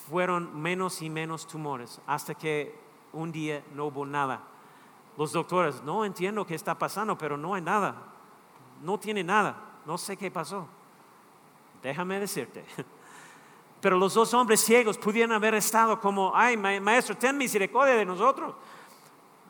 fueron 0.10 0.60
menos 0.60 1.02
y 1.02 1.10
menos 1.10 1.48
tumores, 1.48 2.02
hasta 2.08 2.34
que 2.34 2.78
un 3.14 3.32
día 3.32 3.64
no 3.74 3.86
hubo 3.86 4.06
nada. 4.06 4.42
Los 5.18 5.32
doctores, 5.32 5.82
no 5.84 6.06
entiendo 6.06 6.46
qué 6.46 6.56
está 6.56 6.78
pasando, 6.78 7.18
pero 7.18 7.38
no 7.38 7.54
hay 7.54 7.62
nada. 7.62 7.96
No 8.82 8.98
tiene 8.98 9.24
nada. 9.24 9.58
No 9.86 9.98
sé 9.98 10.16
qué 10.16 10.32
pasó. 10.32 10.68
Déjame 11.84 12.20
decirte. 12.20 12.64
Pero 13.82 13.98
los 13.98 14.14
dos 14.14 14.34
hombres 14.34 14.60
ciegos 14.60 14.98
pudieron 14.98 15.32
haber 15.32 15.56
estado 15.56 16.02
como, 16.02 16.34
ay, 16.36 16.58
maestro, 16.58 17.16
ten 17.16 17.38
misericordia 17.38 17.96
de 17.96 18.06
nosotros 18.06 18.54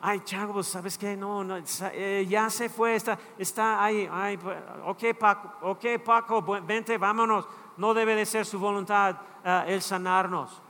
ay, 0.02 0.20
chavos, 0.20 0.66
¿sabes 0.66 0.96
qué? 0.96 1.16
No, 1.16 1.44
no 1.44 1.58
eh, 1.92 2.26
ya 2.28 2.48
se 2.50 2.68
fue, 2.68 2.94
está, 2.94 3.18
está 3.38 3.82
ahí, 3.82 4.08
ay, 4.10 4.36
pues, 4.36 4.56
ok, 4.86 5.04
Paco, 5.18 5.52
ok, 5.62 5.84
Paco, 6.04 6.42
vente, 6.62 6.96
vámonos. 6.98 7.46
No 7.76 7.94
debe 7.94 8.14
de 8.14 8.26
ser 8.26 8.44
su 8.44 8.58
voluntad 8.58 9.16
uh, 9.44 9.68
el 9.68 9.80
sanarnos. 9.80 10.60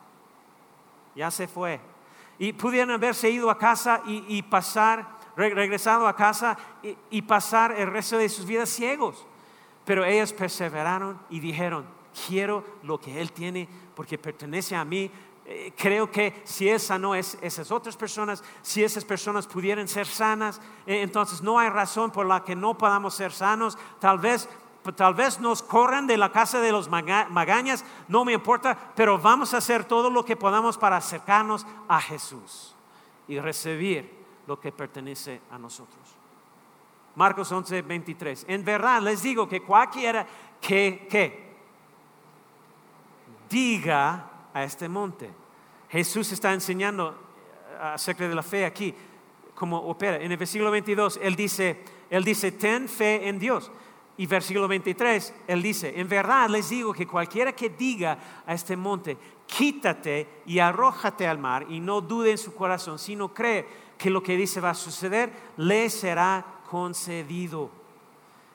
Ya 1.14 1.30
se 1.30 1.48
fue. 1.48 1.80
Y 2.38 2.52
pudieron 2.52 2.92
haberse 2.92 3.28
ido 3.28 3.50
a 3.50 3.58
casa 3.58 4.00
y, 4.06 4.42
pasar, 4.42 5.18
regresado 5.36 6.06
a 6.06 6.14
casa 6.14 6.56
y, 6.82 6.96
y 7.10 7.22
pasar 7.22 7.72
el 7.72 7.90
resto 7.90 8.16
de 8.16 8.28
sus 8.28 8.46
vidas 8.46 8.70
ciegos. 8.70 9.26
Pero 9.84 10.04
ellos 10.04 10.32
perseveraron 10.32 11.20
y 11.28 11.40
dijeron, 11.40 11.84
quiero 12.26 12.64
lo 12.82 12.98
que 13.00 13.20
Él 13.20 13.32
tiene 13.32 13.68
porque 13.94 14.16
pertenece 14.16 14.74
a 14.76 14.84
mí, 14.84 15.10
eh, 15.52 15.72
creo 15.76 16.08
que 16.08 16.42
si 16.44 16.68
Él 16.68 16.78
sanó 16.78 17.12
es, 17.12 17.36
esas 17.42 17.72
otras 17.72 17.96
personas, 17.96 18.44
si 18.62 18.84
esas 18.84 19.04
personas 19.04 19.48
pudieran 19.48 19.88
ser 19.88 20.06
sanas, 20.06 20.60
eh, 20.86 21.02
entonces 21.02 21.42
no 21.42 21.58
hay 21.58 21.68
razón 21.68 22.12
por 22.12 22.24
la 22.24 22.44
que 22.44 22.54
no 22.54 22.78
podamos 22.78 23.14
ser 23.14 23.32
sanos. 23.32 23.76
Tal 23.98 24.20
vez, 24.20 24.48
tal 24.94 25.12
vez 25.12 25.40
nos 25.40 25.60
corran 25.60 26.06
de 26.06 26.16
la 26.16 26.30
casa 26.30 26.60
de 26.60 26.70
los 26.70 26.88
magañas, 26.88 27.84
no 28.06 28.24
me 28.24 28.32
importa, 28.32 28.78
pero 28.94 29.18
vamos 29.18 29.52
a 29.52 29.56
hacer 29.56 29.82
todo 29.82 30.08
lo 30.08 30.24
que 30.24 30.36
podamos 30.36 30.78
para 30.78 30.98
acercarnos 30.98 31.66
a 31.88 32.00
Jesús. 32.00 32.76
y 33.26 33.38
recibir 33.38 34.08
lo 34.46 34.58
que 34.58 34.72
pertenece 34.72 35.40
a 35.50 35.58
nosotros. 35.58 36.00
Marcos 37.16 37.50
11, 37.50 37.82
23. 37.82 38.44
En 38.48 38.64
verdad 38.64 39.02
les 39.02 39.22
digo 39.22 39.48
que 39.48 39.62
cualquiera 39.62 40.26
que, 40.60 41.06
que 41.10 41.56
diga 43.48 44.29
a 44.54 44.64
este 44.64 44.88
monte. 44.88 45.30
Jesús 45.88 46.30
está 46.32 46.52
enseñando 46.52 47.16
acerca 47.80 48.28
de 48.28 48.34
la 48.34 48.42
fe 48.42 48.64
aquí, 48.64 48.94
cómo 49.54 49.78
opera. 49.78 50.16
En 50.16 50.30
el 50.30 50.38
versículo 50.38 50.70
22, 50.70 51.20
él 51.22 51.34
dice, 51.36 51.82
él 52.08 52.24
dice, 52.24 52.52
ten 52.52 52.88
fe 52.88 53.28
en 53.28 53.38
Dios. 53.38 53.70
Y 54.16 54.26
versículo 54.26 54.68
23, 54.68 55.34
él 55.48 55.62
dice, 55.62 55.98
en 55.98 56.08
verdad 56.08 56.50
les 56.50 56.68
digo 56.68 56.92
que 56.92 57.06
cualquiera 57.06 57.52
que 57.52 57.70
diga 57.70 58.18
a 58.46 58.52
este 58.52 58.76
monte, 58.76 59.16
quítate 59.46 60.42
y 60.44 60.58
arrójate 60.58 61.26
al 61.26 61.38
mar 61.38 61.66
y 61.70 61.80
no 61.80 62.02
dude 62.02 62.32
en 62.32 62.38
su 62.38 62.54
corazón, 62.54 62.98
sino 62.98 63.32
cree 63.32 63.66
que 63.96 64.10
lo 64.10 64.22
que 64.22 64.36
dice 64.36 64.60
va 64.60 64.70
a 64.70 64.74
suceder, 64.74 65.32
le 65.56 65.88
será 65.88 66.44
concedido. 66.68 67.70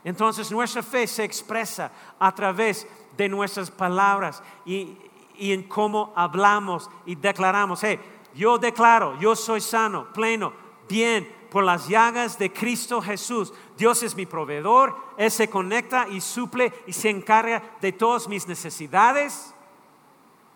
Entonces 0.03 0.51
nuestra 0.51 0.83
fe 0.83 1.07
se 1.07 1.23
expresa 1.23 1.91
a 2.19 2.33
través 2.33 2.87
de 3.17 3.27
nuestras 3.27 3.71
palabras 3.71 4.43
y, 4.65 4.97
y 5.37 5.51
en 5.53 5.63
cómo 5.63 6.13
hablamos 6.15 6.89
y 7.05 7.15
declaramos, 7.15 7.83
hey, 7.83 7.99
yo 8.33 8.57
declaro, 8.57 9.17
yo 9.19 9.35
soy 9.35 9.61
sano, 9.61 10.11
pleno, 10.13 10.53
bien, 10.89 11.33
por 11.49 11.63
las 11.63 11.87
llagas 11.87 12.37
de 12.37 12.51
Cristo 12.51 13.01
Jesús. 13.01 13.53
Dios 13.77 14.03
es 14.03 14.15
mi 14.15 14.25
proveedor, 14.25 14.95
Él 15.17 15.31
se 15.31 15.49
conecta 15.49 16.07
y 16.07 16.19
suple 16.19 16.73
y 16.85 16.93
se 16.93 17.09
encarga 17.09 17.63
de 17.79 17.93
todas 17.93 18.27
mis 18.27 18.47
necesidades. 18.47 19.53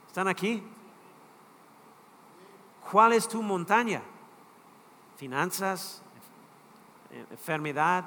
¿Están 0.07 0.27
aquí? 0.27 0.61
¿Cuál 2.91 3.13
es 3.13 3.27
tu 3.27 3.41
montaña? 3.41 4.01
Finanzas, 5.15 6.01
enfermedad, 7.31 8.03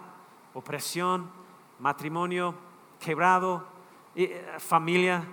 opresión, 0.52 1.30
matrimonio 1.78 2.54
quebrado, 3.00 3.64
eh, 4.14 4.56
familia 4.58 5.24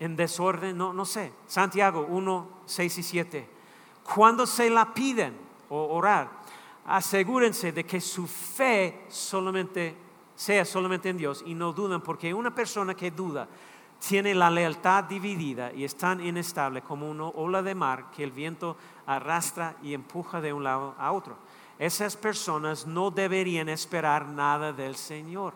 en 0.00 0.16
desorden, 0.16 0.76
no, 0.76 0.92
no 0.92 1.04
sé. 1.04 1.32
Santiago 1.46 2.06
1, 2.08 2.48
6 2.66 2.98
y 2.98 3.02
7. 3.02 3.48
Cuando 4.14 4.46
se 4.46 4.68
la 4.70 4.92
piden 4.92 5.34
o 5.68 5.94
orar, 5.94 6.30
asegúrense 6.86 7.72
de 7.72 7.84
que 7.84 8.00
su 8.00 8.26
fe 8.26 9.06
solamente 9.08 9.96
sea 10.34 10.64
solamente 10.64 11.08
en 11.08 11.16
Dios 11.16 11.42
y 11.46 11.54
no 11.54 11.72
duden, 11.72 12.00
porque 12.00 12.34
una 12.34 12.54
persona 12.54 12.94
que 12.94 13.10
duda 13.10 13.48
tiene 14.06 14.34
la 14.34 14.50
lealtad 14.50 15.04
dividida 15.04 15.72
y 15.72 15.84
es 15.84 15.96
tan 15.96 16.20
inestable 16.20 16.82
como 16.82 17.08
una 17.10 17.28
ola 17.28 17.62
de 17.62 17.74
mar 17.74 18.10
que 18.14 18.24
el 18.24 18.32
viento 18.32 18.76
arrastra 19.06 19.76
y 19.82 19.94
empuja 19.94 20.40
de 20.40 20.52
un 20.52 20.64
lado 20.64 20.94
a 20.98 21.12
otro. 21.12 21.36
Esas 21.78 22.16
personas 22.16 22.86
no 22.86 23.10
deberían 23.10 23.68
esperar 23.68 24.26
nada 24.26 24.72
del 24.72 24.96
Señor. 24.96 25.54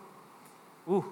Uh, 0.85 1.03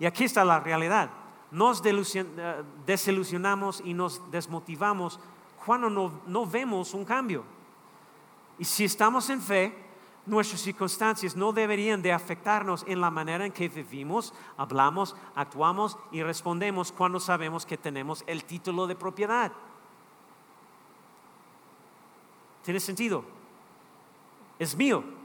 y 0.00 0.06
aquí 0.06 0.24
está 0.24 0.44
la 0.44 0.60
realidad. 0.60 1.10
Nos 1.50 1.82
eh, 1.84 2.64
desilusionamos 2.86 3.82
y 3.84 3.94
nos 3.94 4.30
desmotivamos 4.30 5.18
cuando 5.64 5.88
no, 5.88 6.20
no 6.26 6.46
vemos 6.46 6.94
un 6.94 7.04
cambio. 7.04 7.44
Y 8.58 8.64
si 8.64 8.84
estamos 8.84 9.30
en 9.30 9.40
fe, 9.40 9.74
nuestras 10.26 10.60
circunstancias 10.60 11.36
no 11.36 11.52
deberían 11.52 12.02
de 12.02 12.12
afectarnos 12.12 12.84
en 12.86 13.00
la 13.00 13.10
manera 13.10 13.46
en 13.46 13.52
que 13.52 13.68
vivimos, 13.68 14.34
hablamos, 14.56 15.16
actuamos 15.34 15.96
y 16.12 16.22
respondemos 16.22 16.92
cuando 16.92 17.18
sabemos 17.18 17.64
que 17.64 17.78
tenemos 17.78 18.22
el 18.26 18.44
título 18.44 18.86
de 18.86 18.94
propiedad. 18.94 19.52
¿Tiene 22.62 22.80
sentido? 22.80 23.24
Es 24.58 24.76
mío. 24.76 25.17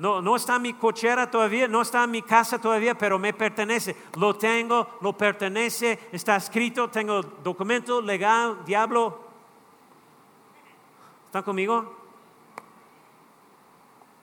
No, 0.00 0.34
está 0.34 0.56
en 0.56 0.62
mi 0.62 0.72
cochera 0.72 1.30
todavía, 1.30 1.68
no 1.68 1.82
está 1.82 2.04
en 2.04 2.10
mi 2.10 2.22
casa 2.22 2.58
todavía, 2.58 2.96
pero 2.96 3.18
me 3.18 3.34
pertenece. 3.34 3.94
Lo 4.16 4.34
tengo, 4.34 4.96
lo 5.02 5.12
pertenece, 5.12 6.08
está 6.10 6.36
escrito, 6.36 6.88
tengo 6.88 7.20
documento 7.20 8.00
legal, 8.00 8.64
diablo. 8.64 9.20
¿Están 11.26 11.42
conmigo? 11.42 11.94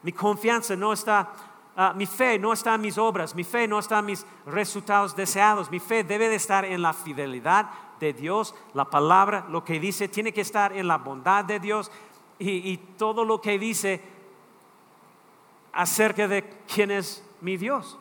Mi 0.02 0.12
confianza 0.14 0.76
no 0.76 0.94
está, 0.94 1.32
ah, 1.76 1.94
mi 1.96 2.08
fe 2.08 2.40
no 2.40 2.54
está 2.54 2.74
en 2.74 2.82
mis 2.82 2.98
obras, 2.98 3.36
mi 3.36 3.44
fe 3.44 3.68
no 3.68 3.78
está 3.78 4.00
en 4.00 4.08
mis 4.08 4.26
resultados 4.48 5.16
deseados, 5.16 5.70
mi 5.70 5.80
fe 5.80 6.04
debe 6.04 6.28
de 6.28 6.38
estar 6.38 6.66
en 6.66 6.82
la 6.82 6.94
fidelidad 6.94 7.70
de 8.00 8.14
Dios, 8.14 8.56
la 8.74 8.86
palabra, 8.86 9.46
lo 9.48 9.64
que 9.64 9.80
dice, 9.80 10.08
tiene 10.08 10.34
que 10.34 10.42
estar 10.42 10.76
en 10.76 10.88
la 10.88 10.98
bondad 10.98 11.46
de 11.46 11.60
Dios 11.60 11.92
y 12.40 12.78
todo 12.98 13.24
lo 13.24 13.42
que 13.42 13.60
dice 13.60 14.16
acerca 15.78 16.28
de 16.28 16.44
quién 16.74 16.90
es 16.90 17.24
mi 17.40 17.56
Dios. 17.56 18.00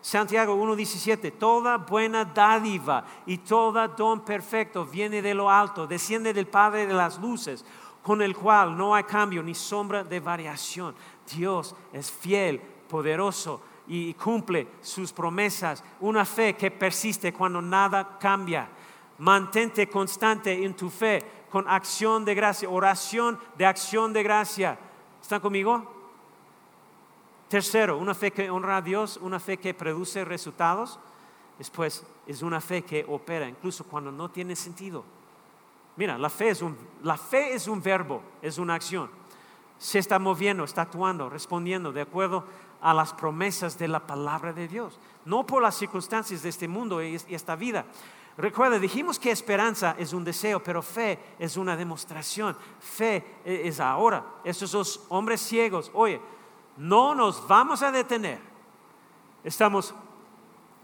Santiago 0.00 0.54
1.17, 0.54 1.32
toda 1.38 1.76
buena 1.76 2.24
dádiva 2.24 3.04
y 3.26 3.38
todo 3.38 3.86
don 3.88 4.24
perfecto 4.24 4.86
viene 4.86 5.20
de 5.20 5.34
lo 5.34 5.50
alto, 5.50 5.88
desciende 5.88 6.32
del 6.32 6.46
Padre 6.46 6.86
de 6.86 6.94
las 6.94 7.18
luces, 7.18 7.64
con 8.00 8.22
el 8.22 8.34
cual 8.34 8.78
no 8.78 8.94
hay 8.94 9.02
cambio 9.04 9.42
ni 9.42 9.56
sombra 9.56 10.04
de 10.04 10.20
variación. 10.20 10.94
Dios 11.34 11.74
es 11.92 12.10
fiel, 12.10 12.60
poderoso 12.60 13.60
y 13.88 14.14
cumple 14.14 14.68
sus 14.80 15.12
promesas. 15.12 15.82
Una 15.98 16.24
fe 16.24 16.54
que 16.54 16.70
persiste 16.70 17.32
cuando 17.32 17.60
nada 17.60 18.18
cambia. 18.20 18.68
Mantente 19.18 19.88
constante 19.88 20.64
en 20.64 20.74
tu 20.74 20.88
fe 20.88 21.22
con 21.50 21.68
acción 21.68 22.24
de 22.24 22.34
gracia, 22.36 22.70
oración 22.70 23.38
de 23.58 23.66
acción 23.66 24.12
de 24.12 24.22
gracia. 24.22 24.78
¿Están 25.20 25.40
conmigo? 25.40 25.99
Tercero, 27.50 27.98
una 27.98 28.14
fe 28.14 28.30
que 28.30 28.48
honra 28.48 28.78
a 28.78 28.82
Dios, 28.82 29.18
una 29.20 29.38
fe 29.38 29.58
que 29.58 29.74
produce 29.74 30.24
resultados. 30.24 30.98
Después 31.58 32.02
es 32.26 32.40
una 32.40 32.62
fe 32.62 32.80
que 32.80 33.04
opera 33.06 33.46
incluso 33.46 33.84
cuando 33.84 34.10
no 34.10 34.30
tiene 34.30 34.56
sentido. 34.56 35.04
Mira, 35.96 36.16
la 36.16 36.30
fe 36.30 36.48
es 36.48 36.62
un, 36.62 36.74
la 37.02 37.18
fe 37.18 37.52
es 37.52 37.68
un 37.68 37.82
verbo, 37.82 38.22
es 38.40 38.56
una 38.56 38.74
acción 38.74 39.10
se 39.80 39.98
está 39.98 40.18
moviendo, 40.18 40.62
está 40.62 40.82
actuando, 40.82 41.30
respondiendo 41.30 41.90
de 41.90 42.02
acuerdo 42.02 42.44
a 42.82 42.92
las 42.92 43.14
promesas 43.14 43.78
de 43.78 43.88
la 43.88 44.06
palabra 44.06 44.52
de 44.52 44.68
Dios, 44.68 45.00
no 45.24 45.46
por 45.46 45.62
las 45.62 45.74
circunstancias 45.74 46.42
de 46.42 46.50
este 46.50 46.68
mundo 46.68 47.02
y 47.02 47.18
esta 47.30 47.56
vida. 47.56 47.86
Recuerda, 48.36 48.78
dijimos 48.78 49.18
que 49.18 49.30
esperanza 49.30 49.96
es 49.98 50.12
un 50.12 50.22
deseo, 50.22 50.62
pero 50.62 50.82
fe 50.82 51.18
es 51.38 51.56
una 51.56 51.78
demostración. 51.78 52.56
Fe 52.78 53.24
e, 53.44 53.68
es 53.68 53.80
ahora. 53.80 54.22
Estos 54.44 54.72
dos 54.72 55.06
hombres 55.08 55.40
ciegos, 55.40 55.90
oye, 55.94 56.20
no 56.76 57.14
nos 57.14 57.46
vamos 57.46 57.82
a 57.82 57.90
detener. 57.90 58.40
Estamos 59.44 59.94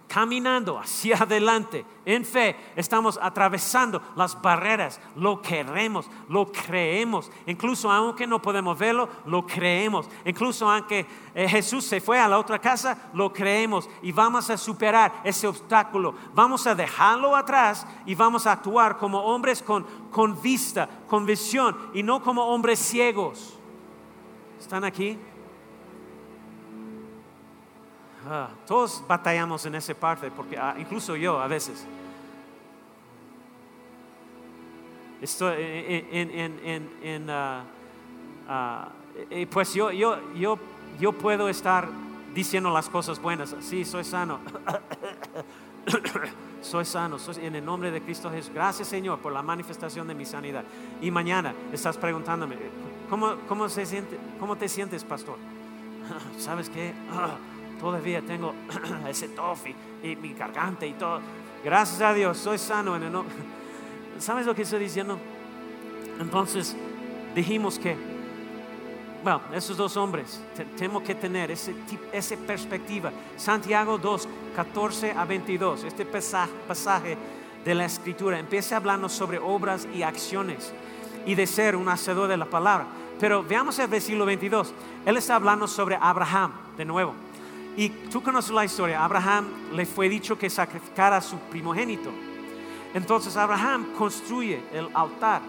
caminando 0.08 0.78
hacia 0.78 1.16
adelante 1.22 1.84
en 2.04 2.24
fe, 2.24 2.56
estamos 2.76 3.18
atravesando 3.20 4.00
las 4.14 4.40
barreras, 4.40 5.00
lo 5.16 5.42
queremos, 5.42 6.08
lo 6.28 6.50
creemos, 6.50 7.30
incluso 7.46 7.90
aunque 7.90 8.26
no 8.26 8.40
podemos 8.40 8.78
verlo, 8.78 9.08
lo 9.26 9.44
creemos, 9.46 10.08
incluso 10.24 10.70
aunque 10.70 11.06
eh, 11.34 11.48
Jesús 11.48 11.84
se 11.84 12.00
fue 12.00 12.18
a 12.18 12.28
la 12.28 12.38
otra 12.38 12.60
casa, 12.60 13.10
lo 13.12 13.32
creemos 13.32 13.88
y 14.02 14.12
vamos 14.12 14.48
a 14.50 14.56
superar 14.56 15.20
ese 15.24 15.48
obstáculo, 15.48 16.14
vamos 16.34 16.66
a 16.66 16.74
dejarlo 16.74 17.34
atrás 17.34 17.86
y 18.06 18.14
vamos 18.14 18.46
a 18.46 18.52
actuar 18.52 18.96
como 18.98 19.20
hombres 19.20 19.62
con, 19.62 19.84
con 20.10 20.40
vista, 20.40 20.88
con 21.08 21.26
visión 21.26 21.76
y 21.92 22.02
no 22.02 22.22
como 22.22 22.46
hombres 22.46 22.78
ciegos. 22.78 23.58
¿Están 24.58 24.84
aquí? 24.84 25.18
Todos 28.66 29.04
batallamos 29.06 29.64
en 29.66 29.76
esa 29.76 29.94
parte, 29.94 30.30
porque 30.30 30.58
ah, 30.58 30.74
incluso 30.78 31.16
yo 31.16 31.40
a 31.40 31.46
veces. 31.46 31.86
Estoy 35.20 35.54
en, 35.58 37.26
ah, 37.30 38.88
pues 39.50 39.74
yo, 39.74 39.90
yo, 39.90 40.16
yo, 40.34 40.58
yo 40.98 41.12
puedo 41.12 41.48
estar 41.48 41.88
diciendo 42.34 42.70
las 42.70 42.88
cosas 42.88 43.20
buenas. 43.20 43.54
Sí, 43.60 43.84
soy 43.84 44.04
sano. 44.04 44.40
soy 46.60 46.84
sano, 46.84 47.18
soy 47.18 47.44
en 47.44 47.56
el 47.56 47.64
nombre 47.64 47.90
de 47.90 48.02
Cristo 48.02 48.30
Jesús. 48.30 48.52
Gracias 48.52 48.88
Señor 48.88 49.20
por 49.20 49.32
la 49.32 49.42
manifestación 49.42 50.06
de 50.06 50.14
mi 50.14 50.26
sanidad. 50.26 50.64
Y 51.00 51.10
mañana 51.10 51.54
estás 51.72 51.96
preguntándome, 51.96 52.56
¿cómo, 53.08 53.36
cómo, 53.48 53.68
se 53.68 53.86
siente, 53.86 54.18
cómo 54.38 54.56
te 54.56 54.68
sientes, 54.68 55.04
pastor? 55.04 55.38
¿Sabes 56.38 56.68
qué? 56.68 56.92
todavía 57.78 58.22
tengo 58.22 58.54
ese 59.08 59.28
tofi 59.28 59.74
y 60.02 60.16
mi 60.16 60.34
garganta 60.34 60.86
y 60.86 60.94
todo. 60.94 61.20
Gracias 61.64 62.00
a 62.00 62.12
Dios, 62.14 62.38
soy 62.38 62.58
sano 62.58 62.96
en 62.96 63.04
el 63.04 63.12
nombre. 63.12 63.34
¿Sabes 64.18 64.46
lo 64.46 64.54
que 64.54 64.62
estoy 64.62 64.80
diciendo? 64.80 65.18
Entonces 66.20 66.76
dijimos 67.34 67.78
que, 67.78 67.96
bueno, 69.22 69.42
esos 69.52 69.76
dos 69.76 69.96
hombres, 69.96 70.40
tenemos 70.76 71.02
que 71.02 71.14
tener 71.14 71.50
ese, 71.50 71.74
esa 72.12 72.36
perspectiva. 72.36 73.12
Santiago 73.36 73.98
2, 73.98 74.28
14 74.54 75.12
a 75.12 75.24
22, 75.24 75.84
este 75.84 76.06
pasaje 76.06 77.16
de 77.64 77.74
la 77.74 77.84
escritura 77.84 78.38
empieza 78.38 78.76
hablando 78.76 79.08
sobre 79.08 79.38
obras 79.38 79.86
y 79.92 80.02
acciones. 80.02 80.72
y 81.26 81.34
de 81.34 81.46
ser 81.48 81.74
un 81.74 81.88
hacedor 81.88 82.28
de 82.28 82.36
la 82.36 82.44
palabra. 82.46 82.86
Pero 83.18 83.42
veamos 83.42 83.76
el 83.80 83.88
versículo 83.88 84.24
22. 84.26 84.72
Él 85.04 85.16
está 85.16 85.34
hablando 85.34 85.66
sobre 85.66 85.98
Abraham 86.00 86.52
de 86.76 86.84
nuevo. 86.84 87.14
Y 87.76 87.90
tú 87.90 88.22
conoces 88.22 88.52
la 88.52 88.64
historia. 88.64 89.04
Abraham 89.04 89.46
le 89.72 89.84
fue 89.84 90.08
dicho 90.08 90.38
que 90.38 90.48
sacrificara 90.48 91.18
a 91.18 91.20
su 91.20 91.36
primogénito. 91.38 92.10
Entonces 92.94 93.36
Abraham 93.36 93.92
construye 93.96 94.62
el 94.72 94.88
altar. 94.94 95.42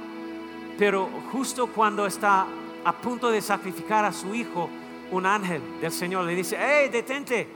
Pero 0.77 1.09
justo 1.31 1.67
cuando 1.67 2.05
está 2.05 2.45
a 2.83 2.93
punto 2.93 3.29
de 3.29 3.41
sacrificar 3.41 4.03
a 4.03 4.11
su 4.11 4.35
hijo, 4.35 4.69
un 5.11 5.25
ángel 5.25 5.61
del 5.79 5.91
Señor 5.91 6.25
le 6.25 6.35
dice, 6.35 6.57
hey, 6.59 6.89
detente, 6.91 7.47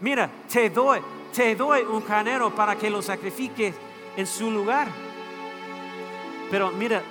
mira, 0.00 0.30
te 0.50 0.70
doy, 0.70 1.00
te 1.34 1.54
doy 1.54 1.82
un 1.82 2.00
carnero 2.00 2.54
para 2.54 2.76
que 2.76 2.88
lo 2.88 3.02
sacrifiques 3.02 3.74
en 4.16 4.26
su 4.26 4.50
lugar. 4.50 4.88
Pero 6.50 6.72
mira, 6.72 7.02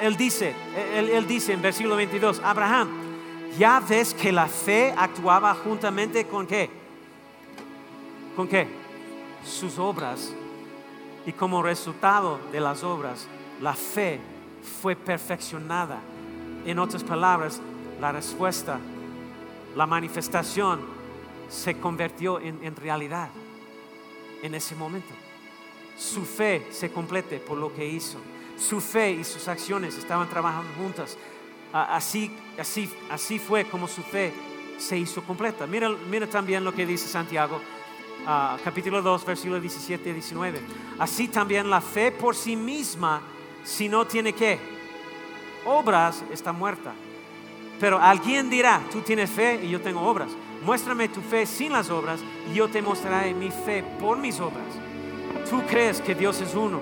él 0.00 0.16
dice, 0.16 0.52
él, 0.94 1.08
él 1.10 1.26
dice 1.26 1.52
en 1.52 1.62
versículo 1.62 1.96
22, 1.96 2.40
Abraham, 2.44 3.05
ya 3.58 3.80
ves 3.80 4.14
que 4.14 4.32
la 4.32 4.46
fe 4.46 4.94
actuaba 4.96 5.54
juntamente 5.54 6.26
con 6.26 6.46
qué? 6.46 6.70
¿Con 8.34 8.48
qué? 8.48 8.68
Sus 9.44 9.78
obras. 9.78 10.32
Y 11.24 11.32
como 11.32 11.62
resultado 11.62 12.38
de 12.52 12.60
las 12.60 12.84
obras, 12.84 13.26
la 13.60 13.74
fe 13.74 14.20
fue 14.80 14.94
perfeccionada. 14.94 16.00
En 16.64 16.78
otras 16.78 17.02
palabras, 17.02 17.60
la 18.00 18.12
respuesta, 18.12 18.78
la 19.74 19.86
manifestación 19.86 20.80
se 21.48 21.78
convirtió 21.78 22.40
en, 22.40 22.62
en 22.62 22.76
realidad 22.76 23.28
en 24.42 24.54
ese 24.54 24.74
momento. 24.74 25.12
Su 25.96 26.24
fe 26.24 26.66
se 26.70 26.90
complete 26.90 27.38
por 27.38 27.56
lo 27.56 27.74
que 27.74 27.86
hizo. 27.86 28.18
Su 28.58 28.80
fe 28.80 29.12
y 29.12 29.24
sus 29.24 29.48
acciones 29.48 29.96
estaban 29.96 30.28
trabajando 30.28 30.70
juntas. 30.78 31.16
Así, 31.84 32.30
así, 32.58 32.90
así 33.10 33.38
fue 33.38 33.66
como 33.66 33.86
su 33.86 34.02
fe 34.02 34.32
se 34.78 34.96
hizo 34.96 35.22
completa. 35.22 35.66
Mira, 35.66 35.90
mira 36.10 36.26
también 36.26 36.64
lo 36.64 36.72
que 36.72 36.86
dice 36.86 37.06
Santiago, 37.06 37.60
ah, 38.26 38.56
capítulo 38.64 39.02
2, 39.02 39.24
versículos 39.26 39.60
17 39.60 40.10
y 40.10 40.12
19. 40.14 40.60
Así 40.98 41.28
también 41.28 41.68
la 41.68 41.80
fe 41.80 42.12
por 42.12 42.34
sí 42.34 42.56
misma, 42.56 43.20
si 43.62 43.88
no 43.88 44.06
tiene 44.06 44.32
que 44.32 44.58
obras, 45.66 46.24
está 46.32 46.52
muerta. 46.52 46.94
Pero 47.78 47.98
alguien 48.00 48.48
dirá, 48.48 48.80
tú 48.90 49.00
tienes 49.02 49.30
fe 49.30 49.60
y 49.62 49.68
yo 49.68 49.80
tengo 49.80 50.00
obras. 50.00 50.30
Muéstrame 50.64 51.08
tu 51.08 51.20
fe 51.20 51.44
sin 51.44 51.72
las 51.72 51.90
obras 51.90 52.20
y 52.50 52.54
yo 52.54 52.68
te 52.68 52.80
mostraré 52.80 53.34
mi 53.34 53.50
fe 53.50 53.84
por 54.00 54.16
mis 54.16 54.40
obras. 54.40 54.64
Tú 55.50 55.62
crees 55.68 56.00
que 56.00 56.14
Dios 56.14 56.40
es 56.40 56.54
uno, 56.54 56.80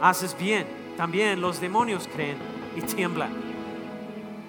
haces 0.00 0.36
bien. 0.36 0.66
También 0.96 1.40
los 1.40 1.60
demonios 1.60 2.08
creen 2.12 2.36
y 2.76 2.80
tiemblan. 2.80 3.47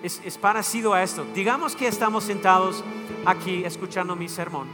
Es, 0.03 0.37
parecido 0.37 0.93
a 0.93 1.03
esto. 1.03 1.25
Digamos 1.33 1.75
que 1.75 1.87
estamos 1.87 2.23
sentados 2.23 2.83
aquí 3.25 3.63
escuchando 3.65 4.15
mi 4.15 4.29
sermón, 4.29 4.67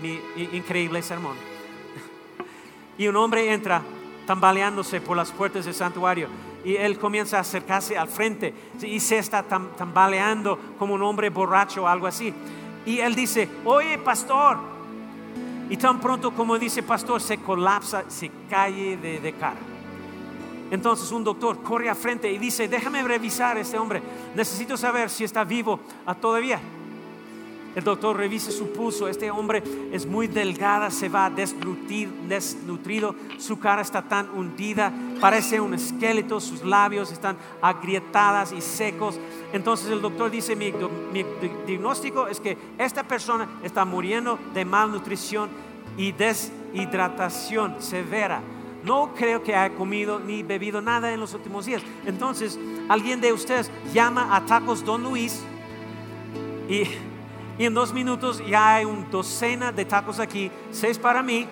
mi 0.00 0.20
increíble 0.52 1.02
sermón. 1.02 1.36
Y 2.98 3.08
un 3.08 3.16
hombre 3.16 3.52
entra 3.52 3.82
tambaleándose 4.26 5.00
por 5.00 5.16
las 5.16 5.32
puertas 5.32 5.64
del 5.64 5.74
santuario 5.74 6.28
y 6.64 6.76
él 6.76 6.98
comienza 6.98 7.38
a 7.38 7.40
acercarse 7.40 7.96
al 7.96 8.08
frente 8.08 8.54
y 8.82 9.00
se 9.00 9.18
está 9.18 9.42
tambaleando 9.42 10.58
como 10.78 10.94
un 10.94 11.02
hombre 11.02 11.30
borracho 11.30 11.84
o 11.84 11.86
algo 11.86 12.06
así. 12.06 12.32
Y 12.84 12.98
él 12.98 13.14
dice, 13.14 13.48
oye 13.64 13.98
pastor, 13.98 14.58
y 15.70 15.76
tan 15.76 16.00
pronto 16.00 16.32
como 16.32 16.58
dice 16.58 16.82
pastor, 16.82 17.20
se 17.20 17.38
colapsa, 17.38 18.04
se 18.08 18.30
cae 18.48 18.96
de, 18.96 19.20
de 19.20 19.32
cara. 19.32 19.71
Entonces 20.72 21.12
un 21.12 21.22
doctor 21.22 21.62
corre 21.62 21.90
al 21.90 21.96
frente 21.96 22.32
y 22.32 22.38
dice, 22.38 22.66
déjame 22.66 23.02
revisar 23.02 23.58
a 23.58 23.60
este 23.60 23.78
hombre, 23.78 24.02
necesito 24.34 24.78
saber 24.78 25.10
si 25.10 25.22
está 25.22 25.44
vivo 25.44 25.78
todavía. 26.18 26.58
El 27.74 27.84
doctor 27.84 28.16
revisa 28.16 28.50
su 28.50 28.72
pulso, 28.72 29.06
este 29.06 29.30
hombre 29.30 29.62
es 29.92 30.06
muy 30.06 30.28
delgada, 30.28 30.90
se 30.90 31.10
va 31.10 31.30
desnutrido, 31.30 33.14
su 33.38 33.58
cara 33.58 33.82
está 33.82 34.02
tan 34.02 34.30
hundida, 34.30 34.90
parece 35.20 35.60
un 35.60 35.74
esqueleto, 35.74 36.40
sus 36.40 36.64
labios 36.64 37.12
están 37.12 37.36
agrietadas 37.60 38.52
y 38.52 38.62
secos. 38.62 39.18
Entonces 39.52 39.90
el 39.90 40.00
doctor 40.00 40.30
dice, 40.30 40.56
mi 40.56 40.72
diagnóstico 41.66 42.28
es 42.28 42.40
que 42.40 42.56
esta 42.78 43.02
persona 43.02 43.46
está 43.62 43.84
muriendo 43.84 44.38
de 44.54 44.64
malnutrición 44.64 45.50
y 45.98 46.12
deshidratación 46.12 47.76
severa. 47.78 48.40
No 48.84 49.14
creo 49.14 49.42
que 49.42 49.54
haya 49.54 49.74
comido 49.74 50.18
ni 50.18 50.42
bebido 50.42 50.80
nada 50.80 51.12
en 51.12 51.20
los 51.20 51.34
últimos 51.34 51.66
días. 51.66 51.82
Entonces, 52.06 52.58
alguien 52.88 53.20
de 53.20 53.32
ustedes 53.32 53.70
llama 53.92 54.34
a 54.34 54.44
Tacos 54.44 54.84
Don 54.84 55.02
Luis 55.02 55.42
y 56.68 56.84
y 57.58 57.66
en 57.66 57.74
dos 57.74 57.92
minutos 57.92 58.42
ya 58.46 58.76
hay 58.76 58.84
una 58.84 59.06
docena 59.10 59.72
de 59.72 59.84
tacos 59.84 60.18
aquí, 60.18 60.50
seis 60.70 60.98
para 60.98 61.22
mí 61.22 61.46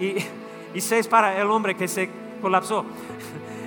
y, 0.00 0.80
seis 0.80 1.06
para 1.06 1.40
el 1.40 1.48
hombre 1.48 1.76
que 1.76 1.86
se 1.86 2.10
colapsó. 2.42 2.84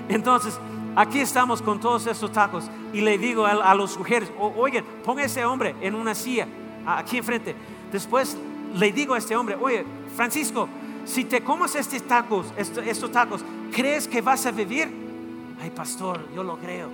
Entonces, 0.09 0.59
aquí 0.95 1.19
estamos 1.19 1.61
con 1.61 1.79
todos 1.79 2.05
estos 2.05 2.31
tacos 2.31 2.69
y 2.93 3.01
le 3.01 3.17
digo 3.17 3.45
a, 3.45 3.73
los 3.73 3.97
mujeres, 3.97 4.31
oigan, 4.37 4.83
ponga 5.03 5.23
ese 5.23 5.45
hombre 5.45 5.75
en 5.81 5.95
una 5.95 6.13
silla 6.13 6.47
aquí 6.85 7.17
enfrente. 7.17 7.55
Después 7.91 8.37
le 8.75 8.91
digo 8.91 9.13
a 9.13 9.17
este 9.17 9.35
hombre, 9.35 9.57
oye, 9.59 9.85
Francisco, 10.15 10.67
si 11.07 11.23
te 11.23 11.43
comes 11.43 11.73
estos 11.75 12.03
tacos, 12.03 12.53
estos 12.57 13.11
tacos, 13.11 13.43
¿crees 13.71 14.07
que 14.07 14.21
vas 14.21 14.45
a 14.45 14.51
vivir? 14.51 14.87
Ay, 15.61 15.71
pastor, 15.71 16.19
yo 16.35 16.43
lo 16.43 16.57
creo. 16.57 16.89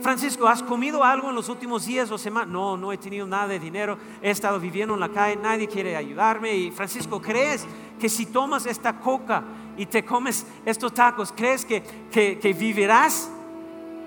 Francisco, 0.00 0.48
¿has 0.48 0.62
comido 0.62 1.04
algo 1.04 1.28
en 1.28 1.34
los 1.34 1.48
últimos 1.48 1.84
días 1.84 2.10
o 2.10 2.18
semanas? 2.18 2.48
No, 2.48 2.76
no 2.76 2.92
he 2.92 2.98
tenido 2.98 3.26
nada 3.26 3.48
de 3.48 3.58
dinero, 3.58 3.98
he 4.22 4.30
estado 4.30 4.58
viviendo 4.58 4.94
en 4.94 5.00
la 5.00 5.10
calle, 5.10 5.36
nadie 5.36 5.68
quiere 5.68 5.96
ayudarme. 5.96 6.56
Y 6.56 6.70
Francisco, 6.70 7.20
¿crees 7.20 7.66
que 8.00 8.08
si 8.08 8.26
tomas 8.26 8.64
esta 8.66 8.98
coca 8.98 9.42
y 9.76 9.86
te 9.86 10.04
comes 10.04 10.46
estos 10.64 10.94
tacos, 10.94 11.32
crees 11.36 11.64
que, 11.64 11.82
que, 12.10 12.56
vivirás? 12.58 13.30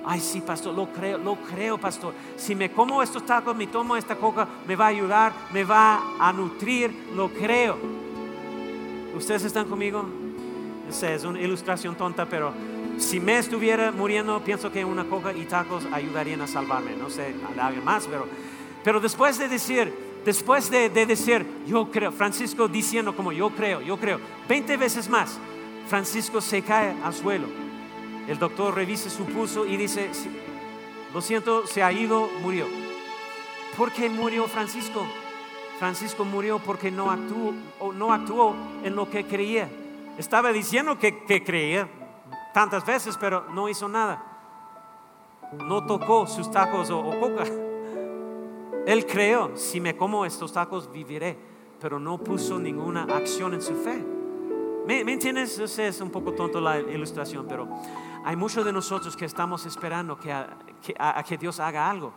Ay, 0.04 0.20
sí, 0.20 0.42
pastor, 0.42 0.74
lo 0.74 0.92
creo, 0.92 1.18
lo 1.20 1.36
creo, 1.36 1.78
pastor. 1.78 2.14
Si 2.38 2.56
me 2.56 2.72
como 2.72 3.04
estos 3.04 3.26
tacos, 3.26 3.56
me 3.56 3.68
tomo 3.68 3.96
esta 3.96 4.16
coca, 4.16 4.48
me 4.68 4.76
va 4.76 4.86
a 4.86 4.90
ayudar, 4.90 5.34
me 5.54 5.64
va 5.64 6.02
a 6.20 6.34
nutrir, 6.34 7.12
lo 7.14 7.30
creo. 7.30 8.01
¿Ustedes 9.16 9.44
están 9.44 9.68
conmigo? 9.68 10.06
Esa 10.90 11.14
es 11.14 11.24
una 11.24 11.40
ilustración 11.40 11.96
tonta, 11.96 12.26
pero 12.26 12.54
si 12.98 13.20
me 13.20 13.38
estuviera 13.38 13.92
muriendo, 13.92 14.42
pienso 14.44 14.72
que 14.72 14.86
una 14.86 15.06
coca 15.06 15.34
y 15.34 15.46
tacos 15.46 15.86
ayudarían 15.92 16.42
a 16.42 16.48
salvarme. 16.48 16.96
No 16.96 17.10
sé, 17.10 17.34
a 17.58 17.68
alguien 17.68 17.84
más, 17.84 18.08
pero, 18.08 18.28
pero 18.84 19.00
después 19.00 19.38
de 19.38 19.48
decir, 19.48 19.94
después 20.26 20.70
de, 20.70 20.90
decir, 20.90 21.46
yo 21.68 21.90
creo, 21.92 22.12
Francisco 22.12 22.68
diciendo 22.68 23.16
como 23.16 23.32
yo 23.32 23.50
creo, 23.50 23.82
yo 23.82 23.98
creo, 23.98 24.20
20 24.48 24.78
veces 24.78 25.10
más, 25.10 25.40
Francisco 25.88 26.42
se 26.42 26.62
cae 26.62 26.96
al 27.04 27.14
suelo. 27.14 27.48
El 28.28 28.38
doctor 28.38 28.76
revisa 28.76 29.10
su 29.10 29.26
pulso 29.26 29.66
y 29.66 29.78
dice, 29.78 30.10
lo 31.14 31.22
siento, 31.22 31.68
se 31.68 31.84
ha 31.84 31.92
ido, 31.92 32.30
murió. 32.42 32.68
¿Por 33.78 33.92
qué 33.92 34.10
murió 34.10 34.48
Francisco? 34.48 35.06
Francisco 35.82 36.24
murió 36.24 36.60
porque 36.60 36.92
no 36.92 37.10
actuó, 37.10 37.56
no 37.96 38.14
actuó 38.14 38.54
en 38.84 38.96
lo 38.96 39.10
que 39.10 39.26
creía. 39.26 39.68
Estaba 40.16 40.52
diciendo 40.52 41.00
que, 41.00 41.44
creía, 41.44 41.90
tantas 42.54 42.86
veces, 42.86 43.18
pero 43.18 43.46
no 43.50 43.68
hizo 43.68 43.88
nada. 43.88 44.24
No 45.54 45.84
tocó 45.88 46.28
sus 46.28 46.52
tacos 46.52 46.92
o, 46.92 47.04
coca. 47.20 47.46
Él 48.86 49.08
creó, 49.08 49.58
si 49.58 49.82
me 49.82 49.98
como 49.98 50.24
estos 50.24 50.54
tacos 50.54 50.92
viviré, 50.92 51.36
pero 51.80 52.00
no 52.00 52.20
puso 52.20 52.60
ninguna 52.60 53.06
acción 53.06 53.56
en 53.56 53.64
su 53.64 53.74
fe. 53.74 54.06
¿Me, 54.86 55.00
entiendes? 55.12 55.58
Es 55.80 56.00
un 56.00 56.12
poco 56.12 56.34
tonto 56.34 56.62
la 56.62 56.80
ilustración, 56.80 57.48
pero 57.50 57.68
hay 58.24 58.36
muchos 58.36 58.64
de 58.64 58.72
nosotros 58.72 59.18
que 59.18 59.26
estamos 59.26 59.66
esperando 59.66 60.16
que, 60.16 60.32
a 60.32 61.24
que 61.28 61.38
Dios 61.40 61.60
haga 61.60 61.90
algo. 61.90 62.14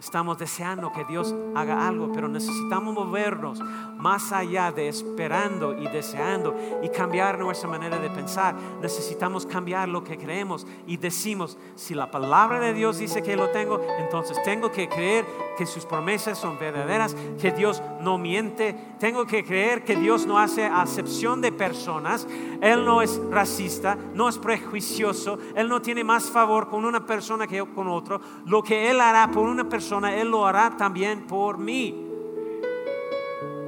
Estamos 0.00 0.38
deseando 0.38 0.90
que 0.92 1.04
Dios 1.04 1.34
haga 1.54 1.86
algo, 1.86 2.10
pero 2.10 2.26
necesitamos 2.26 2.94
movernos 2.94 3.60
más 3.60 4.32
allá 4.32 4.72
de 4.72 4.88
esperando 4.88 5.76
y 5.78 5.86
deseando 5.88 6.56
y 6.82 6.88
cambiar 6.88 7.38
nuestra 7.38 7.68
manera 7.68 7.98
de 7.98 8.08
pensar. 8.08 8.54
Necesitamos 8.80 9.44
cambiar 9.44 9.90
lo 9.90 10.02
que 10.02 10.16
creemos 10.16 10.66
y 10.86 10.96
decimos, 10.96 11.58
si 11.74 11.94
la 11.94 12.10
palabra 12.10 12.60
de 12.60 12.72
Dios 12.72 12.96
dice 12.96 13.22
que 13.22 13.36
lo 13.36 13.50
tengo, 13.50 13.78
entonces 13.98 14.42
tengo 14.42 14.72
que 14.72 14.88
creer 14.88 15.26
que 15.58 15.66
sus 15.66 15.84
promesas 15.84 16.38
son 16.38 16.58
verdaderas, 16.58 17.14
que 17.38 17.50
Dios 17.50 17.82
no 18.00 18.16
miente, 18.16 18.74
tengo 18.98 19.26
que 19.26 19.44
creer 19.44 19.84
que 19.84 19.96
Dios 19.96 20.26
no 20.26 20.38
hace 20.38 20.64
acepción 20.64 21.42
de 21.42 21.52
personas, 21.52 22.26
Él 22.62 22.86
no 22.86 23.02
es 23.02 23.20
racista, 23.30 23.98
no 24.14 24.30
es 24.30 24.38
prejuicioso, 24.38 25.38
Él 25.54 25.68
no 25.68 25.82
tiene 25.82 26.04
más 26.04 26.30
favor 26.30 26.70
con 26.70 26.86
una 26.86 27.04
persona 27.04 27.46
que 27.46 27.60
con 27.60 27.88
otro. 27.88 28.22
Lo 28.46 28.62
que 28.62 28.90
Él 28.90 29.02
hará 29.02 29.30
por 29.30 29.46
una 29.46 29.68
persona, 29.68 29.89
Él 29.98 30.30
lo 30.30 30.46
hará 30.46 30.76
también 30.76 31.26
por 31.26 31.58
mí. 31.58 32.06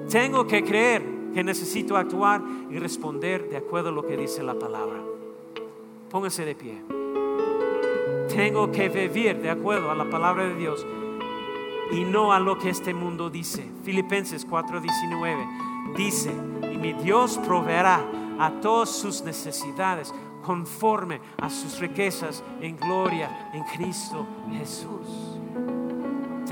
Tengo 0.09 0.47
que 0.47 0.63
creer 0.63 1.03
que 1.35 1.43
necesito 1.43 1.97
actuar 1.97 2.43
y 2.71 2.79
responder 2.79 3.49
de 3.49 3.57
acuerdo 3.57 3.89
a 3.89 3.93
lo 3.93 4.07
que 4.07 4.17
dice 4.17 4.43
la 4.43 4.55
palabra. 4.55 5.01
Póngase 6.11 6.45
de 6.45 6.55
pie. 6.55 6.83
Tengo 8.29 8.71
que 8.71 8.89
vivir 8.89 9.41
de 9.41 9.51
acuerdo 9.51 9.91
a 9.91 9.95
la 9.95 10.09
palabra 10.09 10.45
de 10.45 10.55
Dios 10.55 10.87
y 11.91 12.05
no 12.05 12.33
a 12.33 12.39
lo 12.39 12.59
que 12.59 12.71
este 12.71 12.95
mundo 12.95 13.29
dice. 13.29 13.69
Filipenses 13.83 14.47
4:19 14.47 15.95
dice, 15.97 16.33
y 16.73 16.79
mi 16.79 16.93
Dios 16.93 17.39
proveerá 17.39 18.01
a 18.39 18.51
todas 18.61 18.91
sus 18.91 19.23
necesidades 19.23 20.15
conforme 20.43 21.21
a 21.41 21.49
sus 21.51 21.79
riquezas 21.79 22.43
en 22.61 22.77
gloria 22.77 23.51
en 23.53 23.65
Cristo 23.65 24.27
Jesús. 24.51 25.32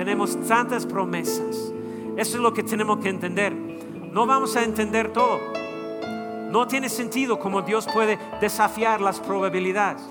Tenemos 0.01 0.35
tantas 0.49 0.87
promesas. 0.87 1.75
Eso 2.17 2.37
es 2.39 2.43
lo 2.43 2.55
que 2.55 2.63
tenemos 2.63 3.01
que 3.01 3.11
entender. 3.11 3.53
No 3.53 4.25
vamos 4.25 4.57
a 4.57 4.65
entender 4.65 5.13
todo. 5.13 5.39
No 6.51 6.67
tiene 6.67 6.89
sentido 6.89 7.39
cómo 7.39 7.61
Dios 7.61 7.87
puede 7.87 8.19
desafiar 8.41 9.03
las 9.03 9.21
probabilidades. 9.21 10.03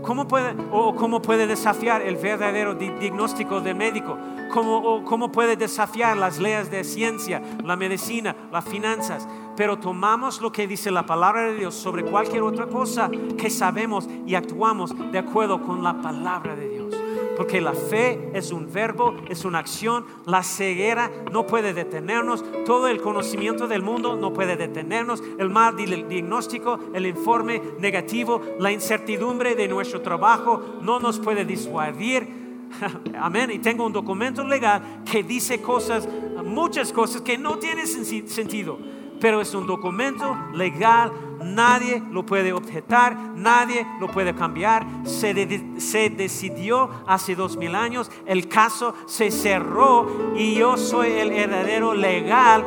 ¿Cómo 0.00 0.26
puede, 0.26 0.54
o 0.72 0.94
cómo 0.94 1.20
puede 1.20 1.46
desafiar 1.46 2.00
el 2.00 2.16
verdadero 2.16 2.74
diagnóstico 2.74 3.60
del 3.60 3.74
médico? 3.74 4.16
¿Cómo, 4.50 5.04
¿Cómo 5.04 5.30
puede 5.30 5.56
desafiar 5.56 6.16
las 6.16 6.38
leyes 6.38 6.70
de 6.70 6.82
ciencia, 6.82 7.42
la 7.62 7.76
medicina, 7.76 8.34
las 8.50 8.64
finanzas? 8.64 9.28
Pero 9.58 9.78
tomamos 9.78 10.40
lo 10.40 10.50
que 10.52 10.66
dice 10.66 10.90
la 10.90 11.04
palabra 11.04 11.50
de 11.50 11.54
Dios 11.56 11.74
sobre 11.74 12.02
cualquier 12.02 12.44
otra 12.44 12.66
cosa 12.66 13.10
que 13.36 13.50
sabemos 13.50 14.08
y 14.26 14.36
actuamos 14.36 14.94
de 15.12 15.18
acuerdo 15.18 15.60
con 15.60 15.84
la 15.84 16.00
palabra 16.00 16.56
de 16.56 16.68
Dios. 16.70 16.97
Porque 17.38 17.60
la 17.60 17.72
fe 17.72 18.30
es 18.34 18.50
un 18.50 18.70
verbo, 18.72 19.14
es 19.28 19.44
una 19.44 19.60
acción. 19.60 20.04
La 20.26 20.42
ceguera 20.42 21.08
no 21.30 21.46
puede 21.46 21.72
detenernos. 21.72 22.44
Todo 22.66 22.88
el 22.88 23.00
conocimiento 23.00 23.68
del 23.68 23.80
mundo 23.80 24.16
no 24.16 24.32
puede 24.32 24.56
detenernos. 24.56 25.22
El 25.38 25.48
mal 25.48 25.76
diagnóstico, 25.76 26.80
el 26.92 27.06
informe 27.06 27.62
negativo, 27.78 28.42
la 28.58 28.72
incertidumbre 28.72 29.54
de 29.54 29.68
nuestro 29.68 30.02
trabajo 30.02 30.80
no 30.82 30.98
nos 30.98 31.20
puede 31.20 31.44
disuadir. 31.44 32.26
Amén. 33.20 33.52
Y 33.52 33.60
tengo 33.60 33.86
un 33.86 33.92
documento 33.92 34.42
legal 34.42 35.04
que 35.08 35.22
dice 35.22 35.62
cosas, 35.62 36.08
muchas 36.44 36.92
cosas 36.92 37.22
que 37.22 37.38
no 37.38 37.58
tienen 37.58 37.86
sentido. 37.86 38.80
Pero 39.20 39.40
es 39.40 39.54
un 39.54 39.68
documento 39.68 40.36
legal 40.54 41.12
nadie 41.42 42.02
lo 42.10 42.24
puede 42.24 42.52
objetar, 42.52 43.16
nadie 43.34 43.86
lo 44.00 44.08
puede 44.08 44.34
cambiar. 44.34 44.86
Se, 45.04 45.34
decidió 45.34 46.90
hace 47.06 47.34
dos 47.34 47.56
mil 47.56 47.74
años, 47.74 48.10
el 48.26 48.48
caso 48.48 48.94
se 49.06 49.30
cerró 49.30 50.34
y 50.36 50.54
yo 50.54 50.76
soy 50.76 51.12
el 51.12 51.32
heredero 51.32 51.94
legal. 51.94 52.64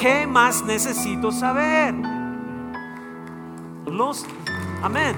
¿Qué 0.00 0.26
más 0.26 0.64
necesito 0.64 1.32
saber? 1.32 1.94
Los, 3.86 4.26
amén. 4.82 5.16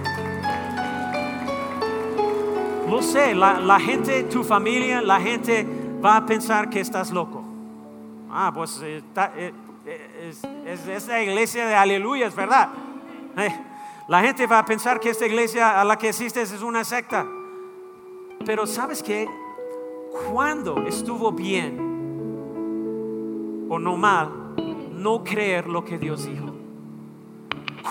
Lo 2.88 3.03
sé, 3.03 3.34
la, 3.34 3.78
gente, 3.80 4.24
tu 4.24 4.42
familia, 4.42 5.01
la 5.01 5.20
gente 5.20 5.66
va 6.05 6.16
a 6.16 6.26
pensar 6.26 6.68
que 6.70 6.80
estás 6.80 7.11
loco. 7.11 7.44
Ah, 8.30 8.53
pues 8.55 8.80
eh, 8.82 9.03
eh, 9.36 9.53
eh, 9.86 10.32
es, 10.66 10.86
es, 10.86 11.09
la 11.09 11.22
iglesia 11.22 11.66
de 11.66 11.74
aleluya, 11.74 12.28
verdad. 12.30 12.68
Eh, 13.41 13.57
la 14.09 14.22
gente 14.22 14.47
va 14.47 14.59
a 14.59 14.64
pensar 14.64 15.01
que 15.01 15.11
esta 15.11 15.26
iglesia 15.26 15.80
a 15.80 15.84
la 15.84 15.97
que 15.97 16.09
asistes 16.09 16.51
es 16.53 16.62
una 16.62 16.84
secta. 16.84 17.26
Pero 18.45 18.66
sabes 18.66 19.03
qué? 19.03 19.28
Cuando 20.32 20.86
estuvo 20.86 21.30
bien 21.32 21.78
o 23.70 23.78
no 23.78 23.97
mal, 23.97 24.55
no 24.93 25.22
creer 25.22 25.68
lo 25.68 25.84
que 25.84 25.97
Dios 25.99 26.26
dijo. 26.26 26.53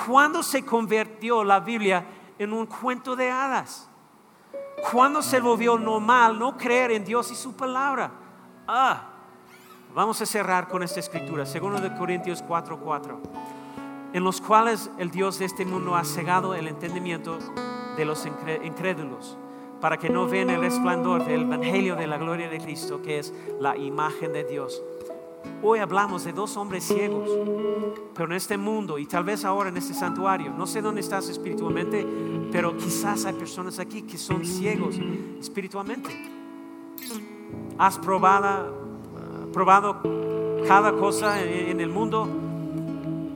Cuando 0.06 0.44
se 0.44 0.66
convirtió 0.66 1.44
la 1.44 1.60
Biblia 1.62 2.06
en 2.38 2.54
un 2.54 2.66
cuento 2.66 3.16
de 3.16 3.32
hadas. 3.32 3.90
Cuando 4.92 5.22
se 5.22 5.40
volvió 5.40 5.78
normal 5.78 6.38
no 6.38 6.58
creer 6.58 6.92
en 6.92 7.06
Dios 7.06 7.32
y 7.32 7.36
su 7.36 7.54
palabra. 7.54 8.12
Ah, 8.68 9.04
vamos 9.94 10.22
a 10.22 10.26
cerrar 10.26 10.68
con 10.68 10.84
esta 10.84 11.00
escritura, 11.00 11.46
segundo 11.46 11.80
de 11.80 11.96
Corintios 11.96 12.44
4:4 12.44 13.59
en 14.14 14.24
los 14.24 14.42
cuales 14.42 14.90
el 14.98 15.12
Dios 15.12 15.40
de 15.40 15.46
este 15.46 15.66
mundo 15.66 15.96
ha 15.96 16.04
cegado 16.04 16.56
el 16.56 16.68
entendimiento 16.68 17.38
de 17.96 18.06
los 18.06 18.26
incrédulos, 18.26 19.38
para 19.82 19.98
que 19.98 20.10
no 20.10 20.28
vean 20.28 20.50
el 20.50 20.62
resplandor 20.62 21.26
del 21.26 21.44
Evangelio 21.44 21.96
de 21.96 22.08
la 22.08 22.18
gloria 22.18 22.50
de 22.50 22.60
Cristo, 22.60 23.02
que 23.02 23.20
es 23.20 23.34
la 23.60 23.78
imagen 23.78 24.34
de 24.34 24.44
Dios. 24.44 24.82
Hoy 25.64 25.80
hablamos 25.80 26.26
de 26.26 26.34
dos 26.34 26.58
hombres 26.58 26.84
ciegos, 26.84 27.30
pero 28.14 28.26
en 28.26 28.34
este 28.34 28.58
mundo 28.58 28.98
y 28.98 29.06
tal 29.06 29.24
vez 29.24 29.46
ahora 29.46 29.70
en 29.70 29.78
este 29.78 29.94
santuario, 29.94 30.52
no 30.52 30.68
sé 30.68 30.82
dónde 30.82 31.02
estás 31.02 31.30
espiritualmente, 31.30 32.06
pero 32.52 32.76
quizás 32.76 33.26
hay 33.26 33.34
personas 33.34 33.80
aquí 33.80 34.02
que 34.02 34.18
son 34.18 34.46
ciegos 34.46 35.00
espiritualmente. 35.40 36.10
Has 37.78 37.98
probado, 38.00 38.76
probado 39.54 40.02
cada 40.68 40.92
cosa 40.94 41.42
en 41.42 41.80
el 41.80 41.90
mundo, 41.90 42.28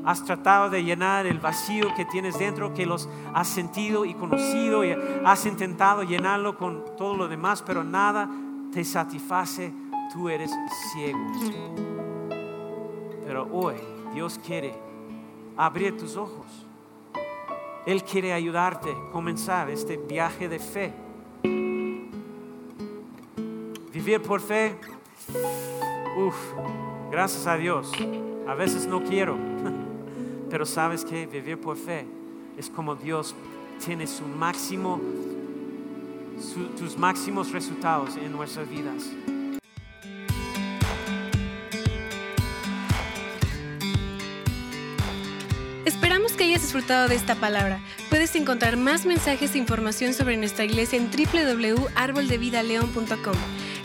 has 0.05 0.23
tratado 0.23 0.69
de 0.69 0.83
llenar 0.83 1.25
el 1.25 1.39
vacío 1.39 1.93
que 1.95 2.05
tienes 2.05 2.37
dentro, 2.37 2.73
que 2.73 2.85
los 2.85 3.09
has 3.33 3.47
sentido 3.47 4.05
y 4.05 4.13
conocido 4.13 4.83
y 4.83 4.95
has 5.25 5.45
intentado 5.45 6.03
llenarlo 6.03 6.57
con 6.57 6.83
todo 6.97 7.15
lo 7.15 7.27
demás, 7.27 7.63
pero 7.65 7.83
nada 7.83 8.29
te 8.71 8.83
satisface, 8.83 9.73
tú 10.11 10.29
eres 10.29 10.51
ciego. 10.91 11.19
Pero 13.25 13.47
hoy 13.51 13.75
Dios 14.13 14.39
quiere 14.45 14.73
abrir 15.55 15.97
tus 15.97 16.17
ojos. 16.17 16.45
Él 17.85 18.03
quiere 18.03 18.33
ayudarte 18.33 18.91
a 18.91 19.11
comenzar 19.11 19.69
este 19.69 19.97
viaje 19.97 20.47
de 20.47 20.59
fe. 20.59 20.93
Vivir 23.91 24.21
por 24.21 24.41
fe, 24.41 24.75
uff, 26.17 26.35
gracias 27.11 27.45
a 27.45 27.55
Dios. 27.55 27.91
A 28.47 28.53
veces 28.55 28.87
no 28.87 29.03
quiero. 29.03 29.37
Pero 30.53 30.65
sabes 30.67 31.03
que 31.03 31.25
vivir 31.25 31.59
por 31.59 31.75
fe 31.75 32.05
es 32.59 32.69
como 32.69 32.93
Dios 32.93 33.33
tiene 33.83 34.05
su 34.05 34.27
máximo, 34.27 35.01
tus 36.77 36.95
máximos 36.95 37.51
resultados 37.51 38.15
en 38.17 38.31
nuestras 38.31 38.69
vidas. 38.69 39.09
Esperamos 45.85 46.33
que 46.33 46.43
hayas 46.43 46.61
disfrutado 46.61 47.07
de 47.07 47.15
esta 47.15 47.33
palabra. 47.33 47.79
Puedes 48.11 48.35
encontrar 48.35 48.77
más 48.77 49.07
mensajes 49.07 49.55
e 49.55 49.57
información 49.57 50.13
sobre 50.13 50.37
nuestra 50.37 50.65
iglesia 50.65 50.99
en 50.99 51.09
www.arboldevidaleon.com. 51.09 53.37